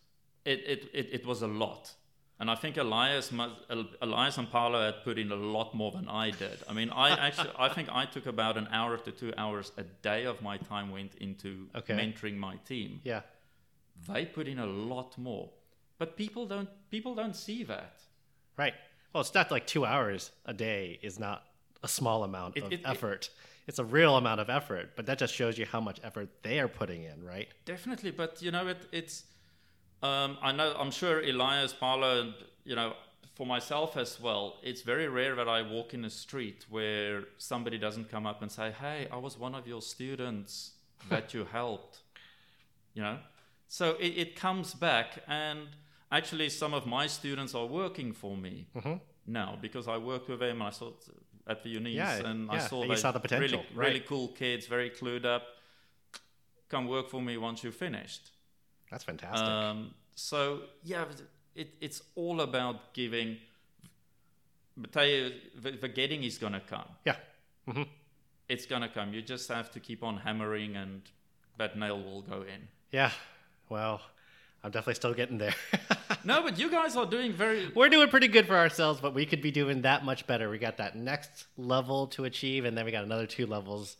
it, 0.45 0.59
it, 0.65 0.89
it, 0.93 1.09
it 1.11 1.25
was 1.25 1.41
a 1.41 1.47
lot. 1.47 1.93
And 2.39 2.51
I 2.51 2.55
think 2.55 2.77
Elias, 2.77 3.31
Elias 4.01 4.37
and 4.37 4.49
Paolo 4.51 4.85
had 4.85 5.03
put 5.03 5.17
in 5.17 5.31
a 5.31 5.35
lot 5.35 5.73
more 5.73 5.91
than 5.91 6.07
I 6.07 6.29
did. 6.29 6.59
I 6.69 6.73
mean, 6.73 6.91
I 6.91 7.09
actually, 7.27 7.49
I 7.57 7.67
think 7.69 7.89
I 7.91 8.05
took 8.05 8.27
about 8.27 8.57
an 8.57 8.67
hour 8.71 8.97
to 8.97 9.11
two 9.11 9.33
hours 9.37 9.71
a 9.77 9.83
day 10.03 10.25
of 10.25 10.41
my 10.41 10.57
time 10.57 10.91
went 10.91 11.15
into 11.15 11.67
Okay. 11.75 11.95
mentoring 11.95 12.37
my 12.37 12.57
team. 12.67 13.01
Yeah. 13.03 13.21
They 14.07 14.25
put 14.25 14.47
in 14.47 14.59
a 14.59 14.67
lot 14.67 15.17
more, 15.17 15.49
but 15.97 16.15
people 16.15 16.45
don't, 16.45 16.69
people 16.91 17.15
don't 17.15 17.35
see 17.35 17.63
that. 17.63 17.95
Right. 18.55 18.75
Well, 19.13 19.21
it's 19.21 19.33
not 19.33 19.49
like 19.49 19.65
two 19.65 19.83
hours 19.85 20.31
a 20.45 20.53
day 20.53 20.99
is 21.01 21.17
not 21.19 21.43
a 21.81 21.87
small 21.87 22.23
amount 22.23 22.55
It- 22.57 22.63
of 22.65 22.71
it- 22.73 22.79
it- 22.81 22.85
effort. 22.85 23.29
It's 23.67 23.79
a 23.79 23.83
real 23.83 24.15
amount 24.17 24.39
of 24.39 24.49
effort, 24.49 24.95
but 24.95 25.05
that 25.05 25.17
just 25.19 25.33
shows 25.33 25.57
you 25.57 25.65
how 25.65 25.81
much 25.81 25.99
effort 26.03 26.29
they 26.43 26.59
are 26.59 26.67
putting 26.67 27.03
in, 27.03 27.23
right? 27.23 27.49
Definitely, 27.65 28.11
but 28.11 28.41
you 28.41 28.51
know, 28.51 28.67
it, 28.67 28.77
it's. 28.91 29.25
Um, 30.03 30.37
I 30.41 30.51
know. 30.51 30.75
I'm 30.79 30.91
sure 30.91 31.21
Elias, 31.21 31.73
Paolo, 31.73 32.21
and 32.21 32.33
you 32.63 32.75
know, 32.75 32.93
for 33.35 33.45
myself 33.47 33.97
as 33.97 34.19
well, 34.21 34.57
it's 34.63 34.81
very 34.81 35.07
rare 35.07 35.35
that 35.35 35.47
I 35.49 35.61
walk 35.63 35.93
in 35.93 36.05
a 36.05 36.09
street 36.09 36.65
where 36.69 37.23
somebody 37.37 37.77
doesn't 37.77 38.09
come 38.09 38.25
up 38.27 38.41
and 38.41 38.51
say, 38.51 38.71
"Hey, 38.71 39.07
I 39.11 39.17
was 39.17 39.37
one 39.37 39.55
of 39.55 39.67
your 39.67 39.81
students 39.81 40.71
that 41.09 41.33
you 41.33 41.45
helped." 41.45 41.99
You 42.93 43.01
know, 43.03 43.17
so 43.67 43.95
it, 43.99 44.13
it 44.23 44.35
comes 44.35 44.73
back, 44.73 45.19
and 45.27 45.67
actually, 46.11 46.49
some 46.49 46.73
of 46.73 46.85
my 46.85 47.07
students 47.07 47.53
are 47.55 47.65
working 47.65 48.13
for 48.13 48.37
me 48.37 48.67
Mhm. 48.75 49.01
now 49.25 49.57
because 49.61 49.87
I 49.87 49.97
worked 49.97 50.29
with 50.29 50.39
them. 50.39 50.61
And 50.61 50.63
I 50.63 50.69
saw 50.71 50.91
at 51.47 51.63
the 51.63 51.69
unis, 51.69 51.93
Yeah, 51.93 52.15
and 52.29 52.51
I 52.51 52.59
saw 52.59 52.81
and 52.81 52.91
you 52.91 52.97
saw 52.97 53.11
the 53.11 53.19
potential, 53.19 53.63
Really, 53.73 53.89
really 53.89 53.99
cool 54.01 54.27
kids, 54.29 54.67
very 54.67 54.89
clued 54.89 55.25
up. 55.25 55.43
Come 56.69 56.87
work 56.87 57.09
for 57.09 57.21
me 57.21 57.37
once 57.37 57.63
you're 57.63 57.71
finished. 57.71 58.31
That's 58.91 59.03
fantastic. 59.03 59.47
Um, 59.47 59.93
so 60.15 60.63
yeah, 60.83 61.05
it, 61.55 61.69
it's 61.81 62.01
all 62.15 62.41
about 62.41 62.93
giving. 62.93 63.37
But 64.75 64.91
tell 64.91 65.05
you, 65.07 65.31
the, 65.55 65.71
the 65.71 65.87
getting 65.87 66.23
is 66.23 66.37
gonna 66.37 66.61
come. 66.61 66.89
yeah. 67.05 67.15
hmm 67.65 67.83
It's 68.49 68.65
gonna 68.65 68.89
come. 68.89 69.13
You 69.13 69.21
just 69.21 69.47
have 69.49 69.71
to 69.71 69.79
keep 69.79 70.03
on 70.03 70.17
hammering, 70.17 70.75
and 70.75 71.01
that 71.57 71.77
nail 71.77 72.01
will 72.03 72.21
go 72.21 72.41
in. 72.41 72.67
Yeah. 72.91 73.11
Well, 73.69 74.01
I'm 74.63 74.71
definitely 74.71 74.95
still 74.95 75.13
getting 75.13 75.37
there. 75.37 75.55
No, 76.23 76.43
but 76.43 76.59
you 76.59 76.69
guys 76.69 76.97
are 76.97 77.05
doing 77.05 77.31
very. 77.31 77.71
We're 77.73 77.87
doing 77.87 78.09
pretty 78.09 78.27
good 78.27 78.47
for 78.47 78.55
ourselves, 78.55 78.99
but 78.99 79.13
we 79.13 79.25
could 79.25 79.41
be 79.41 79.49
doing 79.49 79.83
that 79.83 80.03
much 80.03 80.27
better. 80.27 80.49
We 80.49 80.57
got 80.57 80.75
that 80.77 80.93
next 80.93 81.45
level 81.57 82.07
to 82.07 82.25
achieve, 82.25 82.65
and 82.65 82.77
then 82.77 82.83
we 82.83 82.91
got 82.91 83.05
another 83.05 83.25
two 83.25 83.45
levels. 83.45 83.95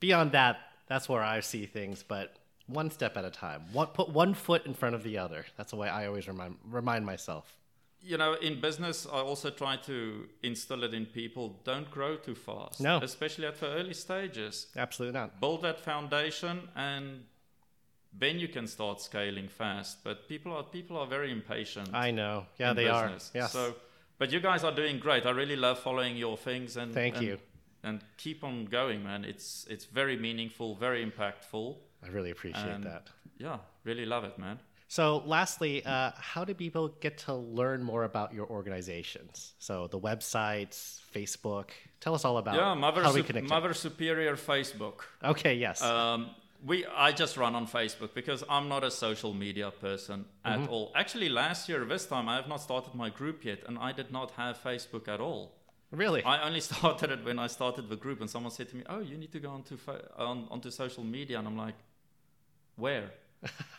Beyond 0.00 0.32
that, 0.32 0.60
that's 0.86 1.10
where 1.10 1.22
I 1.22 1.40
see 1.40 1.66
things. 1.66 2.02
But 2.02 2.36
one 2.68 2.90
step 2.90 3.18
at 3.18 3.26
a 3.26 3.30
time. 3.30 3.64
One, 3.72 3.88
put 3.88 4.08
one 4.08 4.32
foot 4.32 4.64
in 4.64 4.72
front 4.72 4.94
of 4.94 5.02
the 5.02 5.18
other. 5.18 5.44
That's 5.58 5.72
the 5.72 5.76
way 5.76 5.90
I 5.90 6.06
always 6.06 6.26
remind 6.26 6.56
remind 6.64 7.04
myself. 7.04 7.52
You 8.00 8.16
know, 8.16 8.32
in 8.34 8.62
business, 8.62 9.06
I 9.06 9.18
also 9.18 9.50
try 9.50 9.76
to 9.76 10.26
instill 10.42 10.84
it 10.84 10.94
in 10.94 11.04
people. 11.04 11.60
Don't 11.64 11.90
grow 11.90 12.16
too 12.16 12.34
fast. 12.34 12.80
No. 12.80 12.98
Especially 13.02 13.46
at 13.46 13.60
the 13.60 13.66
early 13.66 13.92
stages. 13.92 14.68
Absolutely 14.74 15.18
not. 15.18 15.38
Build 15.38 15.62
that 15.62 15.80
foundation 15.80 16.68
and 16.76 17.24
then 18.12 18.38
you 18.38 18.48
can 18.48 18.66
start 18.66 19.00
scaling 19.00 19.48
fast. 19.48 20.04
But 20.04 20.28
people 20.28 20.52
are 20.52 20.62
people 20.62 20.96
are 20.98 21.06
very 21.06 21.30
impatient. 21.30 21.90
I 21.92 22.10
know. 22.10 22.46
Yeah, 22.58 22.72
they 22.72 22.84
business. 22.84 23.30
are. 23.34 23.38
Yes. 23.38 23.52
So, 23.52 23.74
but 24.18 24.32
you 24.32 24.40
guys 24.40 24.64
are 24.64 24.72
doing 24.72 24.98
great. 24.98 25.26
I 25.26 25.30
really 25.30 25.56
love 25.56 25.78
following 25.78 26.16
your 26.16 26.36
things 26.36 26.76
and 26.76 26.92
Thank 26.92 27.16
and, 27.16 27.26
you. 27.26 27.38
And 27.82 28.00
keep 28.16 28.42
on 28.42 28.66
going, 28.66 29.04
man. 29.04 29.24
It's 29.24 29.66
it's 29.70 29.84
very 29.84 30.16
meaningful, 30.16 30.74
very 30.74 31.04
impactful. 31.04 31.76
I 32.02 32.08
really 32.08 32.30
appreciate 32.30 32.66
and 32.66 32.84
that. 32.84 33.08
Yeah, 33.38 33.58
really 33.84 34.06
love 34.06 34.24
it, 34.24 34.38
man. 34.38 34.58
So, 34.90 35.22
lastly, 35.26 35.84
uh, 35.84 36.12
how 36.16 36.46
do 36.46 36.54
people 36.54 36.88
get 37.00 37.18
to 37.18 37.34
learn 37.34 37.82
more 37.82 38.04
about 38.04 38.32
your 38.32 38.46
organizations? 38.46 39.52
So, 39.58 39.86
the 39.86 40.00
websites, 40.00 41.00
Facebook. 41.14 41.70
Tell 42.00 42.14
us 42.14 42.24
all 42.24 42.38
about 42.38 42.54
yeah, 42.54 42.72
Mother, 42.72 43.02
how 43.02 43.12
we 43.12 43.22
connect. 43.22 43.50
Mother 43.50 43.74
Superior 43.74 44.34
Facebook. 44.36 45.00
okay, 45.22 45.54
yes. 45.54 45.82
Um, 45.82 46.30
we 46.64 46.84
I 46.86 47.12
just 47.12 47.36
run 47.36 47.54
on 47.54 47.66
Facebook 47.66 48.14
because 48.14 48.42
I'm 48.48 48.68
not 48.68 48.82
a 48.84 48.90
social 48.90 49.32
media 49.34 49.70
person 49.70 50.24
at 50.44 50.58
Mm-hmm. 50.58 50.70
all. 50.72 50.92
Actually, 50.94 51.28
last 51.28 51.68
year 51.68 51.84
this 51.84 52.06
time 52.06 52.28
I 52.28 52.36
have 52.36 52.48
not 52.48 52.60
started 52.60 52.94
my 52.94 53.10
group 53.10 53.44
yet, 53.44 53.60
and 53.66 53.78
I 53.78 53.92
did 53.92 54.10
not 54.10 54.32
have 54.32 54.58
Facebook 54.62 55.06
at 55.08 55.20
all. 55.20 55.52
really? 55.90 56.22
I 56.24 56.42
only 56.46 56.60
started 56.70 57.10
it 57.10 57.24
when 57.24 57.38
I 57.38 57.46
started 57.48 57.88
the 57.88 57.96
group, 57.96 58.20
and 58.20 58.28
someone 58.28 58.50
said 58.52 58.68
to 58.70 58.76
me, 58.76 58.82
"Oh, 58.88 59.00
you 59.00 59.16
need 59.16 59.32
to 59.32 59.40
go 59.40 59.50
onto 59.50 59.76
fa- 59.76 60.10
on, 60.18 60.46
onto 60.50 60.70
social 60.70 61.04
media," 61.04 61.38
and 61.38 61.46
I'm 61.48 61.56
like, 61.56 61.76
"Where?" 62.76 63.10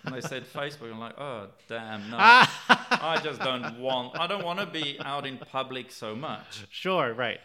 and 0.06 0.16
they 0.16 0.22
said 0.22 0.46
Facebook. 0.46 0.90
I'm 0.92 1.00
like, 1.00 1.20
"Oh, 1.20 1.48
damn, 1.68 2.10
no! 2.10 2.18
I 2.20 3.20
just 3.24 3.42
don't 3.42 3.80
want. 3.80 4.18
I 4.18 4.26
don't 4.26 4.46
want 4.46 4.60
to 4.60 4.66
be 4.66 4.98
out 5.04 5.26
in 5.26 5.38
public 5.38 5.92
so 5.92 6.16
much." 6.16 6.66
sure, 6.72 7.14
right. 7.14 7.40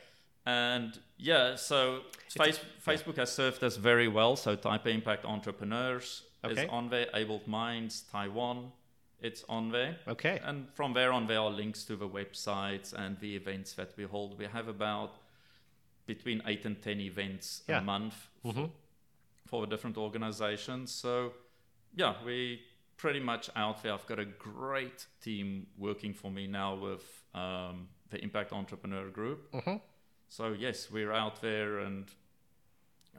And 0.47 0.99
yeah, 1.16 1.57
so 1.57 2.03
face, 2.28 2.61
Facebook 2.84 3.16
has 3.16 3.32
served 3.32 3.62
us 3.64 3.76
very 3.76 4.09
well. 4.09 4.36
So 4.36 4.57
Taipei 4.57 4.92
Impact 4.95 5.24
Entrepreneurs 5.24 6.22
Okay. 6.45 6.64
is 6.64 6.68
on 6.70 6.90
there, 6.90 7.07
Abled 7.14 7.47
Minds, 7.49 8.03
Taiwan, 8.12 8.70
it's 9.20 9.45
on 9.49 9.70
there. 9.70 9.97
Okay. 10.07 10.38
And 10.45 10.68
from 10.74 10.92
there 10.92 11.11
on, 11.12 11.26
there 11.26 11.38
are 11.40 11.51
links 11.51 11.84
to 11.84 11.97
the 11.97 12.07
websites 12.09 12.92
and 12.92 13.18
the 13.20 13.34
events 13.34 13.72
that 13.74 13.92
we 13.97 14.05
hold. 14.05 14.38
We 14.38 14.45
have 14.45 14.68
about 14.68 15.14
between 16.07 16.42
eight 16.47 16.66
and 16.66 16.82
10 16.82 17.01
events 17.01 17.62
Yeah. 17.66 17.78
a 17.78 17.80
month 17.80 18.28
Mhm. 18.45 18.70
for 19.47 19.66
different 19.66 19.97
organizations. 19.97 20.92
So 20.92 21.32
yeah, 21.97 22.22
we 22.22 22.61
pretty 22.99 23.20
much 23.20 23.49
out 23.57 23.82
there. 23.82 23.95
I've 23.95 24.07
got 24.07 24.18
a 24.18 24.26
great 24.26 25.07
team 25.22 25.66
working 25.78 26.12
for 26.12 26.30
me 26.30 26.47
now 26.47 26.74
with 26.74 27.22
um, 27.34 27.88
the 28.11 28.22
Impact 28.22 28.53
Entrepreneur 28.53 29.09
Group. 29.11 29.51
Mhm. 29.53 29.80
So 30.28 30.54
yes, 30.58 30.90
we're 30.90 31.12
out 31.12 31.40
there 31.40 31.78
and 31.78 32.06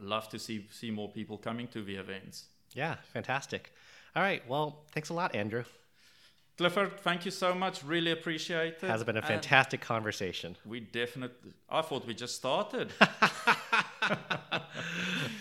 love 0.02 0.30
to 0.30 0.40
see 0.40 0.68
see 0.72 0.92
more 0.92 1.10
people 1.10 1.38
coming 1.38 1.68
to 1.70 1.82
the 1.84 1.96
events. 1.96 2.46
Yeah, 2.74 2.96
fantastic. 3.14 3.74
All 4.16 4.24
right. 4.24 4.48
Well, 4.48 4.84
thanks 4.92 5.10
a 5.10 5.14
lot, 5.14 5.36
Andrew. 5.36 5.64
Clifford, 6.58 7.00
thank 7.02 7.26
you 7.26 7.32
so 7.32 7.54
much. 7.54 7.84
Really 7.84 8.12
appreciate 8.12 8.76
it. 8.76 8.82
Has 8.82 9.04
been 9.04 9.18
a 9.18 9.20
And 9.20 9.28
fantastic 9.28 9.82
conversation. 9.82 10.56
We 10.66 10.80
definitely. 10.80 11.52
I 11.70 11.82
thought 11.82 12.08
we 12.08 12.14
just 12.14 12.36
started. 12.36 12.94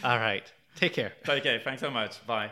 All 0.02 0.18
right. 0.18 0.50
Take 0.74 0.94
care. 0.94 1.12
okay, 1.28 1.60
thanks 1.62 1.80
so 1.82 1.90
much. 1.90 2.26
Bye. 2.26 2.50